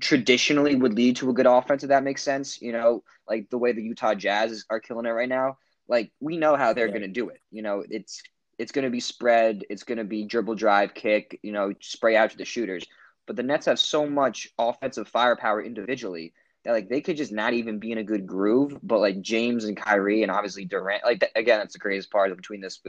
traditionally 0.00 0.76
would 0.76 0.94
lead 0.94 1.16
to 1.16 1.30
a 1.30 1.32
good 1.32 1.46
offense 1.46 1.82
if 1.82 1.88
that 1.88 2.04
makes 2.04 2.22
sense 2.22 2.60
you 2.62 2.72
know 2.72 3.02
like 3.28 3.48
the 3.50 3.58
way 3.58 3.72
the 3.72 3.82
utah 3.82 4.14
jazz 4.14 4.64
are 4.70 4.80
killing 4.80 5.06
it 5.06 5.10
right 5.10 5.28
now 5.28 5.56
like 5.88 6.12
we 6.20 6.36
know 6.36 6.56
how 6.56 6.72
they're 6.72 6.86
Right. 6.86 6.92
going 6.92 7.02
to 7.02 7.08
do 7.08 7.28
it 7.30 7.40
you 7.50 7.62
know 7.62 7.84
it's 7.88 8.22
it's 8.58 8.72
going 8.72 8.84
to 8.84 8.90
be 8.90 9.00
spread 9.00 9.64
it's 9.70 9.84
going 9.84 9.98
to 9.98 10.04
be 10.04 10.24
dribble 10.24 10.54
drive 10.54 10.94
kick 10.94 11.38
you 11.42 11.52
know 11.52 11.72
spray 11.80 12.16
out 12.16 12.30
to 12.30 12.36
the 12.36 12.44
shooters 12.44 12.84
but 13.26 13.36
the 13.36 13.42
nets 13.42 13.66
have 13.66 13.78
so 13.78 14.06
much 14.06 14.48
offensive 14.58 15.08
firepower 15.08 15.62
individually 15.62 16.32
that 16.64 16.72
like 16.72 16.88
they 16.88 17.00
could 17.00 17.16
just 17.16 17.32
not 17.32 17.52
even 17.54 17.78
be 17.78 17.90
in 17.92 17.98
a 17.98 18.04
good 18.04 18.26
groove 18.26 18.78
but 18.82 19.00
like 19.00 19.20
james 19.20 19.64
and 19.64 19.76
kyrie 19.76 20.22
and 20.22 20.30
obviously 20.30 20.64
durant 20.64 21.04
like 21.04 21.20
th- 21.20 21.32
again 21.34 21.58
that's 21.58 21.72
the 21.72 21.80
craziest 21.80 22.10
part 22.10 22.34
between 22.36 22.60
this 22.60 22.80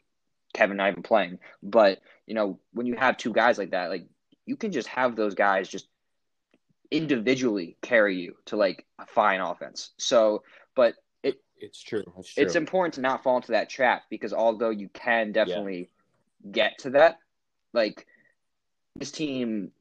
Kevin 0.54 0.78
not 0.78 0.92
even 0.92 1.04
playing. 1.04 1.40
But 1.62 2.00
you 2.26 2.34
know, 2.34 2.60
when 2.74 2.88
you 2.88 2.96
have 2.96 3.18
two 3.18 3.34
guys 3.34 3.58
like 3.58 3.72
that, 3.72 3.90
like 3.90 4.08
you 4.46 4.56
can 4.56 4.72
just 4.72 4.88
have 4.88 5.16
those 5.16 5.36
guys 5.36 5.70
just 5.70 5.88
individually 6.91 7.78
carry 7.82 8.17
you 8.19 8.36
to 8.45 8.56
like 8.56 8.86
a 8.97 9.06
fine 9.06 9.41
offense. 9.41 9.91
So, 9.97 10.43
but 10.75 10.95
it 11.23 11.41
It's 11.58 11.82
true. 11.82 12.04
It's 12.17 12.34
true. 12.34 12.43
it's 12.43 12.56
important 12.56 12.95
to 12.95 13.02
not 13.02 13.23
fall 13.23 13.38
into 13.38 13.52
that 13.52 13.69
trap 13.69 14.04
because 14.10 14.34
although 14.34 14.69
you 14.69 14.89
can 14.89 15.32
definitely 15.32 15.89
get 16.52 16.80
to 16.80 16.91
that, 16.91 17.19
like 17.73 18.08
this 18.95 19.12
team 19.12 19.71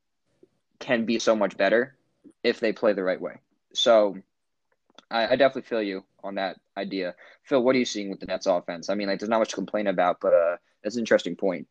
can 0.79 1.05
be 1.05 1.19
so 1.19 1.35
much 1.35 1.57
better 1.57 1.97
if 2.45 2.61
they 2.61 2.73
play 2.73 2.93
the 2.93 3.03
right 3.03 3.21
way. 3.21 3.41
So 3.73 4.17
I, 5.11 5.29
I 5.29 5.37
definitely 5.37 5.69
feel 5.69 5.83
you 5.83 6.05
on 6.23 6.35
that 6.37 6.57
idea. 6.77 7.15
Phil, 7.43 7.63
what 7.63 7.75
are 7.75 7.79
you 7.79 7.85
seeing 7.85 8.11
with 8.11 8.21
the 8.21 8.27
Nets 8.27 8.47
offense? 8.47 8.91
I 8.91 8.95
mean, 8.95 9.09
like 9.09 9.19
there's 9.19 9.31
not 9.31 9.39
much 9.39 9.51
to 9.51 9.55
complain 9.55 9.87
about, 9.87 10.21
but 10.21 10.35
uh 10.35 10.57
that's 10.83 10.97
an 10.97 11.01
interesting 11.01 11.37
point. 11.37 11.67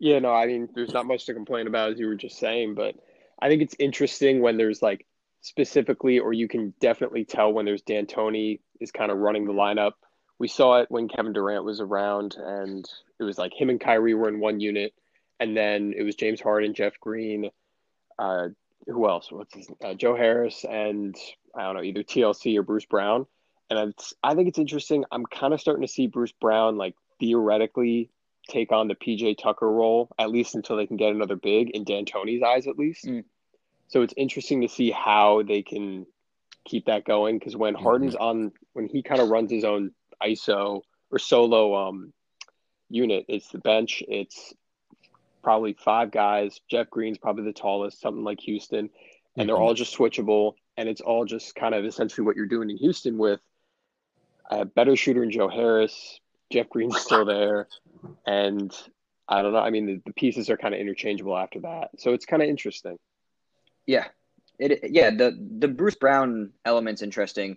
Yeah, 0.00 0.18
no, 0.18 0.32
I 0.32 0.46
mean, 0.46 0.68
there's 0.74 0.94
not 0.94 1.06
much 1.06 1.26
to 1.26 1.34
complain 1.34 1.66
about, 1.66 1.92
as 1.92 1.98
you 2.00 2.06
were 2.06 2.14
just 2.14 2.38
saying, 2.38 2.74
but 2.74 2.96
I 3.40 3.48
think 3.48 3.60
it's 3.60 3.76
interesting 3.78 4.40
when 4.40 4.56
there's 4.56 4.80
like 4.80 5.06
specifically, 5.42 6.18
or 6.18 6.32
you 6.32 6.48
can 6.48 6.72
definitely 6.80 7.26
tell 7.26 7.52
when 7.52 7.66
there's 7.66 7.82
D'Antoni 7.82 8.60
is 8.80 8.90
kind 8.90 9.12
of 9.12 9.18
running 9.18 9.44
the 9.44 9.52
lineup. 9.52 9.92
We 10.38 10.48
saw 10.48 10.80
it 10.80 10.90
when 10.90 11.06
Kevin 11.06 11.34
Durant 11.34 11.64
was 11.64 11.80
around, 11.80 12.36
and 12.38 12.88
it 13.18 13.24
was 13.24 13.36
like 13.36 13.52
him 13.52 13.68
and 13.68 13.78
Kyrie 13.78 14.14
were 14.14 14.28
in 14.28 14.40
one 14.40 14.58
unit, 14.58 14.94
and 15.38 15.54
then 15.54 15.92
it 15.94 16.02
was 16.02 16.14
James 16.14 16.40
Harden, 16.40 16.72
Jeff 16.72 16.98
Green, 16.98 17.50
uh, 18.18 18.48
who 18.86 19.06
else? 19.06 19.30
What's 19.30 19.54
his 19.54 19.68
uh, 19.84 19.92
Joe 19.92 20.16
Harris, 20.16 20.64
and 20.64 21.14
I 21.54 21.64
don't 21.64 21.76
know 21.76 21.82
either 21.82 22.02
TLC 22.02 22.56
or 22.56 22.62
Bruce 22.62 22.86
Brown. 22.86 23.26
And 23.68 23.90
it's, 23.90 24.14
I 24.22 24.34
think 24.34 24.48
it's 24.48 24.58
interesting. 24.58 25.04
I'm 25.12 25.26
kind 25.26 25.52
of 25.52 25.60
starting 25.60 25.82
to 25.82 25.92
see 25.92 26.06
Bruce 26.06 26.32
Brown 26.32 26.78
like 26.78 26.94
theoretically 27.20 28.10
take 28.50 28.72
on 28.72 28.88
the 28.88 28.94
PJ 28.94 29.38
Tucker 29.38 29.70
role, 29.70 30.10
at 30.18 30.30
least 30.30 30.54
until 30.54 30.76
they 30.76 30.86
can 30.86 30.96
get 30.96 31.12
another 31.12 31.36
big 31.36 31.70
in 31.70 31.84
D'Antoni's 31.84 32.42
eyes, 32.42 32.66
at 32.66 32.78
least. 32.78 33.06
Mm. 33.06 33.24
So 33.88 34.02
it's 34.02 34.14
interesting 34.16 34.60
to 34.62 34.68
see 34.68 34.90
how 34.90 35.42
they 35.42 35.62
can 35.62 36.06
keep 36.64 36.86
that 36.86 37.04
going 37.04 37.38
because 37.38 37.56
when 37.56 37.74
mm-hmm. 37.74 37.82
Harden's 37.82 38.14
on, 38.14 38.52
when 38.72 38.86
he 38.86 39.02
kind 39.02 39.20
of 39.20 39.28
runs 39.28 39.50
his 39.50 39.64
own 39.64 39.92
ISO 40.22 40.82
or 41.10 41.18
solo 41.18 41.74
um, 41.74 42.12
unit, 42.88 43.24
it's 43.28 43.48
the 43.48 43.58
bench. 43.58 44.02
It's 44.06 44.54
probably 45.42 45.72
five 45.72 46.10
guys. 46.10 46.60
Jeff 46.70 46.90
Green's 46.90 47.18
probably 47.18 47.44
the 47.44 47.52
tallest, 47.52 48.00
something 48.00 48.24
like 48.24 48.40
Houston, 48.40 48.78
and 48.78 48.88
mm-hmm. 48.88 49.46
they're 49.46 49.56
all 49.56 49.74
just 49.74 49.96
switchable. 49.96 50.54
And 50.76 50.88
it's 50.88 51.00
all 51.00 51.24
just 51.24 51.54
kind 51.54 51.74
of 51.74 51.84
essentially 51.84 52.24
what 52.24 52.36
you're 52.36 52.46
doing 52.46 52.70
in 52.70 52.76
Houston 52.78 53.18
with 53.18 53.40
a 54.50 54.64
better 54.64 54.96
shooter 54.96 55.22
in 55.22 55.30
Joe 55.30 55.48
Harris. 55.48 56.20
Jeff 56.50 56.68
Green's 56.68 56.98
still 57.00 57.24
there. 57.24 57.68
And 58.26 58.74
I 59.28 59.42
don't 59.42 59.52
know. 59.52 59.60
I 59.60 59.70
mean, 59.70 59.86
the, 59.86 60.02
the 60.06 60.12
pieces 60.12 60.50
are 60.50 60.56
kind 60.56 60.74
of 60.74 60.80
interchangeable 60.80 61.36
after 61.36 61.60
that. 61.60 61.90
So 61.98 62.12
it's 62.12 62.26
kind 62.26 62.42
of 62.42 62.48
interesting. 62.48 62.98
Yeah. 63.86 64.06
It, 64.58 64.90
yeah, 64.90 65.10
the 65.10 65.38
the 65.58 65.68
Bruce 65.68 65.94
Brown 65.94 66.50
element's 66.66 67.00
interesting. 67.00 67.56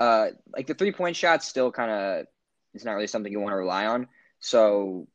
Uh, 0.00 0.28
like 0.52 0.66
the 0.66 0.74
three 0.74 0.90
point 0.90 1.14
shot 1.14 1.44
still 1.44 1.70
kind 1.70 1.90
of 1.90 2.26
is 2.74 2.84
not 2.84 2.94
really 2.94 3.06
something 3.06 3.30
you 3.30 3.38
want 3.40 3.52
to 3.52 3.56
rely 3.56 3.86
on. 3.86 4.08
So, 4.40 5.06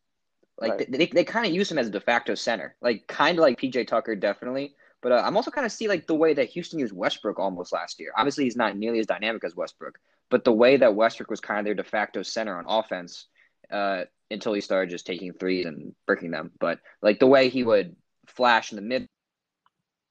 like 0.57 0.71
right. 0.71 0.91
they, 0.91 0.97
they, 0.99 1.05
they 1.07 1.23
kind 1.25 1.45
of 1.45 1.53
use 1.53 1.69
him 1.69 1.77
as 1.77 1.87
a 1.87 1.91
de 1.91 1.99
facto 1.99 2.35
center, 2.35 2.75
like 2.81 3.05
kind 3.07 3.37
of 3.37 3.41
like 3.41 3.59
PJ 3.59 3.87
Tucker, 3.87 4.15
definitely. 4.15 4.75
But 5.01 5.11
uh, 5.11 5.23
I'm 5.25 5.35
also 5.35 5.51
kind 5.51 5.65
of 5.65 5.73
see 5.73 5.89
like 5.89 6.07
the 6.07 6.15
way 6.15 6.33
that 6.33 6.49
Houston 6.51 6.79
used 6.79 6.93
Westbrook 6.93 7.37
almost 7.37 7.73
last 7.73 7.99
year. 7.99 8.13
Obviously, 8.17 8.45
he's 8.45 8.55
not 8.55 8.77
nearly 8.77 8.99
as 8.99 9.05
dynamic 9.05 9.43
as 9.43 9.55
Westbrook, 9.55 9.99
but 10.29 10.43
the 10.43 10.51
way 10.51 10.77
that 10.77 10.95
Westbrook 10.95 11.29
was 11.29 11.39
kind 11.39 11.59
of 11.59 11.65
their 11.65 11.75
de 11.75 11.83
facto 11.83 12.23
center 12.23 12.57
on 12.57 12.65
offense 12.67 13.27
uh, 13.71 14.03
until 14.31 14.53
he 14.53 14.61
started 14.61 14.89
just 14.89 15.05
taking 15.05 15.33
threes 15.33 15.65
and 15.65 15.93
breaking 16.05 16.31
them. 16.31 16.51
But 16.59 16.79
like 17.01 17.19
the 17.19 17.27
way 17.27 17.49
he 17.49 17.63
would 17.63 17.95
flash 18.27 18.71
in 18.71 18.75
the 18.77 18.81
mid, 18.81 19.07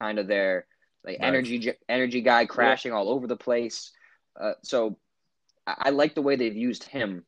kind 0.01 0.19
of 0.19 0.27
their 0.27 0.65
like 1.03 1.19
right. 1.19 1.27
energy 1.27 1.73
energy 1.89 2.21
guy 2.21 2.45
crashing 2.45 2.91
yeah. 2.91 2.97
all 2.97 3.09
over 3.09 3.27
the 3.27 3.37
place. 3.37 3.91
Uh, 4.39 4.53
so 4.63 4.97
I, 5.67 5.75
I 5.77 5.89
like 5.91 6.15
the 6.15 6.21
way 6.21 6.35
they've 6.35 6.55
used 6.55 6.83
him 6.83 7.25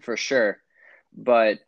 for 0.00 0.16
sure, 0.16 0.58
but 1.16 1.60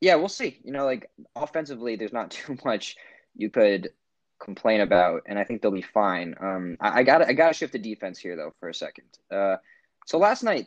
yeah, 0.00 0.16
we'll 0.16 0.28
see. 0.28 0.58
You 0.64 0.72
know, 0.72 0.84
like 0.84 1.10
offensively, 1.36 1.96
there's 1.96 2.12
not 2.12 2.30
too 2.32 2.56
much 2.64 2.96
you 3.34 3.50
could 3.50 3.90
complain 4.42 4.80
about, 4.80 5.22
and 5.26 5.38
I 5.38 5.44
think 5.44 5.62
they'll 5.62 5.70
be 5.70 5.82
fine. 5.82 6.34
Um, 6.40 6.76
I, 6.80 7.02
got 7.02 7.22
I 7.22 7.32
got 7.32 7.48
to 7.48 7.54
shift 7.54 7.72
the 7.72 7.78
defense 7.78 8.18
here 8.18 8.36
though 8.36 8.52
for 8.58 8.68
a 8.68 8.74
second. 8.74 9.06
Uh, 9.30 9.56
so 10.06 10.18
last 10.18 10.42
night 10.42 10.66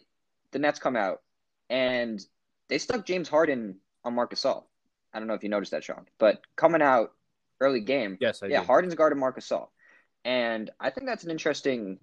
the 0.52 0.60
Nets 0.60 0.80
come 0.80 0.96
out 0.96 1.22
and 1.70 2.26
they 2.70 2.78
stuck 2.78 3.06
James 3.06 3.28
Harden 3.28 3.76
on 4.04 4.16
Marc 4.16 4.34
Gasol. 4.34 4.64
I 5.14 5.20
don't 5.20 5.28
know 5.28 5.34
if 5.34 5.44
you 5.44 5.50
noticed 5.50 5.72
that, 5.72 5.84
Sean, 5.84 6.06
but 6.18 6.42
coming 6.56 6.82
out 6.82 7.12
early 7.60 7.82
game, 7.82 8.18
yes, 8.20 8.42
I 8.42 8.48
yeah, 8.48 8.60
did. 8.60 8.68
Harden's 8.68 8.96
guarded 8.96 9.18
Marc 9.18 9.40
Gasol, 9.40 9.68
and 10.24 10.70
I 10.80 10.90
think 10.90 11.08
that's 11.08 11.24
an 11.24 11.32
interesting 11.32 12.00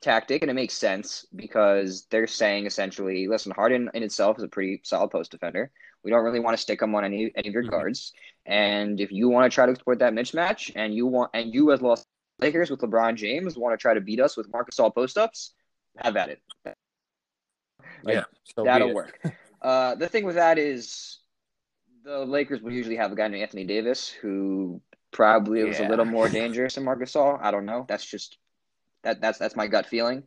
tactic, 0.00 0.42
and 0.42 0.50
it 0.50 0.54
makes 0.54 0.74
sense 0.74 1.26
because 1.34 2.06
they're 2.10 2.26
saying 2.26 2.66
essentially, 2.66 3.28
listen, 3.28 3.52
Harden 3.52 3.90
in 3.94 4.02
itself 4.02 4.38
is 4.38 4.44
a 4.44 4.48
pretty 4.48 4.80
solid 4.84 5.10
post 5.10 5.30
defender. 5.30 5.70
We 6.04 6.10
don't 6.10 6.24
really 6.24 6.40
want 6.40 6.56
to 6.56 6.62
stick 6.62 6.80
him 6.80 6.94
on 6.94 7.04
any 7.04 7.32
any 7.34 7.48
of 7.48 7.54
your 7.54 7.64
mm-hmm. 7.64 7.70
guards, 7.70 8.12
and 8.46 9.00
if 9.00 9.10
you 9.10 9.28
want 9.28 9.50
to 9.50 9.54
try 9.54 9.66
to 9.66 9.72
exploit 9.72 9.98
that 9.98 10.12
mismatch, 10.12 10.72
and 10.76 10.94
you 10.94 11.06
want 11.06 11.30
and 11.34 11.52
you 11.52 11.72
as 11.72 11.82
Los 11.82 12.04
Lakers 12.38 12.70
with 12.70 12.80
LeBron 12.80 13.16
James 13.16 13.56
want 13.56 13.72
to 13.72 13.80
try 13.80 13.94
to 13.94 14.00
beat 14.00 14.20
us 14.20 14.36
with 14.36 14.50
Marc 14.52 14.70
Gasol 14.70 14.94
post 14.94 15.18
ups, 15.18 15.54
have 15.96 16.16
at 16.16 16.28
it. 16.30 16.42
Like, 18.02 18.14
yeah, 18.14 18.24
so 18.56 18.64
that'll 18.64 18.94
work. 18.94 19.20
uh, 19.62 19.96
the 19.96 20.08
thing 20.08 20.24
with 20.24 20.36
that 20.36 20.58
is 20.58 21.18
the 22.04 22.24
Lakers 22.24 22.62
would 22.62 22.72
usually 22.72 22.96
have 22.96 23.12
a 23.12 23.16
guy 23.16 23.28
named 23.28 23.42
Anthony 23.42 23.64
Davis 23.64 24.08
who 24.08 24.80
probably 25.10 25.60
yeah. 25.60 25.66
was 25.66 25.80
a 25.80 25.88
little 25.88 26.04
more 26.04 26.28
dangerous 26.28 26.74
than 26.74 26.84
Marc 26.84 27.00
Gasol. 27.00 27.38
I 27.42 27.50
don't 27.50 27.66
know. 27.66 27.84
That's 27.88 28.04
just 28.04 28.38
that 29.08 29.20
that's 29.20 29.38
that's 29.38 29.56
my 29.56 29.66
gut 29.66 29.86
feeling. 29.86 30.22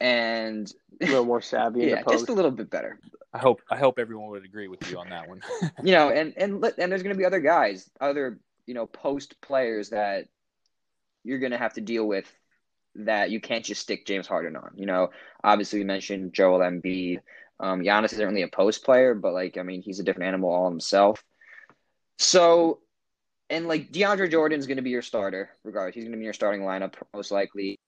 And 0.00 0.72
a 1.00 1.06
little 1.06 1.24
more 1.24 1.40
savvy. 1.52 1.86
yeah, 1.86 2.02
just 2.08 2.28
a 2.28 2.32
little 2.32 2.50
bit 2.50 2.70
better. 2.70 2.98
I 3.32 3.38
hope 3.38 3.60
I 3.70 3.78
hope 3.78 3.98
everyone 3.98 4.30
would 4.30 4.44
agree 4.44 4.68
with 4.68 4.90
you 4.90 4.98
on 4.98 5.10
that 5.10 5.28
one. 5.28 5.42
you 5.82 5.92
know, 5.92 6.10
and 6.10 6.34
and 6.36 6.64
and 6.64 6.92
there's 6.92 7.02
going 7.02 7.14
to 7.14 7.18
be 7.18 7.24
other 7.24 7.40
guys, 7.40 7.90
other 8.00 8.38
you 8.66 8.74
know 8.74 8.86
post 8.86 9.40
players 9.40 9.90
that 9.90 10.28
you're 11.24 11.38
going 11.38 11.52
to 11.52 11.58
have 11.58 11.74
to 11.74 11.80
deal 11.80 12.06
with 12.06 12.30
that 12.94 13.30
you 13.30 13.40
can't 13.40 13.64
just 13.64 13.80
stick 13.80 14.06
James 14.06 14.26
Harden 14.26 14.56
on. 14.56 14.72
You 14.74 14.86
know, 14.86 15.10
obviously 15.42 15.78
we 15.78 15.84
mentioned 15.84 16.34
Joel 16.34 16.60
Embiid. 16.60 17.20
Um, 17.60 17.80
Giannis 17.80 18.12
isn't 18.12 18.26
really 18.26 18.42
a 18.42 18.48
post 18.48 18.84
player, 18.84 19.14
but 19.14 19.32
like 19.32 19.56
I 19.56 19.62
mean, 19.62 19.82
he's 19.82 20.00
a 20.00 20.02
different 20.02 20.28
animal 20.28 20.50
all 20.50 20.68
himself. 20.68 21.22
So, 22.18 22.80
and 23.48 23.66
like 23.66 23.92
DeAndre 23.92 24.30
Jordan 24.30 24.58
is 24.58 24.66
going 24.66 24.76
to 24.76 24.82
be 24.82 24.90
your 24.90 25.02
starter, 25.02 25.50
regardless. 25.64 25.94
He's 25.94 26.04
going 26.04 26.12
to 26.12 26.18
be 26.18 26.24
your 26.24 26.32
starting 26.34 26.62
lineup 26.62 26.94
most 27.14 27.30
likely. 27.30 27.78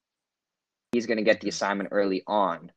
He's 0.94 1.06
going 1.06 1.18
to 1.18 1.24
get 1.24 1.40
the 1.40 1.48
assignment 1.48 1.90
early 1.92 2.22
on. 2.26 2.70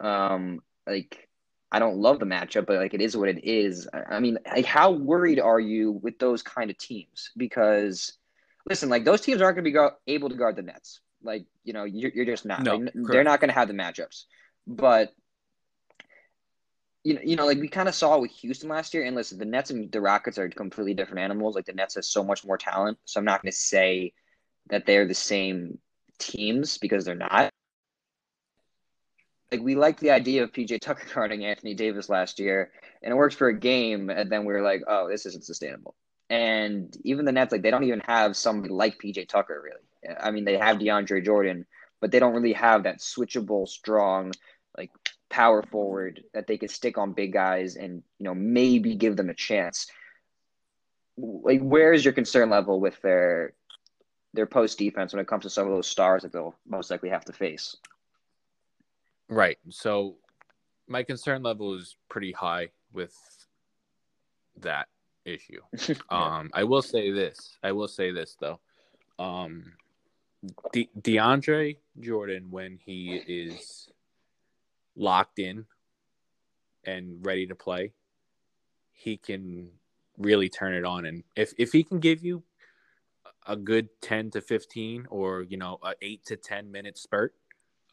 Um, 0.00 0.60
like 0.86 1.28
I 1.70 1.78
don't 1.78 1.96
love 1.98 2.20
the 2.20 2.26
matchup, 2.26 2.66
but 2.66 2.76
like 2.76 2.94
it 2.94 3.00
is 3.00 3.16
what 3.16 3.28
it 3.28 3.44
is. 3.44 3.88
I 3.92 4.20
mean, 4.20 4.38
like 4.46 4.64
how 4.64 4.92
worried 4.92 5.40
are 5.40 5.60
you 5.60 5.92
with 5.92 6.18
those 6.18 6.42
kind 6.42 6.70
of 6.70 6.78
teams? 6.78 7.30
Because 7.36 8.16
listen, 8.68 8.88
like 8.88 9.04
those 9.04 9.20
teams 9.20 9.42
aren't 9.42 9.56
going 9.56 9.64
to 9.64 9.68
be 9.68 9.74
go- 9.74 9.96
able 10.06 10.28
to 10.28 10.36
guard 10.36 10.56
the 10.56 10.62
Nets. 10.62 11.00
Like 11.22 11.46
you 11.64 11.72
know, 11.72 11.84
you're, 11.84 12.12
you're 12.14 12.24
just 12.24 12.46
not. 12.46 12.62
No, 12.62 12.76
like, 12.76 12.92
they're 12.94 13.24
not 13.24 13.40
going 13.40 13.48
to 13.48 13.54
have 13.54 13.68
the 13.68 13.74
matchups. 13.74 14.24
But 14.66 15.12
you 17.02 17.14
know, 17.14 17.20
you 17.24 17.36
know, 17.36 17.46
like 17.46 17.58
we 17.58 17.68
kind 17.68 17.88
of 17.88 17.94
saw 17.94 18.18
with 18.18 18.30
Houston 18.32 18.68
last 18.68 18.94
year. 18.94 19.04
And 19.04 19.16
listen, 19.16 19.38
the 19.38 19.44
Nets 19.44 19.70
and 19.70 19.90
the 19.90 20.00
Rockets 20.00 20.38
are 20.38 20.48
completely 20.48 20.94
different 20.94 21.20
animals. 21.20 21.54
Like 21.56 21.66
the 21.66 21.72
Nets 21.72 21.96
has 21.96 22.08
so 22.08 22.22
much 22.22 22.44
more 22.44 22.58
talent, 22.58 22.98
so 23.04 23.18
I'm 23.18 23.24
not 23.24 23.42
going 23.42 23.52
to 23.52 23.56
say 23.58 24.12
that 24.70 24.86
they're 24.86 25.06
the 25.06 25.14
same 25.14 25.78
teams 26.18 26.78
because 26.78 27.04
they're 27.04 27.14
not. 27.14 27.50
Like 29.52 29.60
we 29.60 29.76
liked 29.76 30.00
the 30.00 30.10
idea 30.10 30.42
of 30.42 30.52
PJ 30.52 30.80
Tucker 30.80 31.06
guarding 31.14 31.44
Anthony 31.44 31.74
Davis 31.74 32.08
last 32.08 32.38
year, 32.38 32.72
and 33.02 33.12
it 33.12 33.16
worked 33.16 33.36
for 33.36 33.48
a 33.48 33.58
game, 33.58 34.10
and 34.10 34.30
then 34.30 34.44
we 34.44 34.52
were 34.52 34.62
like, 34.62 34.82
oh, 34.88 35.08
this 35.08 35.26
isn't 35.26 35.44
sustainable. 35.44 35.94
And 36.28 36.96
even 37.04 37.24
the 37.24 37.32
Nets, 37.32 37.52
like 37.52 37.62
they 37.62 37.70
don't 37.70 37.84
even 37.84 38.00
have 38.00 38.36
somebody 38.36 38.72
like 38.72 39.00
PJ 39.00 39.28
Tucker 39.28 39.60
really. 39.62 40.16
I 40.20 40.30
mean, 40.30 40.44
they 40.44 40.58
have 40.58 40.78
DeAndre 40.78 41.24
Jordan, 41.24 41.66
but 42.00 42.10
they 42.10 42.18
don't 42.18 42.34
really 42.34 42.52
have 42.52 42.82
that 42.84 42.98
switchable, 42.98 43.68
strong, 43.68 44.32
like 44.76 44.90
power 45.28 45.62
forward 45.62 46.22
that 46.34 46.46
they 46.46 46.58
could 46.58 46.70
stick 46.70 46.98
on 46.98 47.12
big 47.12 47.32
guys 47.32 47.76
and 47.76 48.02
you 48.18 48.24
know 48.24 48.34
maybe 48.34 48.94
give 48.94 49.16
them 49.16 49.30
a 49.30 49.34
chance. 49.34 49.86
Like, 51.16 51.60
where 51.60 51.92
is 51.92 52.04
your 52.04 52.14
concern 52.14 52.50
level 52.50 52.80
with 52.80 53.00
their 53.02 53.54
their 54.34 54.46
post 54.46 54.78
defense 54.78 55.12
when 55.12 55.20
it 55.20 55.28
comes 55.28 55.44
to 55.44 55.50
some 55.50 55.66
of 55.66 55.72
those 55.72 55.88
stars 55.88 56.22
that 56.22 56.32
they'll 56.32 56.56
most 56.66 56.90
likely 56.90 57.08
have 57.10 57.24
to 57.24 57.32
face? 57.32 57.76
Right. 59.28 59.58
So, 59.70 60.16
my 60.88 61.02
concern 61.02 61.42
level 61.42 61.74
is 61.74 61.96
pretty 62.08 62.32
high 62.32 62.68
with 62.92 63.14
that 64.60 64.88
issue. 65.24 65.60
Um, 66.10 66.50
I 66.54 66.64
will 66.64 66.82
say 66.82 67.10
this. 67.10 67.56
I 67.62 67.72
will 67.72 67.88
say 67.88 68.12
this 68.12 68.36
though. 68.40 68.60
Um, 69.18 69.72
De- 70.72 70.90
DeAndre 71.00 71.78
Jordan, 72.00 72.50
when 72.50 72.78
he 72.84 73.16
is 73.26 73.88
locked 74.94 75.38
in 75.38 75.66
and 76.84 77.24
ready 77.24 77.46
to 77.46 77.54
play, 77.54 77.92
he 78.92 79.16
can 79.16 79.70
really 80.16 80.48
turn 80.48 80.74
it 80.74 80.84
on. 80.84 81.06
And 81.06 81.24
if 81.34 81.52
if 81.58 81.72
he 81.72 81.82
can 81.82 81.98
give 81.98 82.24
you 82.24 82.42
a 83.46 83.56
good 83.56 83.88
ten 84.00 84.30
to 84.30 84.40
fifteen, 84.40 85.06
or 85.10 85.42
you 85.42 85.56
know, 85.56 85.78
a 85.82 85.94
eight 86.02 86.24
to 86.26 86.36
ten 86.36 86.70
minute 86.70 86.96
spurt 86.98 87.34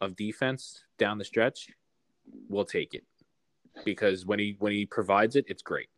of 0.04 0.16
defense 0.16 0.84
down 0.98 1.18
the 1.18 1.24
stretch, 1.24 1.68
we'll 2.48 2.64
take 2.64 2.94
it 2.94 3.04
because 3.84 4.24
when 4.24 4.38
he 4.38 4.56
when 4.58 4.72
he 4.72 4.86
provides 4.86 5.36
it, 5.36 5.46
it's 5.48 5.62
great. 5.62 5.88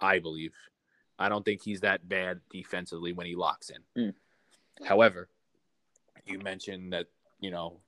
I 0.00 0.18
believe. 0.18 0.52
I 1.18 1.28
don't 1.28 1.44
think 1.44 1.62
he's 1.62 1.80
that 1.80 2.08
bad 2.08 2.40
defensively 2.50 3.12
when 3.12 3.26
he 3.26 3.36
locks 3.36 3.70
in. 3.70 4.08
Mm. 4.08 4.14
However, 4.84 5.28
you 6.26 6.38
mentioned 6.38 6.92
that 6.92 7.06
you 7.40 7.50
know 7.50 7.80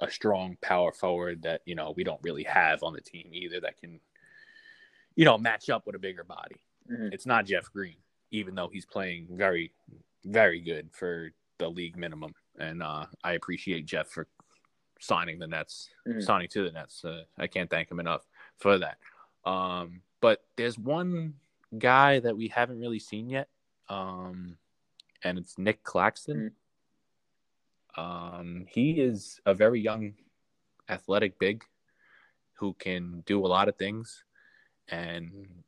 a 0.00 0.10
strong 0.10 0.56
power 0.60 0.92
forward 0.92 1.42
that 1.42 1.62
you 1.64 1.74
know 1.74 1.94
we 1.96 2.04
don't 2.04 2.20
really 2.22 2.44
have 2.44 2.82
on 2.82 2.92
the 2.92 3.00
team 3.00 3.30
either 3.32 3.60
that 3.60 3.78
can 3.78 4.00
you 5.14 5.24
know 5.24 5.38
match 5.38 5.70
up 5.70 5.86
with 5.86 5.94
a 5.94 5.98
bigger 6.00 6.24
body. 6.24 6.60
Mhm. 6.90 7.12
It's 7.12 7.26
not 7.26 7.46
Jeff 7.46 7.70
Green, 7.72 7.96
even 8.30 8.54
though 8.54 8.68
he's 8.68 8.86
playing 8.86 9.28
very 9.30 9.72
very 10.24 10.60
good 10.60 10.90
for 10.92 11.30
the 11.58 11.68
league 11.68 11.96
minimum, 11.96 12.34
and 12.58 12.82
uh, 12.82 13.06
I 13.22 13.32
appreciate 13.32 13.86
Jeff 13.86 14.08
for 14.08 14.26
signing 15.00 15.38
the 15.38 15.46
Nets, 15.46 15.90
Mhm. 16.06 16.22
signing 16.22 16.48
to 16.48 16.64
the 16.64 16.70
Nets. 16.70 17.04
Uh, 17.04 17.24
I 17.36 17.46
can't 17.46 17.68
thank 17.68 17.90
him 17.90 17.98
enough 17.98 18.28
for 18.58 18.78
that. 18.78 18.98
Um, 19.44 20.02
but 20.20 20.44
there's 20.56 20.78
one 20.78 21.40
guy 21.78 22.20
that 22.20 22.36
we 22.36 22.48
haven't 22.48 22.78
really 22.78 22.98
seen 22.98 23.30
yet, 23.30 23.48
um, 23.88 24.58
and 25.24 25.38
it's 25.38 25.58
Nick 25.58 25.82
Claxton. 25.82 26.54
Um, 27.96 28.66
he 28.66 29.00
is 29.00 29.40
a 29.46 29.54
very 29.54 29.80
young, 29.80 30.14
athletic 30.88 31.38
big 31.38 31.64
who 32.54 32.74
can 32.74 33.22
do 33.22 33.44
a 33.44 33.48
lot 33.48 33.68
of 33.68 33.76
things, 33.76 34.24
and 34.88 35.64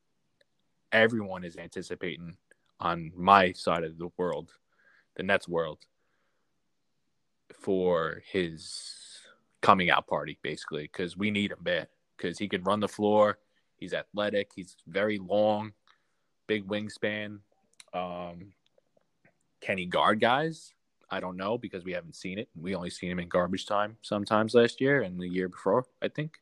everyone 0.93 1.43
is 1.43 1.57
anticipating 1.57 2.37
on 2.79 3.13
my 3.15 3.53
side 3.53 3.85
of 3.85 3.97
the 3.97 4.11
world, 4.17 4.53
the 5.15 5.23
Nets 5.23 5.49
world, 5.49 5.87
for 7.53 8.23
his 8.27 9.02
coming 9.63 9.91
out 9.91 10.07
party, 10.07 10.39
basically, 10.43 10.83
because 10.83 11.17
we 11.17 11.31
need 11.31 11.53
him 11.53 11.59
bad. 11.63 11.89
Because 12.17 12.39
he 12.39 12.49
can 12.49 12.63
run 12.63 12.81
the 12.81 12.89
floor, 12.89 13.39
he's 13.77 13.95
athletic, 13.95 14.51
he's 14.55 14.77
very 14.87 15.19
long, 15.19 15.73
big 16.47 16.67
wingspan. 16.69 17.39
Um, 17.95 18.53
can 19.61 19.79
he 19.79 19.87
guard 19.87 20.21
guys? 20.21 20.75
I 21.11 21.21
don't 21.21 21.37
know 21.37 21.59
because 21.59 21.85
we 21.85 21.93
haven't 21.93 22.17
seen 22.17 22.39
it. 22.39 22.49
We 22.55 22.75
only 22.75 22.91
seen 22.91 23.11
him 23.11 23.19
in 23.19 23.29
garbage 23.29 23.67
time 23.67 23.97
sometimes 24.03 24.55
last 24.55 24.81
year 24.81 25.03
and 25.03 25.21
the 25.21 25.29
year 25.29 25.49
before, 25.49 25.87
I 26.01 26.09
think. 26.09 26.39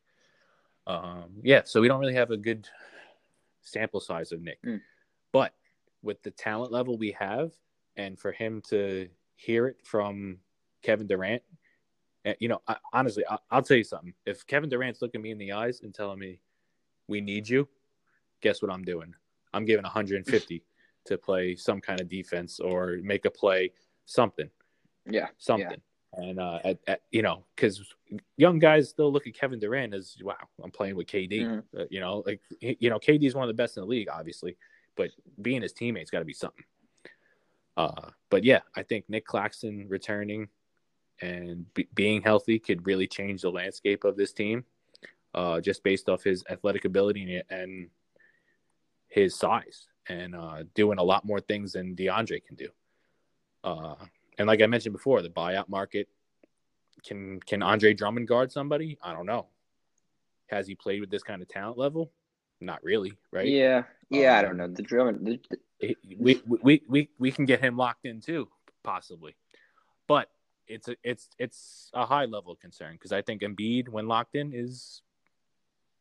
Um, 0.87 1.41
yeah, 1.43 1.61
so 1.65 1.81
we 1.81 1.87
don't 1.87 1.99
really 1.99 2.15
have 2.15 2.31
a 2.31 2.37
good 2.37 2.67
sample 3.61 3.99
size 3.99 4.31
of 4.31 4.41
Nick. 4.41 4.61
Mm. 4.63 4.81
But 5.31 5.53
with 6.01 6.23
the 6.23 6.31
talent 6.31 6.71
level 6.71 6.97
we 6.97 7.11
have, 7.11 7.51
and 7.95 8.17
for 8.17 8.31
him 8.31 8.61
to 8.69 9.09
hear 9.35 9.67
it 9.67 9.77
from 9.83 10.37
Kevin 10.81 11.07
Durant, 11.07 11.43
and, 12.25 12.35
you 12.39 12.47
know, 12.47 12.61
I, 12.67 12.77
honestly, 12.93 13.23
I, 13.29 13.37
I'll 13.49 13.63
tell 13.63 13.77
you 13.77 13.83
something. 13.83 14.13
If 14.25 14.45
Kevin 14.45 14.69
Durant's 14.69 15.01
looking 15.01 15.21
me 15.21 15.31
in 15.31 15.37
the 15.37 15.51
eyes 15.51 15.81
and 15.81 15.93
telling 15.93 16.19
me, 16.19 16.39
"We 17.07 17.21
need 17.21 17.47
you," 17.49 17.67
guess 18.41 18.61
what 18.61 18.71
I'm 18.71 18.83
doing? 18.83 19.13
I'm 19.53 19.65
giving 19.65 19.83
150 19.83 20.63
to 21.05 21.17
play 21.17 21.55
some 21.55 21.81
kind 21.81 21.99
of 21.99 22.07
defense 22.09 22.59
or 22.59 22.97
make 23.01 23.25
a 23.25 23.31
play, 23.31 23.71
something 24.05 24.49
Yeah. 25.07 25.27
something. 25.37 25.81
And 26.13 26.39
uh, 26.39 26.59
at, 26.63 26.79
at, 26.87 27.01
you 27.11 27.21
know, 27.21 27.45
because 27.55 27.81
young 28.35 28.59
guys 28.59 28.89
still 28.89 29.11
look 29.11 29.27
at 29.27 29.33
Kevin 29.33 29.59
Durant 29.59 29.93
as 29.93 30.17
wow, 30.21 30.35
I'm 30.61 30.71
playing 30.71 30.95
with 30.95 31.07
KD. 31.07 31.45
Mhm. 31.45 31.63
Uh, 31.77 31.85
you 31.89 32.01
know, 32.01 32.21
like 32.25 32.41
you 32.59 32.89
know, 32.89 32.99
KD 32.99 33.23
is 33.23 33.33
one 33.33 33.43
of 33.43 33.47
the 33.47 33.53
best 33.61 33.77
in 33.77 33.81
the 33.81 33.87
league, 33.87 34.09
obviously, 34.09 34.57
but 34.95 35.09
being 35.41 35.61
his 35.61 35.71
teammate's 35.73 36.11
got 36.11 36.19
to 36.19 36.25
be 36.25 36.33
something. 36.33 36.65
Uh, 37.77 38.09
but 38.29 38.43
yeah, 38.43 38.59
I 38.75 38.83
think 38.83 39.05
Nick 39.09 39.25
Claxton 39.25 39.87
returning 39.87 40.49
and 41.21 41.71
be- 41.73 41.87
being 41.93 42.21
healthy 42.21 42.59
could 42.59 42.85
really 42.85 43.07
change 43.07 43.41
the 43.41 43.51
landscape 43.51 44.03
of 44.03 44.17
this 44.17 44.33
team, 44.33 44.65
uh, 45.33 45.61
just 45.61 45.83
based 45.83 46.09
off 46.09 46.23
his 46.23 46.43
athletic 46.49 46.85
ability 46.85 47.41
and 47.49 47.89
his 49.07 49.35
size, 49.35 49.87
and 50.07 50.35
uh, 50.35 50.63
doing 50.73 50.97
a 50.97 51.03
lot 51.03 51.25
more 51.25 51.39
things 51.39 51.73
than 51.73 51.95
DeAndre 51.95 52.43
can 52.45 52.55
do. 52.55 52.69
Uh, 53.63 53.95
and 54.37 54.47
like 54.47 54.61
I 54.61 54.65
mentioned 54.67 54.93
before, 54.93 55.21
the 55.21 55.29
buyout 55.29 55.69
market 55.69 56.07
can 57.05 57.39
can 57.41 57.61
Andre 57.61 57.93
Drummond 57.93 58.27
guard 58.27 58.51
somebody? 58.51 58.97
I 59.03 59.13
don't 59.13 59.25
know. 59.25 59.47
Has 60.47 60.67
he 60.67 60.75
played 60.75 61.01
with 61.01 61.09
this 61.09 61.23
kind 61.23 61.41
of 61.41 61.47
talent 61.47 61.77
level? 61.77 62.11
Not 62.59 62.83
really, 62.83 63.13
right? 63.31 63.47
Yeah. 63.47 63.83
Yeah. 64.09 64.35
I 64.35 64.39
Um, 64.39 64.45
don't 64.45 64.57
know. 64.57 64.67
The 64.67 64.83
Drummond. 64.83 65.25
The, 65.25 65.39
the- 65.49 65.59
He- 65.87 66.15
we, 66.17 66.41
we 66.45 66.81
we 66.87 67.09
we 67.17 67.31
can 67.31 67.45
get 67.45 67.59
him 67.59 67.75
locked 67.77 68.05
in 68.05 68.21
too, 68.21 68.47
possibly. 68.83 69.35
But 70.07 70.29
it's 70.67 70.87
a 70.87 70.95
it's 71.03 71.29
it's 71.37 71.89
a 71.93 72.05
high 72.05 72.25
level 72.25 72.55
concern 72.55 72.93
because 72.93 73.11
I 73.11 73.21
think 73.21 73.41
Embiid, 73.41 73.89
when 73.89 74.07
locked 74.07 74.35
in, 74.35 74.51
is 74.53 75.01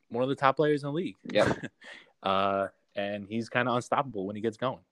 one 0.08 0.22
of 0.22 0.28
the 0.28 0.34
top 0.34 0.56
players 0.56 0.82
in 0.82 0.88
the 0.88 0.92
league. 0.92 1.16
Yeah. 1.24 1.52
uh, 2.22 2.68
and 2.96 3.26
he's 3.28 3.48
kind 3.48 3.68
of 3.68 3.76
unstoppable 3.76 4.26
when 4.26 4.36
he 4.36 4.42
gets 4.42 4.56
going. 4.56 4.82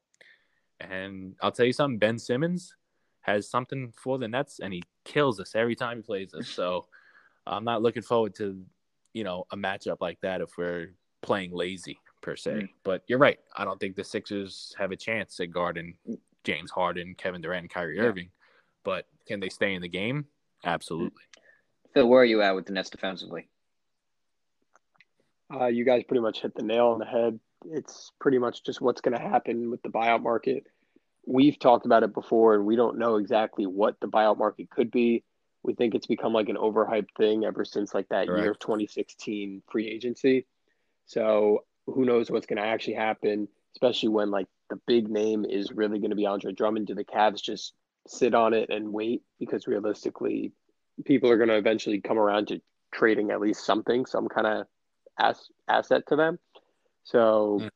And 0.80 1.34
I'll 1.42 1.52
tell 1.52 1.66
you 1.66 1.72
something, 1.72 1.98
Ben 1.98 2.18
Simmons 2.18 2.74
has 3.22 3.50
something 3.50 3.92
for 3.96 4.18
the 4.18 4.28
Nets, 4.28 4.60
and 4.60 4.72
he 4.72 4.82
kills 5.04 5.40
us 5.40 5.54
every 5.54 5.74
time 5.74 5.98
he 5.98 6.02
plays 6.02 6.34
us. 6.34 6.48
So 6.48 6.86
I'm 7.46 7.64
not 7.64 7.82
looking 7.82 8.02
forward 8.02 8.34
to 8.36 8.64
you 9.12 9.24
know 9.24 9.44
a 9.50 9.56
matchup 9.56 9.98
like 10.00 10.20
that 10.22 10.40
if 10.40 10.56
we're 10.56 10.92
playing 11.22 11.52
lazy 11.52 11.98
per 12.20 12.36
se. 12.36 12.50
Mm. 12.50 12.68
But 12.84 13.02
you're 13.06 13.18
right. 13.18 13.38
I 13.56 13.64
don't 13.64 13.78
think 13.80 13.96
the 13.96 14.04
Sixers 14.04 14.74
have 14.78 14.92
a 14.92 14.96
chance 14.96 15.38
at 15.40 15.50
guarding 15.50 15.96
James 16.44 16.70
Harden, 16.70 17.14
Kevin 17.16 17.40
Durant, 17.40 17.64
and 17.64 17.70
Kyrie 17.70 17.96
Yeah. 17.96 18.04
Irving. 18.04 18.30
But 18.84 19.06
can 19.28 19.40
they 19.40 19.50
stay 19.50 19.74
in 19.74 19.82
the 19.82 19.88
game? 19.88 20.24
Absolutely. 20.64 21.22
Phil, 21.94 22.08
where 22.08 22.22
are 22.22 22.24
you 22.24 22.42
at 22.42 22.54
with 22.54 22.66
the 22.66 22.72
Nets 22.72 22.90
defensively? 22.90 23.48
Uh, 25.52 25.66
you 25.66 25.84
guys 25.84 26.02
pretty 26.06 26.20
much 26.20 26.42
hit 26.42 26.54
the 26.54 26.62
nail 26.62 26.88
on 26.88 26.98
the 26.98 27.06
head. 27.06 27.38
It's 27.66 28.12
pretty 28.20 28.38
much 28.38 28.64
just 28.64 28.80
what's 28.80 29.00
going 29.00 29.16
to 29.16 29.22
happen 29.22 29.70
with 29.70 29.82
the 29.82 29.88
buyout 29.88 30.22
market. 30.22 30.64
We've 31.26 31.58
talked 31.58 31.86
about 31.86 32.02
it 32.02 32.14
before, 32.14 32.54
and 32.54 32.64
we 32.64 32.76
don't 32.76 32.98
know 32.98 33.16
exactly 33.16 33.66
what 33.66 34.00
the 34.00 34.08
buyout 34.08 34.38
market 34.38 34.70
could 34.70 34.90
be. 34.90 35.24
We 35.62 35.74
think 35.74 35.94
it's 35.94 36.06
become 36.06 36.32
like 36.32 36.48
an 36.48 36.56
overhyped 36.56 37.16
thing 37.16 37.44
ever 37.44 37.64
since 37.64 37.94
like 37.94 38.08
that 38.08 38.26
year 38.26 38.52
of 38.52 38.58
2016 38.58 39.62
free 39.70 39.88
agency. 39.88 40.46
So 41.06 41.64
who 41.86 42.04
knows 42.04 42.30
what's 42.30 42.46
going 42.46 42.62
to 42.62 42.68
actually 42.68 42.94
happen, 42.94 43.48
especially 43.74 44.10
when 44.10 44.30
like 44.30 44.46
the 44.70 44.80
big 44.86 45.08
name 45.08 45.44
is 45.44 45.72
really 45.72 45.98
going 45.98 46.10
to 46.10 46.16
be 46.16 46.26
Andre 46.26 46.52
Drummond. 46.52 46.86
Do 46.86 46.94
the 46.94 47.04
Cavs 47.04 47.42
just 47.42 47.74
sit 48.10 48.34
on 48.34 48.54
it 48.54 48.70
and 48.70 48.92
wait? 48.92 49.22
Because 49.38 49.66
realistically, 49.66 50.52
people 51.04 51.30
are 51.30 51.36
going 51.36 51.48
to 51.48 51.56
eventually 51.56 52.00
come 52.00 52.18
around 52.18 52.48
to 52.48 52.60
trading 52.92 53.30
at 53.30 53.40
least 53.40 53.64
something, 53.64 54.06
some 54.06 54.28
kind 54.28 54.46
of 54.46 54.66
as- 55.18 55.50
asset 55.68 56.06
to 56.08 56.16
them. 56.16 56.38
So 57.04 57.58
Mm. 57.60 57.70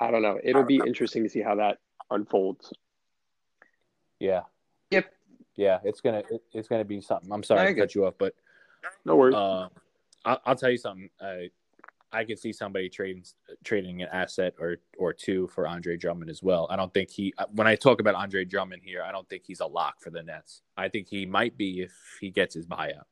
I 0.00 0.10
don't 0.10 0.22
know. 0.22 0.38
It'll 0.42 0.64
be 0.64 0.80
interesting 0.84 1.22
to 1.22 1.28
see 1.28 1.40
how 1.40 1.54
that 1.56 1.78
unfolds. 2.10 2.72
Yeah. 4.18 4.42
Yep. 4.90 5.12
Yeah, 5.56 5.78
it's 5.84 6.00
gonna 6.00 6.22
it, 6.30 6.42
it's 6.52 6.68
gonna 6.68 6.84
be 6.84 7.00
something. 7.00 7.30
I'm 7.32 7.42
sorry 7.42 7.60
I 7.60 7.72
to 7.72 7.80
cut 7.80 7.94
you 7.94 8.06
off, 8.06 8.14
but 8.18 8.34
No 9.04 9.16
worries. 9.16 9.34
uh, 9.34 9.68
I'll, 10.24 10.40
I'll 10.44 10.56
tell 10.56 10.70
you 10.70 10.76
something. 10.78 11.10
I 11.20 11.50
I 12.14 12.24
could 12.24 12.38
see 12.38 12.52
somebody 12.52 12.88
trading 12.88 13.24
trading 13.64 14.02
an 14.02 14.08
asset 14.12 14.54
or 14.58 14.76
or 14.98 15.12
two 15.12 15.48
for 15.48 15.66
Andre 15.66 15.96
Drummond 15.96 16.30
as 16.30 16.42
well. 16.42 16.66
I 16.70 16.76
don't 16.76 16.92
think 16.94 17.10
he. 17.10 17.34
When 17.52 17.66
I 17.66 17.74
talk 17.76 18.00
about 18.00 18.14
Andre 18.14 18.44
Drummond 18.44 18.82
here, 18.84 19.02
I 19.02 19.12
don't 19.12 19.28
think 19.28 19.42
he's 19.46 19.60
a 19.60 19.66
lock 19.66 20.00
for 20.00 20.10
the 20.10 20.22
Nets. 20.22 20.62
I 20.76 20.88
think 20.88 21.08
he 21.08 21.26
might 21.26 21.56
be 21.56 21.80
if 21.82 21.92
he 22.20 22.30
gets 22.30 22.54
his 22.54 22.66
buyout, 22.66 23.04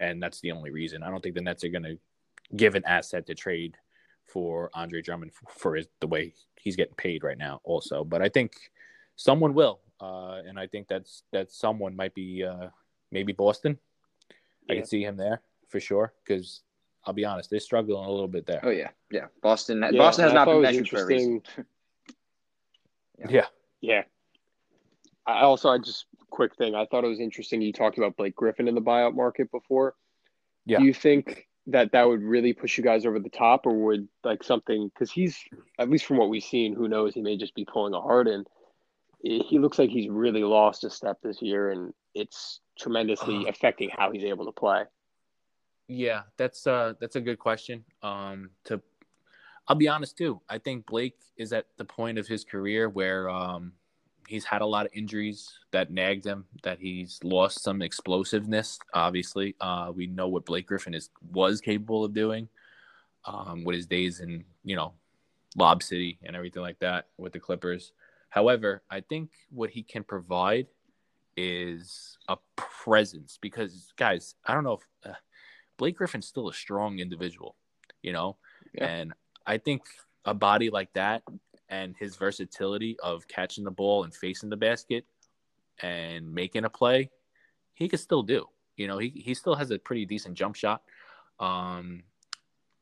and 0.00 0.22
that's 0.22 0.40
the 0.40 0.52
only 0.52 0.70
reason. 0.70 1.02
I 1.02 1.10
don't 1.10 1.22
think 1.22 1.34
the 1.34 1.40
Nets 1.40 1.64
are 1.64 1.68
going 1.68 1.84
to 1.84 1.98
give 2.56 2.74
an 2.74 2.84
asset 2.84 3.26
to 3.26 3.34
trade 3.34 3.76
for 4.26 4.70
Andre 4.74 5.00
Drummond 5.02 5.32
for, 5.32 5.46
for 5.50 5.76
his, 5.76 5.86
the 6.00 6.06
way 6.06 6.34
he's 6.56 6.76
getting 6.76 6.94
paid 6.94 7.22
right 7.24 7.38
now. 7.38 7.60
Also, 7.64 8.04
but 8.04 8.20
I 8.22 8.28
think 8.28 8.52
someone 9.16 9.54
will, 9.54 9.80
uh, 10.00 10.40
and 10.46 10.58
I 10.58 10.66
think 10.66 10.88
that's 10.88 11.22
that 11.32 11.50
someone 11.52 11.94
might 11.96 12.14
be 12.14 12.44
uh, 12.44 12.68
maybe 13.10 13.32
Boston. 13.32 13.78
I 14.68 14.74
Yeah. 14.74 14.80
can 14.80 14.86
see 14.86 15.02
him 15.02 15.16
there 15.16 15.40
for 15.68 15.80
sure 15.80 16.12
because 16.24 16.62
I'll 17.08 17.14
be 17.14 17.24
honest, 17.24 17.48
they're 17.48 17.58
struggling 17.58 18.04
a 18.04 18.10
little 18.10 18.28
bit 18.28 18.44
there. 18.44 18.60
Oh 18.62 18.68
yeah, 18.68 18.90
yeah. 19.10 19.28
Boston. 19.40 19.80
Yeah, 19.80 19.98
Boston 19.98 20.24
has 20.24 20.34
not 20.34 20.44
been 20.44 20.62
it 20.62 20.80
was 20.80 20.88
for 20.90 21.02
a 21.02 21.06
reason. 21.06 21.36
interesting. 21.36 21.64
yeah. 23.30 23.46
Yeah. 23.80 24.02
I 25.26 25.40
also, 25.40 25.70
I 25.70 25.78
just 25.78 26.04
quick 26.28 26.54
thing. 26.56 26.74
I 26.74 26.84
thought 26.84 27.04
it 27.04 27.08
was 27.08 27.18
interesting. 27.18 27.62
You 27.62 27.72
talked 27.72 27.96
about 27.96 28.18
Blake 28.18 28.36
Griffin 28.36 28.68
in 28.68 28.74
the 28.74 28.82
buyout 28.82 29.14
market 29.14 29.50
before. 29.50 29.94
Yeah. 30.66 30.80
Do 30.80 30.84
you 30.84 30.92
think 30.92 31.48
that 31.68 31.92
that 31.92 32.06
would 32.06 32.22
really 32.22 32.52
push 32.52 32.76
you 32.76 32.84
guys 32.84 33.06
over 33.06 33.18
the 33.18 33.30
top, 33.30 33.64
or 33.64 33.72
would 33.72 34.06
like 34.22 34.44
something? 34.44 34.88
Because 34.88 35.10
he's 35.10 35.38
at 35.78 35.88
least 35.88 36.04
from 36.04 36.18
what 36.18 36.28
we've 36.28 36.44
seen, 36.44 36.74
who 36.74 36.88
knows? 36.88 37.14
He 37.14 37.22
may 37.22 37.38
just 37.38 37.54
be 37.54 37.64
pulling 37.64 37.94
a 37.94 38.02
Harden. 38.02 38.44
He 39.22 39.38
he 39.38 39.58
looks 39.58 39.78
like 39.78 39.88
he's 39.88 40.10
really 40.10 40.44
lost 40.44 40.84
a 40.84 40.90
step 40.90 41.16
this 41.22 41.40
year, 41.40 41.70
and 41.70 41.94
it's 42.14 42.60
tremendously 42.78 43.46
affecting 43.48 43.88
how 43.96 44.12
he's 44.12 44.24
able 44.24 44.44
to 44.44 44.52
play. 44.52 44.82
Yeah, 45.88 46.22
that's 46.36 46.66
uh 46.66 46.94
that's 47.00 47.16
a 47.16 47.20
good 47.20 47.38
question. 47.38 47.84
Um 48.02 48.50
to 48.64 48.80
I'll 49.66 49.76
be 49.76 49.88
honest 49.88 50.16
too. 50.16 50.40
I 50.48 50.58
think 50.58 50.86
Blake 50.86 51.18
is 51.36 51.52
at 51.52 51.66
the 51.76 51.84
point 51.84 52.18
of 52.18 52.26
his 52.26 52.44
career 52.44 52.88
where 52.88 53.28
um 53.30 53.72
he's 54.28 54.44
had 54.44 54.60
a 54.60 54.66
lot 54.66 54.84
of 54.84 54.92
injuries 54.94 55.50
that 55.70 55.90
nagged 55.90 56.26
him, 56.26 56.44
that 56.62 56.78
he's 56.78 57.18
lost 57.24 57.62
some 57.62 57.80
explosiveness, 57.80 58.78
obviously. 58.92 59.56
Uh 59.60 59.90
we 59.94 60.06
know 60.06 60.28
what 60.28 60.44
Blake 60.44 60.66
Griffin 60.66 60.94
is 60.94 61.08
was 61.32 61.60
capable 61.62 62.04
of 62.04 62.12
doing 62.12 62.48
um 63.24 63.64
with 63.64 63.76
his 63.76 63.86
days 63.86 64.20
in, 64.20 64.44
you 64.64 64.76
know, 64.76 64.92
Lob 65.56 65.82
City 65.82 66.18
and 66.22 66.36
everything 66.36 66.62
like 66.62 66.78
that 66.80 67.06
with 67.16 67.32
the 67.32 67.40
Clippers. 67.40 67.92
However, 68.28 68.82
I 68.90 69.00
think 69.00 69.30
what 69.50 69.70
he 69.70 69.82
can 69.82 70.04
provide 70.04 70.66
is 71.36 72.18
a 72.28 72.36
presence 72.56 73.38
because 73.40 73.92
guys, 73.96 74.34
I 74.44 74.52
don't 74.52 74.64
know 74.64 74.74
if 74.74 75.10
uh, 75.10 75.14
Blake 75.78 75.96
Griffin's 75.96 76.26
still 76.26 76.48
a 76.48 76.54
strong 76.54 76.98
individual, 76.98 77.56
you 78.02 78.12
know, 78.12 78.36
yeah. 78.74 78.86
and 78.86 79.14
I 79.46 79.58
think 79.58 79.82
a 80.24 80.34
body 80.34 80.68
like 80.68 80.92
that 80.92 81.22
and 81.70 81.96
his 81.96 82.16
versatility 82.16 82.96
of 83.02 83.26
catching 83.28 83.64
the 83.64 83.70
ball 83.70 84.04
and 84.04 84.14
facing 84.14 84.50
the 84.50 84.56
basket 84.56 85.04
and 85.80 86.34
making 86.34 86.64
a 86.64 86.70
play, 86.70 87.10
he 87.74 87.88
could 87.88 88.00
still 88.00 88.22
do. 88.22 88.46
You 88.76 88.86
know, 88.86 88.98
he 88.98 89.08
he 89.08 89.34
still 89.34 89.54
has 89.54 89.70
a 89.70 89.78
pretty 89.78 90.06
decent 90.06 90.36
jump 90.36 90.54
shot. 90.54 90.82
Um, 91.40 92.02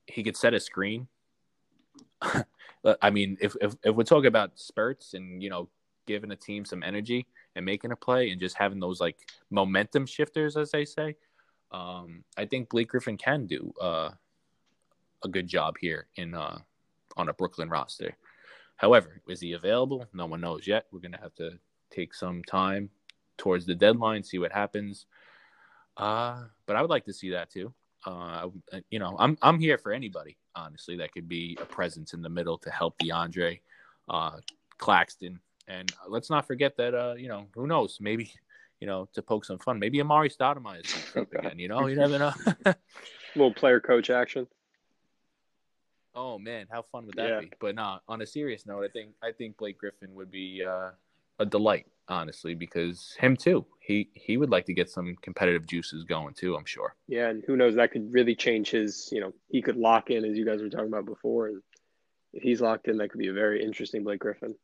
he 0.07 0.23
could 0.23 0.37
set 0.37 0.55
a 0.55 0.61
screen. 0.61 1.09
I 3.03 3.11
mean, 3.11 3.37
if, 3.41 3.57
if 3.61 3.75
if 3.83 3.95
we're 3.95 4.05
talking 4.05 4.27
about 4.27 4.59
spurts 4.59 5.15
and 5.15 5.43
you 5.43 5.51
know 5.51 5.69
giving 6.07 6.31
a 6.31 6.37
team 6.37 6.65
some 6.65 6.83
energy 6.83 7.27
and 7.57 7.65
making 7.65 7.93
a 7.93 7.97
play 7.97 8.31
and 8.31 8.41
just 8.41 8.57
having 8.57 8.79
those 8.79 9.01
like 9.01 9.17
momentum 9.51 10.07
shifters, 10.07 10.57
as 10.57 10.71
they 10.71 10.85
say, 10.85 11.17
um, 11.73 12.25
I 12.37 12.45
think 12.45 12.71
Blake 12.71 12.89
Griffin 12.89 13.17
can 13.17 13.47
do 13.47 13.73
uh, 13.81 14.11
a 15.25 15.29
good 15.29 15.47
job 15.47 15.75
here 15.81 16.07
in 16.17 16.35
uh, 16.35 16.59
on 17.17 17.29
a 17.29 17.35
Brooklyn 17.35 17.69
roster. 17.69 18.17
However, 18.77 19.23
is 19.29 19.41
he 19.41 19.53
available? 19.53 20.07
No 20.13 20.27
one 20.27 20.41
knows 20.41 20.67
yet. 20.67 20.87
We're 20.91 21.01
gonna 21.01 21.21
have 21.21 21.35
to 21.37 21.59
take 21.91 22.15
some 22.15 22.43
time 22.45 22.91
towards 23.39 23.67
the 23.67 23.75
deadline, 23.75 24.23
see 24.23 24.39
what 24.39 24.53
happens. 24.53 25.07
Uh, 25.97 26.45
but 26.67 26.77
I 26.77 26.83
would 26.83 26.91
like 26.91 27.05
to 27.07 27.13
see 27.13 27.31
that 27.31 27.51
too. 27.51 27.73
Uh, 28.05 28.49
you 28.91 28.99
know, 28.99 29.17
I'm 29.19 29.37
I'm 29.43 29.59
here 29.59 29.79
for 29.79 29.93
anybody 29.93 30.37
honestly 30.55 30.97
that 30.97 31.13
could 31.13 31.29
be 31.29 31.57
a 31.61 31.65
presence 31.65 32.15
in 32.15 32.23
the 32.23 32.29
middle 32.29 32.59
to 32.59 32.71
help 32.71 32.99
DeAndre, 32.99 33.61
uh, 34.09 34.39
Claxton, 34.79 35.39
and 35.69 35.93
let's 36.09 36.31
not 36.31 36.47
forget 36.47 36.77
that 36.77 36.95
uh, 36.95 37.15
you 37.17 37.29
know, 37.29 37.47
who 37.55 37.67
knows, 37.67 37.99
maybe 38.01 38.33
you 38.81 38.87
know, 38.87 39.09
to 39.15 39.23
poke 39.23 39.45
some 39.45 39.59
fun, 39.59 39.79
maybe 39.79 39.99
Amar'e 39.99 40.35
Stoudemire 40.35 40.85
is 40.85 40.95
okay. 41.17 41.39
again. 41.39 41.59
You 41.59 41.69
know, 41.69 41.87
you 41.87 41.97
never 41.97 42.19
know. 42.19 42.33
little 43.35 43.55
player 43.55 43.81
coach 43.81 44.11
action. 44.11 44.47
Oh 46.15 46.39
man, 46.39 46.67
how 46.71 46.83
fun 46.83 47.07
would 47.07 47.17
that 47.17 47.29
yeah. 47.29 47.41
be? 47.41 47.53
But 47.61 47.75
nah, 47.75 47.99
on 48.09 48.23
a 48.23 48.27
serious 48.27 48.67
note, 48.67 48.85
I 48.85 48.89
think 48.89 49.11
I 49.23 49.33
think 49.33 49.59
Blake 49.59 49.79
Griffin 49.79 50.15
would 50.15 50.31
be 50.31 50.65
uh, 50.67 50.91
a 51.39 51.47
delight 51.47 51.87
honestly, 52.09 52.55
because 52.55 53.17
him 53.19 53.37
too. 53.37 53.65
He 53.81 54.11
he 54.15 54.37
would 54.37 54.51
like 54.51 54.67
to 54.67 54.75
get 54.75 54.91
some 54.91 55.17
competitive 55.23 55.67
juices 55.67 56.05
going 56.05 56.35
too. 56.35 56.57
I'm 56.57 56.65
sure. 56.65 56.95
Yeah, 57.09 57.29
and 57.29 57.45
who 57.47 57.57
knows? 57.57 57.75
That 57.77 57.93
could 57.93 58.13
really 58.13 58.35
change 58.35 58.71
his. 58.71 59.09
You 59.13 59.21
know, 59.21 59.33
he 59.49 59.63
could 59.63 59.77
lock 59.77 60.11
in 60.11 60.25
as 60.25 60.37
you 60.37 60.45
guys 60.45 60.63
were 60.63 60.69
talking 60.69 60.89
about 60.89 61.07
before, 61.07 61.49
and 61.49 61.63
if 62.33 62.43
he's 62.43 62.61
locked 62.61 62.89
in, 62.89 62.99
that 62.99 63.11
could 63.11 63.21
be 63.21 63.29
a 63.29 63.33
very 63.33 63.63
interesting 63.63 64.05
Blake 64.05 64.21
Griffin. 64.21 64.55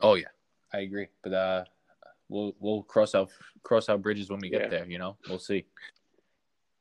Oh 0.00 0.14
yeah, 0.14 0.28
I 0.72 0.80
agree. 0.80 1.08
But 1.22 1.32
uh, 1.32 1.64
we'll 2.30 2.54
we'll 2.58 2.82
cross 2.84 3.14
out 3.14 3.30
cross 3.62 3.88
out 3.88 4.02
bridges 4.02 4.30
when 4.30 4.40
we 4.40 4.48
get 4.48 4.62
yeah. 4.62 4.68
there. 4.68 4.86
You 4.86 4.98
know, 4.98 5.16
we'll 5.28 5.38
see. 5.38 5.66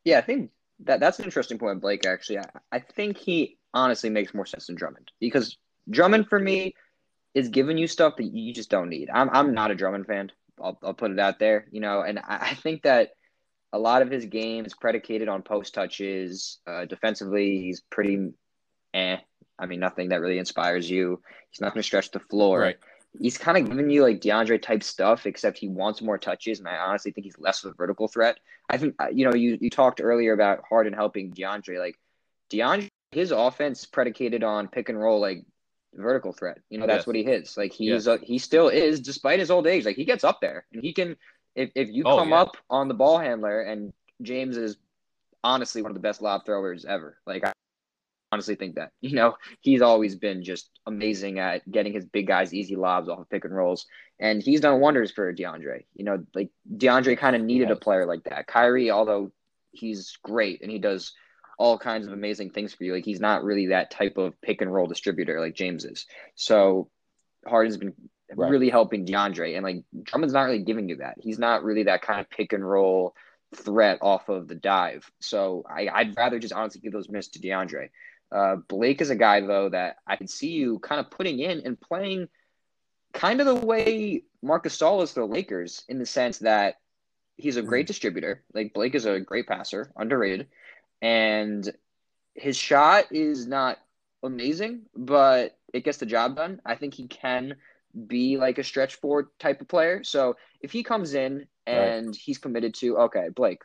Yeah, 0.05 0.19
I 0.19 0.21
think 0.21 0.51
that 0.81 0.99
that's 0.99 1.19
an 1.19 1.25
interesting 1.25 1.57
point, 1.57 1.81
Blake. 1.81 2.05
Actually, 2.05 2.39
I, 2.39 2.45
I 2.71 2.79
think 2.79 3.17
he 3.17 3.57
honestly 3.73 4.09
makes 4.09 4.33
more 4.33 4.45
sense 4.45 4.67
than 4.67 4.75
Drummond 4.75 5.11
because 5.19 5.57
Drummond 5.89 6.27
for 6.29 6.39
me 6.39 6.75
is 7.33 7.49
giving 7.49 7.77
you 7.77 7.87
stuff 7.87 8.15
that 8.17 8.25
you 8.25 8.53
just 8.53 8.69
don't 8.69 8.89
need. 8.89 9.09
I'm 9.13 9.29
I'm 9.31 9.53
not 9.53 9.71
a 9.71 9.75
Drummond 9.75 10.07
fan. 10.07 10.31
I'll 10.61 10.79
I'll 10.83 10.93
put 10.93 11.11
it 11.11 11.19
out 11.19 11.39
there, 11.39 11.67
you 11.71 11.81
know, 11.81 12.01
and 12.01 12.19
I, 12.19 12.37
I 12.51 12.53
think 12.55 12.83
that 12.83 13.11
a 13.71 13.79
lot 13.79 14.01
of 14.01 14.09
his 14.09 14.25
game 14.25 14.65
is 14.65 14.73
predicated 14.73 15.27
on 15.27 15.43
post 15.43 15.73
touches. 15.73 16.59
Uh, 16.65 16.85
defensively, 16.85 17.59
he's 17.59 17.81
pretty 17.89 18.31
eh. 18.93 19.17
I 19.61 19.65
mean, 19.65 19.81
nothing 19.81 20.09
that 20.09 20.21
really 20.21 20.39
inspires 20.39 20.89
you. 20.89 21.21
He's 21.51 21.59
not 21.59 21.73
going 21.73 21.81
to 21.81 21.87
stretch 21.87 22.11
the 22.11 22.19
floor. 22.19 22.61
Right. 22.61 22.77
He's 23.17 23.37
kind 23.37 23.57
of 23.57 23.67
giving 23.67 23.89
you 23.89 24.03
like 24.03 24.21
DeAndre 24.21 24.61
type 24.61 24.83
stuff, 24.83 25.25
except 25.25 25.57
he 25.57 25.67
wants 25.67 26.01
more 26.01 26.17
touches, 26.17 26.59
and 26.59 26.67
I 26.67 26.77
honestly 26.77 27.11
think 27.11 27.25
he's 27.25 27.39
less 27.39 27.63
of 27.63 27.71
a 27.71 27.73
vertical 27.73 28.07
threat. 28.07 28.39
I 28.69 28.77
think 28.77 28.95
uh, 28.99 29.07
you 29.11 29.25
know 29.25 29.33
you 29.33 29.57
you 29.59 29.69
talked 29.69 29.99
earlier 30.01 30.33
about 30.33 30.63
Harden 30.67 30.93
helping 30.93 31.33
DeAndre. 31.33 31.79
Like 31.79 31.99
DeAndre, 32.51 32.89
his 33.11 33.31
offense 33.31 33.85
predicated 33.85 34.43
on 34.43 34.67
pick 34.67 34.89
and 34.89 34.99
roll, 34.99 35.19
like 35.19 35.43
vertical 35.95 36.33
threat. 36.33 36.59
You 36.69 36.79
know, 36.79 36.87
that's 36.87 37.01
yes. 37.01 37.07
what 37.07 37.15
he 37.15 37.23
is. 37.23 37.57
Like 37.57 37.73
he's 37.73 38.05
yes. 38.05 38.19
he 38.21 38.37
still 38.37 38.69
is, 38.69 38.99
despite 38.99 39.39
his 39.39 39.51
old 39.51 39.65
age. 39.65 39.85
Like 39.85 39.95
he 39.95 40.05
gets 40.05 40.23
up 40.23 40.39
there, 40.41 40.65
and 40.71 40.83
he 40.83 40.93
can. 40.93 41.15
If 41.55 41.71
if 41.75 41.89
you 41.89 42.03
oh, 42.05 42.17
come 42.17 42.29
yeah. 42.29 42.41
up 42.41 42.57
on 42.69 42.87
the 42.87 42.93
ball 42.93 43.17
handler, 43.17 43.61
and 43.61 43.91
James 44.21 44.55
is 44.55 44.77
honestly 45.43 45.81
one 45.81 45.91
of 45.91 45.95
the 45.95 46.01
best 46.01 46.21
lob 46.21 46.45
throwers 46.45 46.85
ever. 46.85 47.17
Like 47.25 47.43
I 47.43 47.53
honestly 48.31 48.55
think 48.55 48.75
that 48.75 48.91
you 49.01 49.15
know 49.15 49.35
he's 49.61 49.81
always 49.81 50.15
been 50.15 50.43
just 50.43 50.69
amazing 50.85 51.39
at 51.39 51.69
getting 51.69 51.93
his 51.93 52.05
big 52.05 52.27
guys 52.27 52.53
easy 52.53 52.75
lobs 52.75 53.09
off 53.09 53.19
of 53.19 53.29
pick 53.29 53.45
and 53.45 53.55
rolls, 53.55 53.85
and 54.19 54.41
he's 54.41 54.61
done 54.61 54.79
wonders 54.79 55.11
for 55.11 55.33
DeAndre. 55.33 55.85
You 55.93 56.05
know, 56.05 56.25
like 56.33 56.49
DeAndre 56.71 57.17
kind 57.17 57.35
of 57.35 57.41
needed 57.41 57.71
a 57.71 57.75
player 57.75 58.05
like 58.05 58.23
that. 58.25 58.47
Kyrie, 58.47 58.91
although 58.91 59.31
he's 59.71 60.17
great 60.23 60.61
and 60.61 60.71
he 60.71 60.79
does 60.79 61.13
all 61.59 61.77
kinds 61.77 62.07
of 62.07 62.13
amazing 62.13 62.49
things 62.49 62.73
for 62.73 62.85
you. 62.85 62.93
Like 62.93 63.05
he's 63.05 63.19
not 63.19 63.43
really 63.43 63.67
that 63.67 63.91
type 63.91 64.17
of 64.17 64.39
pick 64.41 64.61
and 64.61 64.73
roll 64.73 64.87
distributor 64.87 65.39
like 65.39 65.53
James 65.53 65.83
is. 65.85 66.05
So 66.35 66.89
Harden's 67.45 67.77
been 67.77 67.93
right. 68.33 68.49
really 68.49 68.69
helping 68.69 69.05
DeAndre, 69.05 69.55
and 69.55 69.63
like 69.63 69.83
Drummond's 70.03 70.33
not 70.33 70.43
really 70.43 70.63
giving 70.63 70.89
you 70.89 70.97
that. 70.97 71.15
He's 71.19 71.37
not 71.37 71.63
really 71.63 71.83
that 71.83 72.01
kind 72.01 72.21
of 72.21 72.29
pick 72.29 72.53
and 72.53 72.67
roll 72.67 73.13
threat 73.55 73.99
off 74.01 74.29
of 74.29 74.47
the 74.47 74.55
dive. 74.55 75.09
So 75.19 75.63
I, 75.69 76.03
would 76.03 76.17
rather 76.17 76.39
just 76.39 76.53
honestly 76.53 76.81
give 76.81 76.93
those 76.93 77.09
minutes 77.09 77.29
to 77.29 77.39
DeAndre. 77.39 77.89
Uh, 78.31 78.57
Blake 78.67 79.01
is 79.01 79.09
a 79.09 79.15
guy 79.15 79.41
though 79.41 79.69
that 79.69 79.97
I 80.05 80.15
can 80.15 80.27
see 80.27 80.49
you 80.49 80.79
kind 80.79 80.99
of 80.99 81.09
putting 81.09 81.39
in 81.39 81.61
and 81.65 81.79
playing 81.79 82.27
kind 83.13 83.39
of 83.39 83.47
the 83.47 83.55
way 83.55 84.23
Marcus 84.41 84.77
Gasol 84.77 85.03
is 85.03 85.11
for 85.11 85.21
the 85.21 85.25
Lakers 85.25 85.83
in 85.89 85.97
the 85.97 86.05
sense 86.05 86.39
that 86.39 86.75
he's 87.37 87.57
a 87.57 87.61
great 87.61 87.81
mm-hmm. 87.81 87.87
distributor. 87.87 88.43
Like 88.53 88.73
Blake 88.73 88.95
is 88.95 89.05
a 89.05 89.19
great 89.19 89.47
passer, 89.47 89.91
underrated 89.95 90.47
and 91.01 91.69
his 92.35 92.57
shot 92.57 93.05
is 93.11 93.47
not 93.47 93.77
amazing, 94.23 94.83
but 94.95 95.57
it 95.73 95.83
gets 95.83 95.97
the 95.97 96.05
job 96.05 96.35
done. 96.35 96.61
I 96.65 96.75
think 96.75 96.93
he 96.93 97.07
can 97.07 97.55
be 98.07 98.37
like 98.37 98.57
a 98.57 98.63
stretch 98.63 98.95
forward 98.95 99.27
type 99.39 99.61
of 99.61 99.67
player. 99.67 100.03
So 100.03 100.35
if 100.61 100.71
he 100.71 100.83
comes 100.83 101.13
in 101.13 101.47
and 101.65 102.07
right. 102.07 102.15
he's 102.15 102.37
committed 102.37 102.73
to, 102.75 102.97
okay, 102.97 103.29
Blake, 103.33 103.61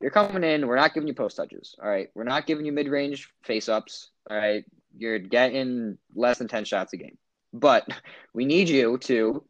you're 0.00 0.10
coming 0.10 0.44
in. 0.44 0.66
We're 0.66 0.76
not 0.76 0.94
giving 0.94 1.08
you 1.08 1.14
post 1.14 1.36
touches. 1.36 1.74
All 1.82 1.88
right. 1.88 2.08
We're 2.14 2.24
not 2.24 2.46
giving 2.46 2.66
you 2.66 2.72
mid 2.72 2.88
range 2.88 3.30
face 3.42 3.68
ups. 3.68 4.10
All 4.30 4.36
right. 4.36 4.64
You're 4.96 5.18
getting 5.18 5.98
less 6.14 6.38
than 6.38 6.48
10 6.48 6.64
shots 6.64 6.92
a 6.92 6.96
game. 6.96 7.18
But 7.52 7.86
we 8.34 8.44
need 8.44 8.68
you 8.68 8.98
to 8.98 9.44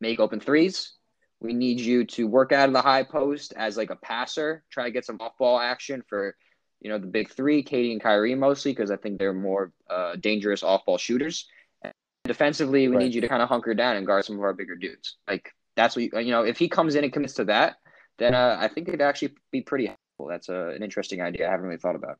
make 0.00 0.20
open 0.20 0.40
threes, 0.40 0.92
we 1.40 1.52
need 1.52 1.80
you 1.80 2.04
to 2.04 2.26
work 2.26 2.52
out 2.52 2.68
of 2.68 2.72
the 2.72 2.82
high 2.82 3.04
post 3.04 3.52
as 3.56 3.76
like 3.76 3.90
a 3.90 3.96
passer, 3.96 4.64
try 4.70 4.84
to 4.84 4.90
get 4.90 5.04
some 5.04 5.18
off 5.20 5.38
ball 5.38 5.58
action 5.58 6.02
for, 6.08 6.36
you 6.80 6.90
know, 6.90 6.98
the 6.98 7.06
big 7.06 7.30
three, 7.30 7.62
KD 7.62 7.92
and 7.92 8.00
Kyrie 8.00 8.34
mostly, 8.34 8.72
because 8.72 8.90
I 8.90 8.96
think 8.96 9.18
they're 9.18 9.32
more 9.32 9.72
uh, 9.88 10.16
dangerous 10.16 10.62
off 10.62 10.84
ball 10.84 10.98
shooters. 10.98 11.46
And 11.82 11.92
defensively, 12.24 12.88
we 12.88 12.96
right. 12.96 13.04
need 13.04 13.14
you 13.14 13.20
to 13.20 13.28
kind 13.28 13.42
of 13.42 13.48
hunker 13.48 13.74
down 13.74 13.96
and 13.96 14.06
guard 14.06 14.24
some 14.24 14.36
of 14.36 14.42
our 14.42 14.52
bigger 14.52 14.74
dudes. 14.74 15.16
Like 15.28 15.52
that's 15.76 15.94
what 15.94 16.04
you, 16.04 16.20
you 16.20 16.32
know. 16.32 16.42
If 16.42 16.58
he 16.58 16.68
comes 16.68 16.96
in 16.96 17.04
and 17.04 17.12
commits 17.12 17.34
to 17.34 17.44
that, 17.44 17.76
then 18.18 18.34
uh, 18.34 18.56
I 18.60 18.68
think 18.68 18.88
it'd 18.88 19.00
actually 19.00 19.34
be 19.50 19.62
pretty 19.62 19.86
helpful. 19.86 20.26
That's 20.26 20.48
a, 20.48 20.68
uh, 20.68 20.70
an 20.70 20.82
interesting 20.82 21.20
idea. 21.22 21.48
I 21.48 21.50
haven't 21.50 21.66
really 21.66 21.78
thought 21.78 21.96
about. 21.96 22.18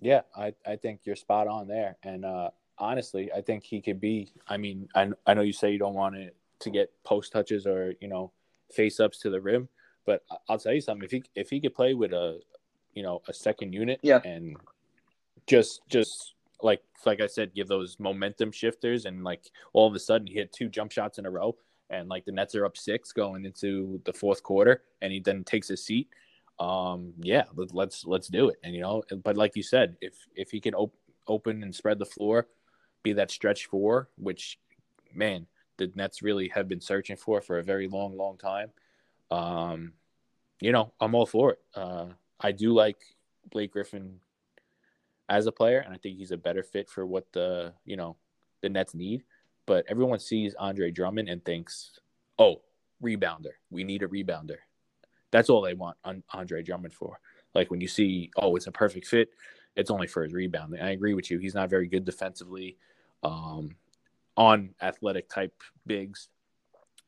Yeah, 0.00 0.22
I, 0.36 0.52
I 0.66 0.76
think 0.76 1.00
you're 1.04 1.16
spot 1.16 1.48
on 1.48 1.68
there. 1.68 1.96
And 2.02 2.24
uh, 2.24 2.50
honestly, 2.78 3.32
I 3.32 3.40
think 3.40 3.64
he 3.64 3.80
could 3.80 4.00
be. 4.00 4.32
I 4.46 4.58
mean, 4.58 4.88
I, 4.94 5.10
I 5.26 5.34
know 5.34 5.42
you 5.42 5.52
say 5.52 5.72
you 5.72 5.78
don't 5.78 5.94
want 5.94 6.14
to 6.14 6.30
to 6.58 6.70
get 6.70 6.90
post 7.04 7.32
touches 7.32 7.66
or 7.66 7.94
you 8.00 8.08
know 8.08 8.32
face 8.72 9.00
ups 9.00 9.18
to 9.20 9.30
the 9.30 9.40
rim. 9.40 9.68
But 10.04 10.22
I'll 10.48 10.58
tell 10.58 10.72
you 10.72 10.80
something: 10.80 11.04
if 11.04 11.10
he 11.10 11.24
if 11.34 11.50
he 11.50 11.60
could 11.60 11.74
play 11.74 11.94
with 11.94 12.12
a 12.12 12.40
you 12.94 13.02
know 13.02 13.22
a 13.28 13.32
second 13.32 13.72
unit, 13.72 14.00
yeah. 14.02 14.20
and 14.24 14.56
just 15.46 15.80
just 15.88 16.34
like 16.62 16.82
like 17.04 17.20
I 17.20 17.26
said, 17.26 17.54
give 17.54 17.68
those 17.68 17.98
momentum 17.98 18.52
shifters, 18.52 19.06
and 19.06 19.24
like 19.24 19.50
all 19.72 19.86
of 19.86 19.94
a 19.94 19.98
sudden 19.98 20.26
he 20.26 20.38
had 20.38 20.52
two 20.52 20.68
jump 20.68 20.92
shots 20.92 21.18
in 21.18 21.26
a 21.26 21.30
row, 21.30 21.56
and 21.90 22.08
like 22.08 22.24
the 22.24 22.32
Nets 22.32 22.54
are 22.54 22.64
up 22.64 22.76
six 22.76 23.12
going 23.12 23.44
into 23.44 24.00
the 24.04 24.12
fourth 24.12 24.42
quarter, 24.42 24.82
and 25.02 25.12
he 25.12 25.20
then 25.20 25.44
takes 25.44 25.68
his 25.68 25.84
seat. 25.84 26.08
Um, 26.58 27.12
yeah, 27.20 27.44
let's 27.54 28.04
let's 28.04 28.28
do 28.28 28.48
it. 28.48 28.56
And 28.62 28.74
you 28.74 28.80
know, 28.80 29.02
but 29.22 29.36
like 29.36 29.56
you 29.56 29.62
said, 29.62 29.96
if 30.00 30.14
if 30.34 30.50
he 30.50 30.60
can 30.60 30.74
op- 30.74 30.96
open 31.26 31.62
and 31.62 31.74
spread 31.74 31.98
the 31.98 32.06
floor, 32.06 32.46
be 33.02 33.12
that 33.14 33.30
stretch 33.30 33.66
four, 33.66 34.08
which 34.16 34.58
man, 35.14 35.46
the 35.76 35.90
Nets 35.94 36.22
really 36.22 36.48
have 36.48 36.68
been 36.68 36.80
searching 36.80 37.16
for 37.16 37.40
for 37.40 37.58
a 37.58 37.64
very 37.64 37.88
long, 37.88 38.16
long 38.16 38.38
time. 38.38 38.70
Um, 39.30 39.92
you 40.60 40.72
know, 40.72 40.92
I'm 41.00 41.14
all 41.14 41.26
for 41.26 41.52
it. 41.52 41.60
Uh, 41.74 42.06
I 42.40 42.52
do 42.52 42.72
like 42.72 42.98
Blake 43.50 43.72
Griffin 43.72 44.20
as 45.28 45.46
a 45.46 45.52
player, 45.52 45.78
and 45.78 45.92
I 45.92 45.98
think 45.98 46.16
he's 46.18 46.30
a 46.30 46.36
better 46.36 46.62
fit 46.62 46.88
for 46.88 47.06
what 47.06 47.32
the 47.32 47.74
you 47.84 47.96
know 47.96 48.16
the 48.62 48.68
Nets 48.68 48.94
need. 48.94 49.24
But 49.66 49.84
everyone 49.88 50.20
sees 50.20 50.54
Andre 50.54 50.90
Drummond 50.90 51.28
and 51.28 51.44
thinks, 51.44 51.98
"Oh, 52.38 52.62
rebounder. 53.02 53.52
We 53.70 53.84
need 53.84 54.02
a 54.02 54.08
rebounder." 54.08 54.58
That's 55.32 55.50
all 55.50 55.60
they 55.60 55.74
want 55.74 55.96
Andre 56.32 56.62
Drummond 56.62 56.94
for. 56.94 57.20
Like 57.54 57.70
when 57.70 57.80
you 57.80 57.88
see, 57.88 58.30
"Oh, 58.36 58.56
it's 58.56 58.68
a 58.68 58.72
perfect 58.72 59.06
fit," 59.06 59.30
it's 59.74 59.90
only 59.90 60.06
for 60.06 60.22
his 60.22 60.32
rebounding. 60.32 60.80
I 60.80 60.90
agree 60.90 61.14
with 61.14 61.30
you. 61.30 61.38
He's 61.38 61.54
not 61.54 61.70
very 61.70 61.88
good 61.88 62.04
defensively. 62.04 62.78
Um, 63.22 63.76
on 64.36 64.74
athletic 64.82 65.28
type 65.28 65.62
bigs. 65.86 66.28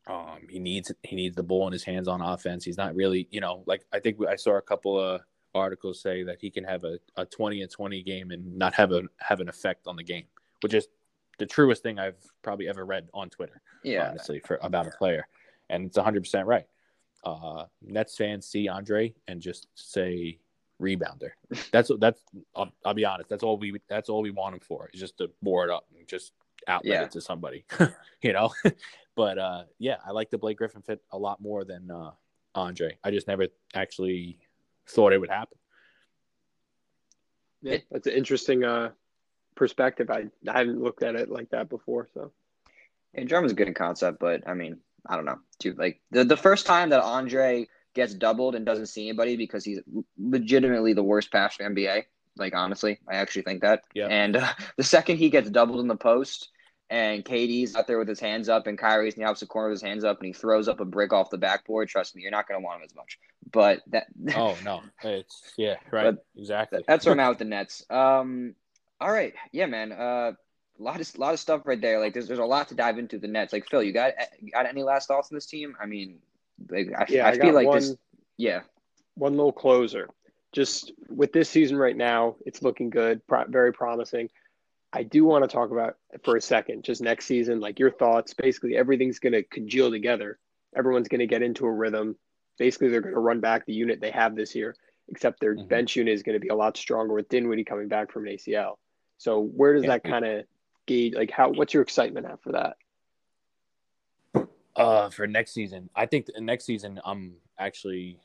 Um, 0.07 0.39
he 0.49 0.59
needs 0.59 0.91
he 1.03 1.15
needs 1.15 1.35
the 1.35 1.43
ball 1.43 1.67
in 1.67 1.73
his 1.73 1.83
hands 1.83 2.07
on 2.07 2.21
offense. 2.21 2.65
He's 2.65 2.77
not 2.77 2.95
really, 2.95 3.27
you 3.31 3.41
know, 3.41 3.63
like 3.67 3.85
I 3.93 3.99
think 3.99 4.17
I 4.27 4.35
saw 4.35 4.57
a 4.57 4.61
couple 4.61 4.99
of 4.99 5.21
articles 5.53 6.01
say 6.01 6.23
that 6.23 6.37
he 6.39 6.49
can 6.49 6.63
have 6.63 6.83
a, 6.83 6.99
a 7.15 7.25
20 7.25 7.61
and 7.61 7.71
20 7.71 8.03
game 8.03 8.31
and 8.31 8.57
not 8.57 8.73
have 8.73 8.91
a 8.91 9.03
have 9.17 9.39
an 9.39 9.49
effect 9.49 9.87
on 9.87 9.95
the 9.95 10.03
game, 10.03 10.25
which 10.61 10.73
is 10.73 10.87
the 11.39 11.45
truest 11.45 11.81
thing 11.81 11.97
I've 11.97 12.21
probably 12.43 12.67
ever 12.67 12.85
read 12.85 13.09
on 13.13 13.29
Twitter. 13.29 13.61
Yeah, 13.83 14.09
honestly, 14.09 14.39
for 14.45 14.59
about 14.61 14.87
a 14.87 14.91
player, 14.91 15.27
and 15.69 15.85
it's 15.85 15.97
100 15.97 16.21
percent 16.21 16.47
right. 16.47 16.65
Uh, 17.23 17.65
Nets 17.81 18.15
fans 18.15 18.45
see 18.45 18.67
Andre 18.67 19.13
and 19.27 19.41
just 19.41 19.67
say 19.75 20.39
rebounder. 20.81 21.31
That's 21.71 21.91
that's. 21.99 22.21
I'll, 22.55 22.71
I'll, 22.85 22.93
be 22.93 23.05
honest. 23.05 23.29
That's 23.29 23.43
all 23.43 23.57
we. 23.57 23.79
That's 23.89 24.09
all 24.09 24.21
we 24.21 24.31
want 24.31 24.55
him 24.55 24.61
for. 24.61 24.89
Is 24.93 24.99
just 24.99 25.17
to 25.17 25.29
board 25.41 25.69
up 25.69 25.85
and 25.97 26.07
just 26.07 26.33
outlet 26.67 26.93
yeah. 26.93 27.03
it 27.03 27.11
to 27.11 27.21
somebody. 27.21 27.65
you 28.21 28.33
know. 28.33 28.53
but 29.15 29.37
uh, 29.37 29.63
yeah, 29.79 29.97
I 30.05 30.11
like 30.11 30.29
the 30.29 30.37
Blake 30.37 30.57
Griffin 30.57 30.81
fit 30.81 31.01
a 31.11 31.17
lot 31.17 31.41
more 31.41 31.65
than 31.65 31.89
uh, 31.91 32.11
Andre. 32.55 32.97
I 33.03 33.11
just 33.11 33.27
never 33.27 33.47
actually 33.73 34.37
thought 34.87 35.13
it 35.13 35.19
would 35.19 35.29
happen. 35.29 35.57
Yeah, 37.61 37.77
that's 37.91 38.07
an 38.07 38.13
interesting 38.13 38.63
uh, 38.63 38.91
perspective. 39.59 40.09
I 40.09 40.29
I 40.47 40.57
haven't 40.57 40.81
looked 40.81 41.03
at 41.03 41.15
it 41.15 41.29
like 41.29 41.51
that 41.51 41.69
before. 41.69 42.07
So, 42.15 42.31
and 43.13 43.29
Drummond's 43.29 43.53
good 43.53 43.67
in 43.67 43.75
concept, 43.75 44.19
but 44.19 44.47
I 44.47 44.55
mean, 44.55 44.77
I 45.05 45.15
don't 45.15 45.25
know. 45.25 45.39
Dude, 45.59 45.77
like 45.77 46.01
the 46.09 46.23
the 46.23 46.37
first 46.37 46.65
time 46.65 46.89
that 46.89 47.03
Andre 47.03 47.67
gets 47.93 48.13
doubled 48.15 48.55
and 48.55 48.65
doesn't 48.65 48.87
see 48.87 49.09
anybody 49.09 49.35
because 49.35 49.65
he's 49.65 49.79
legitimately 50.17 50.93
the 50.93 51.03
worst 51.03 51.31
passer 51.31 51.63
in 51.63 51.75
NBA. 51.75 52.05
Like 52.37 52.55
honestly, 52.55 52.99
I 53.07 53.15
actually 53.15 53.43
think 53.43 53.61
that. 53.61 53.83
Yeah. 53.93 54.07
And 54.07 54.37
uh, 54.37 54.53
the 54.77 54.83
second 54.83 55.17
he 55.17 55.29
gets 55.29 55.49
doubled 55.49 55.81
in 55.81 55.87
the 55.87 55.97
post, 55.97 56.49
and 56.89 57.23
KD's 57.25 57.75
out 57.75 57.85
there 57.85 57.99
with 57.99 58.07
his 58.07 58.19
hands 58.19 58.47
up, 58.47 58.65
and 58.65 58.77
Kyrie's 58.77 59.15
in 59.15 59.23
the 59.23 59.27
opposite 59.27 59.49
corner 59.49 59.69
with 59.69 59.81
his 59.81 59.87
hands 59.87 60.05
up, 60.05 60.19
and 60.19 60.27
he 60.27 60.33
throws 60.33 60.67
up 60.69 60.79
a 60.79 60.85
brick 60.85 61.11
off 61.11 61.29
the 61.29 61.37
backboard. 61.37 61.89
Trust 61.89 62.15
me, 62.15 62.21
you're 62.21 62.31
not 62.31 62.47
going 62.47 62.59
to 62.59 62.63
want 62.63 62.79
him 62.79 62.85
as 62.85 62.95
much. 62.95 63.19
But 63.51 63.81
that. 63.87 64.07
oh 64.35 64.57
no, 64.63 64.81
it's 65.03 65.53
yeah, 65.57 65.75
right, 65.91 66.15
exactly. 66.37 66.83
That's 66.87 67.05
where 67.05 67.13
I'm 67.13 67.19
at 67.19 67.29
with 67.29 67.39
the 67.39 67.45
Nets. 67.45 67.83
Um, 67.89 68.55
all 69.01 69.11
right, 69.11 69.33
yeah, 69.51 69.65
man. 69.65 69.91
Uh, 69.91 70.33
a 70.79 70.83
lot 70.83 71.01
of 71.01 71.17
lot 71.17 71.33
of 71.33 71.39
stuff 71.39 71.61
right 71.65 71.79
there. 71.79 71.99
Like 71.99 72.13
there's 72.13 72.27
there's 72.27 72.39
a 72.39 72.45
lot 72.45 72.69
to 72.69 72.75
dive 72.75 72.97
into 72.97 73.17
the 73.17 73.27
Nets. 73.27 73.53
Like 73.53 73.67
Phil, 73.67 73.83
you 73.83 73.93
got 73.93 74.13
got 74.51 74.65
any 74.65 74.83
last 74.83 75.07
thoughts 75.07 75.31
on 75.31 75.35
this 75.35 75.45
team? 75.45 75.75
I 75.81 75.85
mean, 75.85 76.19
like 76.69 76.91
I, 76.97 77.05
yeah, 77.09 77.25
I, 77.25 77.31
I 77.31 77.39
feel 77.39 77.53
like 77.53 77.67
one, 77.67 77.79
this. 77.79 77.95
Yeah, 78.37 78.61
one 79.15 79.33
little 79.33 79.51
closer. 79.51 80.09
Just 80.51 80.93
with 81.09 81.31
this 81.31 81.49
season 81.49 81.77
right 81.77 81.95
now, 81.95 82.35
it's 82.45 82.63
looking 82.63 82.89
good, 82.89 83.25
pro- 83.27 83.45
very 83.45 83.71
promising. 83.71 84.29
I 84.91 85.03
do 85.03 85.23
want 85.23 85.43
to 85.43 85.47
talk 85.47 85.69
about 85.69 85.97
for 86.23 86.35
a 86.35 86.41
second, 86.41 86.83
just 86.83 87.01
next 87.01 87.25
season, 87.25 87.59
like 87.59 87.77
your 87.77 87.91
thoughts. 87.91 88.33
Basically, 88.33 88.75
everything's 88.75 89.19
going 89.19 89.33
to 89.33 89.43
congeal 89.43 89.91
together. 89.91 90.39
Everyone's 90.75 91.07
going 91.07 91.19
to 91.19 91.27
get 91.27 91.43
into 91.43 91.67
a 91.67 91.71
rhythm. 91.71 92.15
Basically, 92.57 92.89
they're 92.89 93.01
going 93.01 93.13
to 93.13 93.19
run 93.19 93.39
back 93.39 93.65
the 93.65 93.73
unit 93.73 94.01
they 94.01 94.09
have 94.11 94.35
this 94.35 94.55
year, 94.55 94.75
except 95.07 95.39
their 95.39 95.55
mm-hmm. 95.55 95.67
bench 95.67 95.95
unit 95.95 96.13
is 96.13 96.23
going 96.23 96.35
to 96.35 96.39
be 96.39 96.47
a 96.47 96.55
lot 96.55 96.75
stronger 96.75 97.13
with 97.13 97.29
Dinwiddie 97.29 97.65
coming 97.65 97.87
back 97.87 98.11
from 98.11 98.25
an 98.25 98.33
ACL. 98.33 98.75
So, 99.19 99.41
where 99.41 99.73
does 99.73 99.83
that 99.83 100.03
kind 100.03 100.25
of 100.25 100.45
gauge? 100.87 101.13
Like, 101.13 101.29
how? 101.29 101.51
What's 101.51 101.73
your 101.73 101.83
excitement 101.83 102.25
after 102.25 102.53
that? 102.53 102.77
Uh, 104.75 105.09
for 105.09 105.27
next 105.27 105.51
season, 105.51 105.89
I 105.93 106.05
think 106.05 106.25
the 106.25 106.39
next 106.39 106.65
season 106.65 107.01
I'm 107.03 107.33
actually 107.59 108.17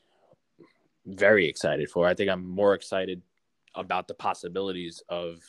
very 1.05 1.47
excited 1.47 1.89
for. 1.89 2.07
I 2.07 2.13
think 2.13 2.31
I'm 2.31 2.47
more 2.47 2.73
excited 2.73 3.21
about 3.75 4.07
the 4.07 4.13
possibilities 4.13 5.03
of 5.09 5.41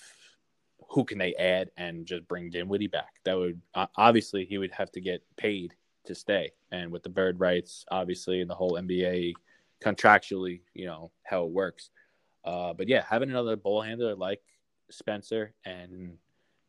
who 0.89 1.05
can 1.05 1.19
they 1.19 1.33
add 1.37 1.71
and 1.77 2.07
just 2.07 2.27
bring 2.27 2.51
Dinwiddie 2.51 2.89
back. 2.89 3.15
That 3.25 3.39
would 3.39 3.61
obviously 3.97 4.47
he 4.47 4.59
would 4.59 4.73
have 4.73 4.91
to 4.93 5.01
get 5.01 5.23
paid 5.37 5.75
to 6.07 6.15
stay, 6.17 6.51
and 6.73 6.91
with 6.91 7.05
the 7.05 7.09
bird 7.09 7.39
rights, 7.39 7.85
obviously, 7.89 8.41
and 8.41 8.51
the 8.51 8.55
whole 8.57 8.73
NBA 8.73 9.35
contractually, 9.81 10.63
you 10.75 10.87
know 10.87 11.13
how 11.23 11.45
it 11.45 11.53
works. 11.53 11.91
Uh, 12.45 12.75
but 12.75 12.89
yeah, 12.89 13.05
having 13.09 13.31
another 13.31 13.55
ball 13.55 13.81
handler 13.81 14.17
like 14.17 14.41
Spencer 14.91 15.53
and 15.65 16.19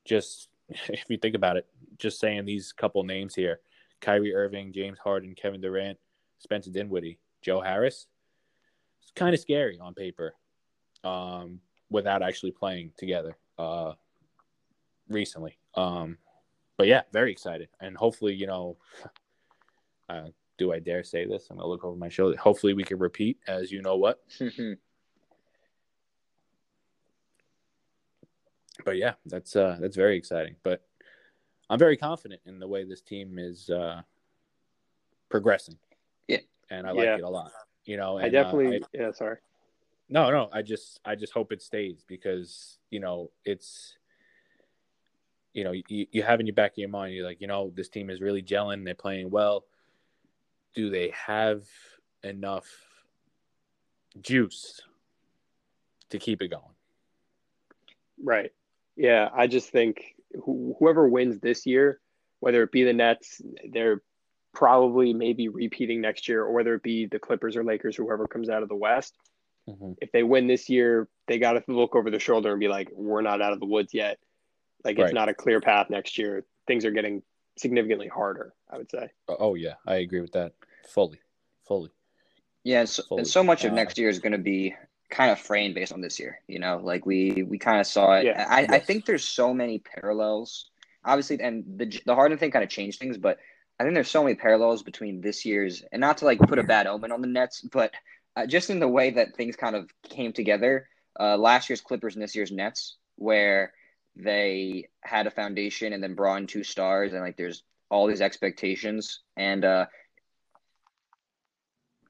just 0.06 0.50
if 0.70 1.06
you 1.10 1.18
think 1.18 1.36
about 1.36 1.58
it, 1.58 1.66
just 1.98 2.20
saying 2.20 2.46
these 2.46 2.72
couple 2.74 3.04
names 3.04 3.36
here: 3.36 3.60
Kyrie 4.02 4.36
Irving, 4.36 4.74
James 4.74 5.00
Harden, 5.00 5.36
Kevin 5.36 5.62
Durant, 5.62 5.98
Spencer 6.40 6.72
Dinwiddie, 6.72 7.20
Joe 7.42 7.62
Harris. 7.62 8.08
It's 9.02 9.12
kind 9.12 9.34
of 9.34 9.40
scary 9.40 9.80
on 9.80 9.94
paper, 9.94 10.34
um, 11.04 11.62
without 11.90 12.22
actually 12.22 12.52
playing 12.52 12.92
together. 12.98 13.38
Uh, 13.58 13.94
recently. 15.10 15.58
Um, 15.76 16.18
but 16.78 16.88
yeah, 16.88 17.04
very 17.12 17.32
excited, 17.32 17.70
and 17.80 17.98
hopefully, 17.98 18.36
you 18.36 18.48
know, 18.48 18.78
uh, 20.10 20.28
do 20.58 20.74
I 20.74 20.80
dare 20.80 21.04
say 21.04 21.26
this? 21.26 21.48
I'm 21.50 21.58
gonna 21.58 21.70
look 21.70 21.84
over 21.84 21.98
my 21.98 22.10
shoulder. 22.10 22.38
Hopefully, 22.38 22.74
we 22.74 22.84
can 22.84 23.00
repeat 23.00 23.40
as 23.48 23.72
you 23.72 23.82
know 23.82 23.96
what. 23.96 24.20
but 28.88 28.96
yeah, 28.96 29.16
that's 29.26 29.54
uh, 29.58 29.78
that's 29.82 29.98
very 29.98 30.18
exciting. 30.18 30.56
But 30.64 30.82
I'm 31.70 31.78
very 31.78 31.98
confident 31.98 32.40
in 32.46 32.58
the 32.58 32.70
way 32.70 32.86
this 32.86 33.02
team 33.02 33.38
is 33.38 33.70
uh, 33.70 34.02
progressing. 35.28 35.78
Yeah, 36.30 36.38
and 36.70 36.88
I 36.88 36.92
like 36.92 37.04
yeah. 37.04 37.18
it 37.18 37.24
a 37.24 37.30
lot. 37.30 37.52
You 37.84 37.98
know, 37.98 38.18
and, 38.18 38.26
I 38.26 38.30
definitely. 38.30 38.78
Uh, 38.78 38.86
I, 38.86 38.98
yeah, 38.98 39.12
sorry. 39.12 39.40
No, 40.08 40.32
no. 40.32 40.50
I 40.54 40.62
just, 40.62 41.02
I 41.04 41.16
just 41.16 41.34
hope 41.34 41.52
it 41.52 41.62
stays 41.62 42.06
because 42.08 42.80
you 42.90 43.02
know 43.02 43.30
it's 43.44 43.98
you 45.54 45.66
know, 45.66 45.74
you, 45.74 46.08
you 46.12 46.24
have 46.24 46.40
in 46.40 46.48
your 46.48 46.54
back 46.54 46.72
of 46.72 46.78
your 46.78 46.88
mind, 46.88 47.14
you're 47.14 47.26
like, 47.26 47.42
you 47.42 47.48
know, 47.48 47.74
this 47.76 47.90
team 47.90 48.10
is 48.10 48.22
really 48.22 48.44
gelling. 48.44 48.86
They're 48.86 48.96
playing 48.96 49.32
well. 49.32 49.66
Do 50.76 50.90
they 50.92 51.12
have 51.26 51.64
enough 52.24 52.68
juice 54.22 54.80
to 56.12 56.20
keep 56.20 56.42
it 56.42 56.50
going? 56.50 56.76
Right. 58.24 58.52
Yeah. 58.98 59.30
I 59.34 59.48
just 59.48 59.70
think 59.70 60.16
wh- 60.34 60.76
whoever 60.80 61.08
wins 61.08 61.40
this 61.40 61.66
year, 61.66 62.00
whether 62.40 62.64
it 62.64 62.72
be 62.72 62.84
the 62.84 62.94
Nets, 62.94 63.42
they're 63.72 64.02
probably 64.54 65.14
maybe 65.14 65.48
repeating 65.50 66.02
next 66.02 66.28
year, 66.28 66.44
or 66.44 66.52
whether 66.52 66.74
it 66.74 66.84
be 66.84 67.06
the 67.06 67.20
Clippers 67.20 67.56
or 67.56 67.64
Lakers, 67.64 67.96
whoever 67.96 68.28
comes 68.28 68.50
out 68.50 68.64
of 68.64 68.70
the 68.70 68.76
West. 68.76 69.16
Mm-hmm. 69.70 69.94
If 70.02 70.12
they 70.12 70.24
win 70.24 70.48
this 70.48 70.70
year, 70.70 71.08
they 71.28 71.40
got 71.40 71.54
to 71.54 71.64
look 71.68 71.96
over 71.96 72.10
the 72.10 72.20
shoulder 72.20 72.52
and 72.52 72.60
be 72.60 72.68
like, 72.68 72.90
we're 72.94 73.22
not 73.22 73.42
out 73.42 73.54
of 73.54 73.60
the 73.60 73.66
woods 73.66 73.94
yet. 73.94 74.18
Like 74.84 74.98
it's 75.00 75.14
not 75.14 75.30
a 75.30 75.34
clear 75.34 75.60
path 75.60 75.90
next 75.90 76.18
year. 76.18 76.46
Things 76.66 76.86
are 76.86 76.92
getting 76.92 77.22
significantly 77.58 78.08
harder. 78.08 78.54
I 78.70 78.78
would 78.78 78.90
say. 78.90 79.10
Oh 79.28 79.56
yeah, 79.56 79.74
I 79.86 79.96
agree 79.96 80.22
with 80.22 80.32
that 80.34 80.54
fully, 80.88 81.20
fully. 81.68 81.92
Yeah, 82.64 82.82
and 82.82 82.90
so, 82.90 83.04
fully. 83.04 83.20
And 83.20 83.28
so 83.28 83.44
much 83.44 83.66
of 83.66 83.74
uh, 83.74 83.76
next 83.76 83.98
year 83.98 84.10
is 84.10 84.20
going 84.20 84.32
to 84.32 84.38
be 84.38 84.76
kind 85.10 85.32
of 85.32 85.40
framed 85.40 85.76
based 85.76 85.94
on 85.94 86.02
this 86.02 86.20
year. 86.20 86.40
You 86.48 86.60
know, 86.60 86.80
like 86.84 87.06
we 87.06 87.44
we 87.48 87.58
kind 87.58 87.80
of 87.80 87.88
saw 87.88 88.14
it. 88.14 88.26
Yeah, 88.26 88.46
I, 88.50 88.62
yes. 88.62 88.70
I 88.72 88.80
think 88.80 89.06
there's 89.06 89.24
so 89.24 89.54
many 89.54 89.80
parallels. 89.80 90.70
Obviously, 91.06 91.40
and 91.42 91.64
the 91.78 92.02
the 92.06 92.16
Harden 92.16 92.38
thing 92.38 92.52
kind 92.52 92.64
of 92.64 92.70
changed 92.70 93.00
things, 93.00 93.18
but 93.18 93.38
I 93.80 93.84
think 93.84 93.94
there's 93.94 94.10
so 94.10 94.24
many 94.24 94.36
parallels 94.36 94.84
between 94.84 95.22
this 95.22 95.46
year's 95.46 95.84
and 95.92 96.00
not 96.02 96.18
to 96.20 96.26
like 96.26 96.40
put 96.40 96.60
a 96.60 96.64
bad 96.64 96.88
omen 96.88 97.12
on 97.12 97.22
the 97.22 97.28
Nets, 97.28 97.62
but 97.62 97.94
uh, 98.36 98.46
just 98.46 98.70
in 98.70 98.80
the 98.80 98.88
way 98.88 99.12
that 99.12 99.36
things 99.36 99.56
kind 99.56 99.76
of 99.76 99.90
came 100.04 100.34
together. 100.34 100.88
Uh, 101.20 101.38
last 101.38 101.70
year's 101.70 101.82
Clippers 101.82 102.16
and 102.16 102.22
this 102.22 102.36
year's 102.36 102.52
Nets, 102.52 102.98
where 103.16 103.74
they 104.16 104.88
had 105.02 105.28
a 105.28 105.32
foundation 105.32 105.94
and 105.94 106.02
then 106.04 106.16
brought 106.16 106.38
in 106.38 106.48
two 106.48 106.64
stars 106.64 107.14
and 107.14 107.22
like 107.22 107.38
there's 107.38 107.64
all 107.90 108.08
these 108.08 108.22
expectations 108.22 109.22
and 109.38 109.64
uh 109.64 109.86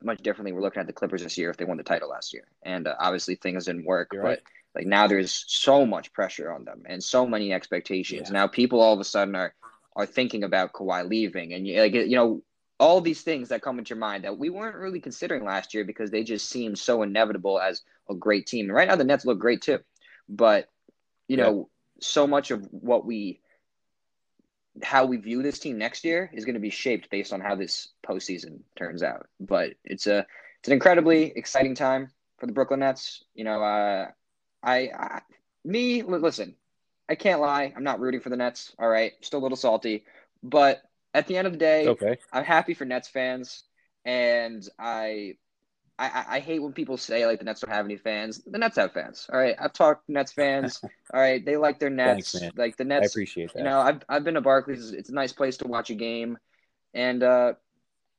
much 0.03 0.21
differently 0.21 0.51
we're 0.51 0.61
looking 0.61 0.79
at 0.79 0.87
the 0.87 0.93
clippers 0.93 1.23
this 1.23 1.37
year 1.37 1.49
if 1.49 1.57
they 1.57 1.65
won 1.65 1.77
the 1.77 1.83
title 1.83 2.09
last 2.09 2.33
year 2.33 2.45
and 2.63 2.87
uh, 2.87 2.95
obviously 2.99 3.35
things 3.35 3.65
didn't 3.65 3.85
work 3.85 4.09
You're 4.13 4.23
but 4.23 4.27
right. 4.27 4.41
like 4.75 4.85
now 4.85 5.07
there's 5.07 5.45
so 5.47 5.85
much 5.85 6.13
pressure 6.13 6.51
on 6.51 6.65
them 6.65 6.83
and 6.85 7.03
so 7.03 7.25
many 7.25 7.53
expectations 7.53 8.29
yeah. 8.29 8.33
now 8.33 8.47
people 8.47 8.81
all 8.81 8.93
of 8.93 8.99
a 8.99 9.05
sudden 9.05 9.35
are 9.35 9.53
are 9.95 10.05
thinking 10.05 10.43
about 10.43 10.73
Kawhi 10.73 11.07
leaving 11.07 11.53
and 11.53 11.67
like 11.67 11.93
you 11.93 12.15
know 12.15 12.41
all 12.79 13.01
these 13.01 13.21
things 13.21 13.49
that 13.49 13.63
come 13.63 13.79
into 13.79 13.89
your 13.89 13.99
mind 13.99 14.23
that 14.23 14.37
we 14.37 14.51
weren't 14.51 14.75
really 14.75 14.99
considering 14.99 15.43
last 15.43 15.73
year 15.73 15.83
because 15.83 16.11
they 16.11 16.23
just 16.23 16.49
seemed 16.49 16.77
so 16.77 17.01
inevitable 17.01 17.59
as 17.59 17.81
a 18.09 18.13
great 18.13 18.45
team 18.45 18.65
and 18.65 18.75
right 18.75 18.87
now 18.87 18.95
the 18.95 19.03
nets 19.03 19.25
look 19.25 19.39
great 19.39 19.61
too 19.61 19.79
but 20.29 20.69
you 21.27 21.37
yeah. 21.37 21.43
know 21.43 21.69
so 21.99 22.27
much 22.27 22.51
of 22.51 22.67
what 22.71 23.05
we 23.05 23.39
how 24.84 25.05
we 25.05 25.17
view 25.17 25.41
this 25.43 25.59
team 25.59 25.78
next 25.78 26.03
year 26.03 26.30
is 26.34 26.45
going 26.45 26.55
to 26.55 26.59
be 26.59 26.69
shaped 26.69 27.09
based 27.09 27.34
on 27.34 27.41
how 27.41 27.55
this 27.55 27.89
postseason 28.07 28.59
turns 28.75 29.03
out. 29.03 29.28
But 29.39 29.73
it's 29.84 30.07
a 30.07 30.25
it's 30.59 30.67
an 30.67 30.73
incredibly 30.73 31.32
exciting 31.36 31.75
time 31.75 32.09
for 32.38 32.45
the 32.45 32.53
Brooklyn 32.53 32.82
Nets. 32.82 33.23
You 33.34 33.43
know, 33.43 33.61
uh, 33.63 34.07
I, 34.63 34.78
I 34.93 35.21
me 35.63 36.03
listen, 36.03 36.55
I 37.09 37.15
can't 37.15 37.41
lie. 37.41 37.73
I'm 37.75 37.84
not 37.84 37.99
rooting 37.99 38.21
for 38.21 38.30
the 38.30 38.38
Nets. 38.38 38.73
All 38.80 38.89
right, 38.89 39.13
still 39.21 39.39
a 39.39 39.43
little 39.43 39.57
salty, 39.57 40.05
but 40.43 40.82
at 41.13 41.28
the 41.28 41.38
end 41.38 41.47
of 41.47 41.53
the 41.53 41.59
day, 41.59 41.88
okay. 41.88 42.17
I'm 42.32 42.43
happy 42.43 42.73
for 42.73 42.86
Nets 42.86 43.07
fans, 43.07 43.63
and 44.05 44.67
I 44.78 45.36
I, 45.99 46.25
I 46.29 46.39
hate 46.39 46.59
when 46.61 46.73
people 46.73 46.95
say 46.95 47.25
like 47.25 47.39
the 47.39 47.45
Nets 47.45 47.61
don't 47.61 47.73
have 47.73 47.85
any 47.85 47.97
fans. 47.97 48.43
The 48.45 48.59
Nets 48.59 48.75
have 48.75 48.93
fans. 48.93 49.27
All 49.33 49.39
right, 49.39 49.55
I've 49.59 49.73
talked 49.73 50.07
Nets 50.07 50.31
fans. 50.31 50.79
all 51.13 51.19
right, 51.19 51.43
they 51.43 51.57
like 51.57 51.79
their 51.79 51.89
Nets. 51.89 52.37
Thanks, 52.37 52.55
like 52.55 52.77
the 52.77 52.83
Nets. 52.83 53.03
I 53.03 53.07
appreciate 53.07 53.53
that. 53.53 53.59
You 53.59 53.65
know, 53.65 53.79
I've 53.79 54.03
I've 54.07 54.23
been 54.23 54.35
to 54.35 54.41
Barclays. 54.41 54.91
It's 54.91 55.09
a 55.09 55.13
nice 55.13 55.33
place 55.33 55.57
to 55.57 55.67
watch 55.67 55.89
a 55.89 55.95
game, 55.95 56.37
and 56.93 57.23
uh, 57.23 57.53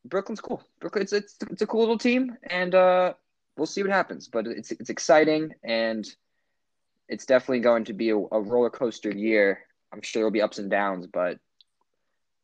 Brooklyn's 0.05 0.41
cool. 0.41 0.63
Brooklyn, 0.81 1.03
it's, 1.03 1.13
it's 1.13 1.37
it's 1.51 1.63
a 1.63 1.67
cool 1.67 1.81
little 1.81 1.99
team, 1.99 2.37
and 2.43 2.75
uh, 2.75 3.15
we'll 3.57 3.67
see 3.67 3.83
what 3.83 3.93
happens. 3.93 4.27
But 4.27 4.49
it's 4.49 4.73
it's 4.73 4.91
exciting, 4.91 5.55
and 5.63 6.09
it's 7.09 7.27
definitely 7.27 7.61
going 7.61 7.85
to 7.85 7.93
be 7.93 8.11
a, 8.11 8.17
a 8.17 8.41
roller 8.41 8.71
coaster 8.71 9.11
year. 9.11 9.61
I'm 9.93 10.03
sure 10.03 10.21
there'll 10.21 10.33
be 10.33 10.43
ups 10.43 10.59
and 10.59 10.71
downs, 10.71 11.07
but 11.07 11.39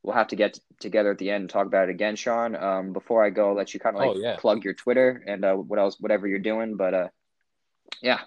we'll 0.05 0.15
have 0.15 0.29
to 0.29 0.37
get 0.37 0.61
together 0.79 1.11
at 1.11 1.19
the 1.19 1.31
end 1.31 1.43
and 1.43 1.51
talk 1.51 1.67
about 1.67 1.89
it 1.89 1.93
again, 1.93 2.15
Sean. 2.15 2.55
Um, 2.55 2.93
before 2.93 3.25
I 3.25 3.31
go, 3.31 3.49
I'll 3.49 3.57
let 3.57 3.73
you 3.73 3.81
kind 3.81 3.97
of 3.97 4.01
like 4.01 4.11
Oh, 4.11 4.21
yeah. 4.21 4.37
plug 4.37 4.63
your 4.63 4.75
Twitter 4.75 5.25
and 5.27 5.45
uh, 5.45 5.55
what 5.55 5.79
else, 5.79 5.97
whatever 5.99 6.29
you're 6.29 6.39
doing. 6.39 6.77
But 6.77 6.95
uh, 6.95 7.09
yeah, 8.03 8.21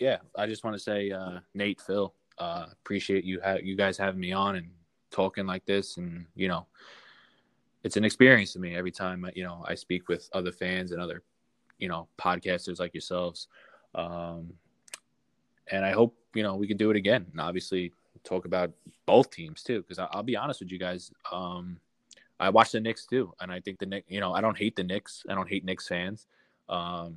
yeah, 0.00 0.18
I 0.36 0.46
just 0.46 0.64
want 0.64 0.74
to 0.74 0.82
say, 0.82 1.12
uh, 1.12 1.38
Nate, 1.54 1.80
Phil, 1.80 2.12
uh, 2.38 2.66
appreciate 2.72 3.24
you 3.24 3.40
ha- 3.42 3.58
you 3.62 3.76
guys 3.76 3.96
having 3.96 4.20
me 4.20 4.32
on 4.32 4.56
and 4.56 4.70
talking 5.10 5.46
like 5.46 5.64
this, 5.66 5.96
and 5.96 6.26
you 6.34 6.48
know, 6.48 6.66
it's 7.84 7.96
an 7.96 8.04
experience 8.04 8.52
to 8.52 8.58
me 8.58 8.74
every 8.74 8.92
time 8.92 9.24
you 9.34 9.44
know 9.44 9.64
I 9.66 9.76
speak 9.76 10.08
with 10.08 10.28
other 10.32 10.52
fans 10.52 10.90
and 10.90 11.00
other 11.00 11.22
you 11.78 11.88
know 11.88 12.08
podcasters 12.18 12.80
like 12.80 12.92
yourselves, 12.92 13.46
um, 13.94 14.52
and 15.70 15.84
I 15.84 15.92
hope 15.92 16.16
you 16.34 16.42
know 16.42 16.56
we 16.56 16.66
can 16.66 16.76
do 16.76 16.90
it 16.90 16.96
again, 16.96 17.26
and 17.30 17.40
obviously 17.40 17.92
talk 18.28 18.44
about 18.44 18.70
both 19.06 19.30
teams 19.30 19.62
too, 19.62 19.82
because 19.82 19.98
I'll 19.98 20.22
be 20.22 20.36
honest 20.36 20.60
with 20.60 20.70
you 20.70 20.78
guys, 20.78 21.10
um, 21.32 21.78
I 22.40 22.50
watch 22.50 22.72
the 22.72 22.80
Knicks 22.80 23.06
too, 23.06 23.32
and 23.40 23.50
I 23.50 23.60
think 23.60 23.78
the 23.78 23.86
Knicks, 23.86 24.06
you 24.08 24.20
know, 24.20 24.32
I 24.32 24.40
don't 24.40 24.56
hate 24.56 24.76
the 24.76 24.84
Knicks, 24.84 25.24
I 25.28 25.34
don't 25.34 25.48
hate 25.48 25.64
Knicks 25.64 25.88
fans. 25.88 26.26
Um, 26.68 27.16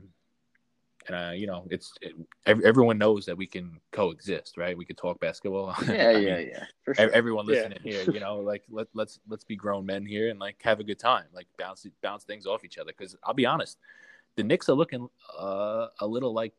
and 1.08 1.16
uh, 1.16 1.32
you 1.32 1.48
know, 1.48 1.66
it's 1.70 1.94
it, 2.02 2.14
ev- 2.46 2.62
everyone 2.62 2.98
knows 2.98 3.26
that 3.26 3.36
we 3.36 3.48
can 3.48 3.80
coexist, 3.92 4.58
right? 4.58 4.78
We 4.78 4.86
can 4.86 4.96
talk 4.96 5.20
basketball. 5.20 5.76
yeah, 5.88 6.12
yeah, 6.12 6.38
mean, 6.38 6.48
yeah, 6.50 6.66
for 6.84 6.94
sure. 6.94 7.10
everyone 7.12 7.46
Yeah. 7.46 7.54
listening 7.54 7.80
here, 7.84 8.04
you 8.04 8.20
know, 8.20 8.38
like 8.38 8.64
let 8.70 8.88
let's 8.94 9.20
let's 9.28 9.44
be 9.44 9.56
grown 9.56 9.86
men 9.86 10.06
here 10.06 10.30
and 10.30 10.40
like 10.40 10.62
have 10.64 10.80
a 10.80 10.84
good 10.84 11.00
time, 11.00 11.26
like 11.34 11.48
bounce 11.58 11.88
bounce 12.02 12.24
things 12.24 12.46
off 12.46 12.64
each 12.64 12.78
other. 12.78 12.92
Because 12.96 13.16
I'll 13.24 13.34
be 13.34 13.46
honest, 13.46 13.78
the 14.36 14.44
Knicks 14.44 14.70
are 14.70 14.74
looking 14.74 15.10
uh, 15.38 15.88
a 16.00 16.08
little 16.08 16.34
like 16.34 16.54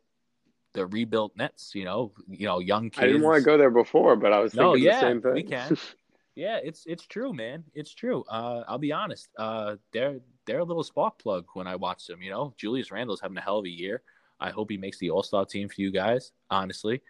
the 0.74 0.86
rebuilt 0.86 1.32
Nets. 1.36 1.74
You 1.74 1.84
know, 1.84 2.12
you 2.28 2.46
know, 2.46 2.58
young 2.58 2.90
kids. 2.90 3.02
I 3.02 3.06
didn't 3.06 3.22
want 3.22 3.36
to 3.36 3.44
go 3.44 3.56
there 3.56 3.70
before, 3.70 4.16
but 4.16 4.32
I 4.32 4.40
was 4.40 4.54
No, 4.54 4.72
thinking 4.72 4.84
yeah, 4.84 5.00
the 5.00 5.06
same 5.06 5.22
thing. 5.22 5.34
we 5.34 5.42
can. 5.42 5.76
Yeah, 6.34 6.58
it's 6.64 6.86
it's 6.86 7.04
true, 7.04 7.34
man. 7.34 7.62
It's 7.74 7.92
true. 7.92 8.24
Uh, 8.26 8.64
I'll 8.66 8.78
be 8.78 8.90
honest. 8.90 9.28
Uh, 9.36 9.76
they're 9.92 10.18
they're 10.46 10.60
a 10.60 10.64
little 10.64 10.82
spark 10.82 11.18
plug 11.18 11.44
when 11.52 11.66
I 11.66 11.76
watch 11.76 12.06
them. 12.06 12.22
You 12.22 12.30
know, 12.30 12.54
Julius 12.56 12.90
Randle's 12.90 13.20
having 13.20 13.36
a 13.36 13.42
hell 13.42 13.58
of 13.58 13.66
a 13.66 13.68
year. 13.68 14.00
I 14.40 14.48
hope 14.48 14.70
he 14.70 14.78
makes 14.78 14.96
the 14.96 15.10
All 15.10 15.22
Star 15.22 15.44
team 15.44 15.68
for 15.68 15.78
you 15.82 15.90
guys. 15.90 16.32
Honestly, 16.50 17.02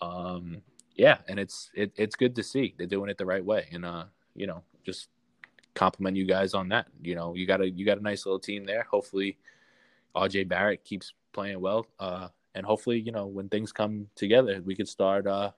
um, 0.00 0.62
yeah, 0.94 1.18
and 1.28 1.40
it's 1.40 1.70
it, 1.74 1.90
it's 1.96 2.14
good 2.14 2.36
to 2.36 2.42
see 2.44 2.76
they're 2.78 2.86
doing 2.86 3.10
it 3.10 3.18
the 3.18 3.26
right 3.26 3.44
way, 3.44 3.66
and 3.72 3.84
uh, 3.84 4.04
you 4.36 4.46
know, 4.46 4.62
just 4.84 5.08
compliment 5.74 6.16
you 6.16 6.24
guys 6.24 6.54
on 6.54 6.68
that. 6.68 6.86
You 7.02 7.16
know, 7.16 7.34
you 7.34 7.46
got 7.48 7.60
a 7.60 7.68
you 7.68 7.84
got 7.84 7.98
a 7.98 8.02
nice 8.02 8.26
little 8.26 8.38
team 8.38 8.64
there. 8.64 8.86
Hopefully, 8.88 9.38
RJ 10.14 10.46
Barrett 10.48 10.84
keeps 10.84 11.14
playing 11.32 11.60
well. 11.60 11.84
Uh, 11.98 12.28
and 12.58 12.66
hopefully, 12.66 12.98
you 12.98 13.12
know, 13.12 13.26
when 13.26 13.48
things 13.48 13.70
come 13.70 14.08
together, 14.16 14.60
we 14.64 14.74
could 14.74 14.88
start 14.88 15.28
uh, 15.28 15.52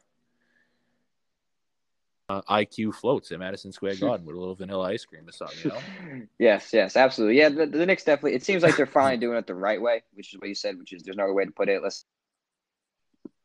uh, 2.28 2.42
IQ 2.42 2.94
floats 2.94 3.32
at 3.32 3.38
Madison 3.38 3.72
Square 3.72 3.96
Garden 3.96 4.26
with 4.26 4.36
a 4.36 4.38
little 4.38 4.54
vanilla 4.54 4.90
ice 4.90 5.06
cream 5.06 5.26
or 5.26 5.32
something. 5.32 5.58
You 5.64 5.70
know, 5.70 6.26
Yes, 6.38 6.74
yes, 6.74 6.96
absolutely. 6.96 7.38
Yeah, 7.38 7.48
the, 7.48 7.66
the 7.66 7.86
Knicks 7.86 8.04
definitely. 8.04 8.34
It 8.34 8.44
seems 8.44 8.62
like 8.62 8.76
they're 8.76 8.84
finally 8.84 9.16
doing 9.16 9.38
it 9.38 9.46
the 9.46 9.54
right 9.54 9.80
way, 9.80 10.02
which 10.12 10.34
is 10.34 10.38
what 10.38 10.48
you 10.48 10.54
said. 10.54 10.78
Which 10.78 10.92
is 10.92 11.02
there's 11.02 11.16
no 11.16 11.24
other 11.24 11.32
way 11.32 11.46
to 11.46 11.50
put 11.50 11.70
it. 11.70 11.82
Let's. 11.82 12.04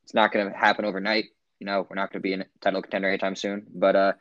It's 0.04 0.14
not 0.14 0.34
going 0.34 0.52
to 0.52 0.56
happen 0.56 0.84
overnight. 0.84 1.26
You 1.60 1.66
know, 1.66 1.88
we're 1.90 1.96
not 1.96 2.12
going 2.12 2.20
to 2.22 2.24
be 2.24 2.34
in 2.34 2.42
a 2.42 2.46
title 2.60 2.82
contender 2.82 3.08
anytime 3.08 3.38
soon. 3.38 3.66
But 3.74 3.96
uh, 3.96 4.14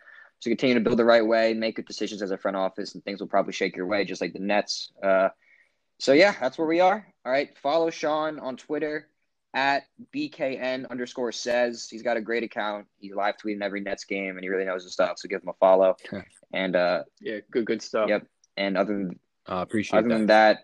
to 0.42 0.48
continue 0.48 0.74
to 0.74 0.80
build 0.80 0.98
the 0.98 1.04
right 1.04 1.26
way, 1.26 1.54
make 1.54 1.76
good 1.76 1.86
decisions 1.86 2.22
as 2.22 2.30
a 2.30 2.38
front 2.38 2.56
office, 2.56 2.94
and 2.94 3.02
things 3.02 3.18
will 3.18 3.26
probably 3.26 3.52
shake 3.52 3.76
your 3.76 3.86
way, 3.86 4.04
just 4.04 4.20
like 4.20 4.32
the 4.32 4.38
Nets. 4.38 4.92
Uh, 5.02 5.30
so 5.98 6.12
yeah, 6.12 6.36
that's 6.40 6.56
where 6.56 6.68
we 6.68 6.80
are. 6.80 7.06
All 7.26 7.32
right, 7.32 7.50
follow 7.58 7.90
Sean 7.90 8.38
on 8.38 8.56
Twitter 8.56 9.08
at 9.54 9.84
bkn 10.14 10.88
underscore 10.90 11.32
says. 11.32 11.88
He's 11.88 12.02
got 12.02 12.16
a 12.16 12.20
great 12.20 12.42
account. 12.42 12.86
He's 12.98 13.14
live 13.14 13.36
tweeting 13.36 13.62
every 13.62 13.80
Nets 13.80 14.04
game, 14.04 14.36
and 14.36 14.42
he 14.42 14.48
really 14.48 14.64
knows 14.64 14.82
his 14.82 14.92
stuff. 14.92 15.18
So 15.18 15.28
give 15.28 15.42
him 15.42 15.48
a 15.48 15.54
follow. 15.54 15.96
and 16.52 16.76
uh, 16.76 17.04
Yeah, 17.20 17.38
good, 17.50 17.64
good 17.64 17.80
stuff. 17.82 18.08
Yep. 18.08 18.26
and 18.56 18.76
other 18.76 18.94
than 18.96 19.18
uh, 19.48 19.56
appreciate 19.56 19.98
other 19.98 20.08
that. 20.08 20.14
than 20.14 20.26
that, 20.26 20.58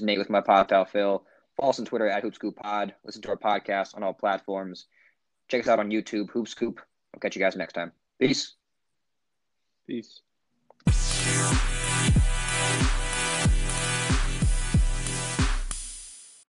Nate 0.00 0.18
with 0.18 0.30
my 0.30 0.40
pop 0.40 0.68
pal 0.68 0.84
Phil. 0.84 1.24
Follow 1.56 1.70
us 1.70 1.78
on 1.78 1.84
Twitter 1.84 2.08
at 2.08 2.22
Hoop 2.22 2.34
Scoop 2.34 2.56
Pod. 2.56 2.94
Listen 3.04 3.20
to 3.22 3.28
our 3.30 3.36
podcast 3.36 3.96
on 3.96 4.02
all 4.02 4.12
platforms. 4.12 4.86
Check 5.48 5.62
us 5.62 5.68
out 5.68 5.78
on 5.80 5.90
YouTube, 5.90 6.30
Hoop 6.30 6.46
Scoop. 6.48 6.80
I'll 7.14 7.20
catch 7.20 7.34
you 7.34 7.40
guys 7.42 7.56
next 7.56 7.72
time. 7.72 7.90
Peace. 8.20 8.54
Peace. 9.86 10.20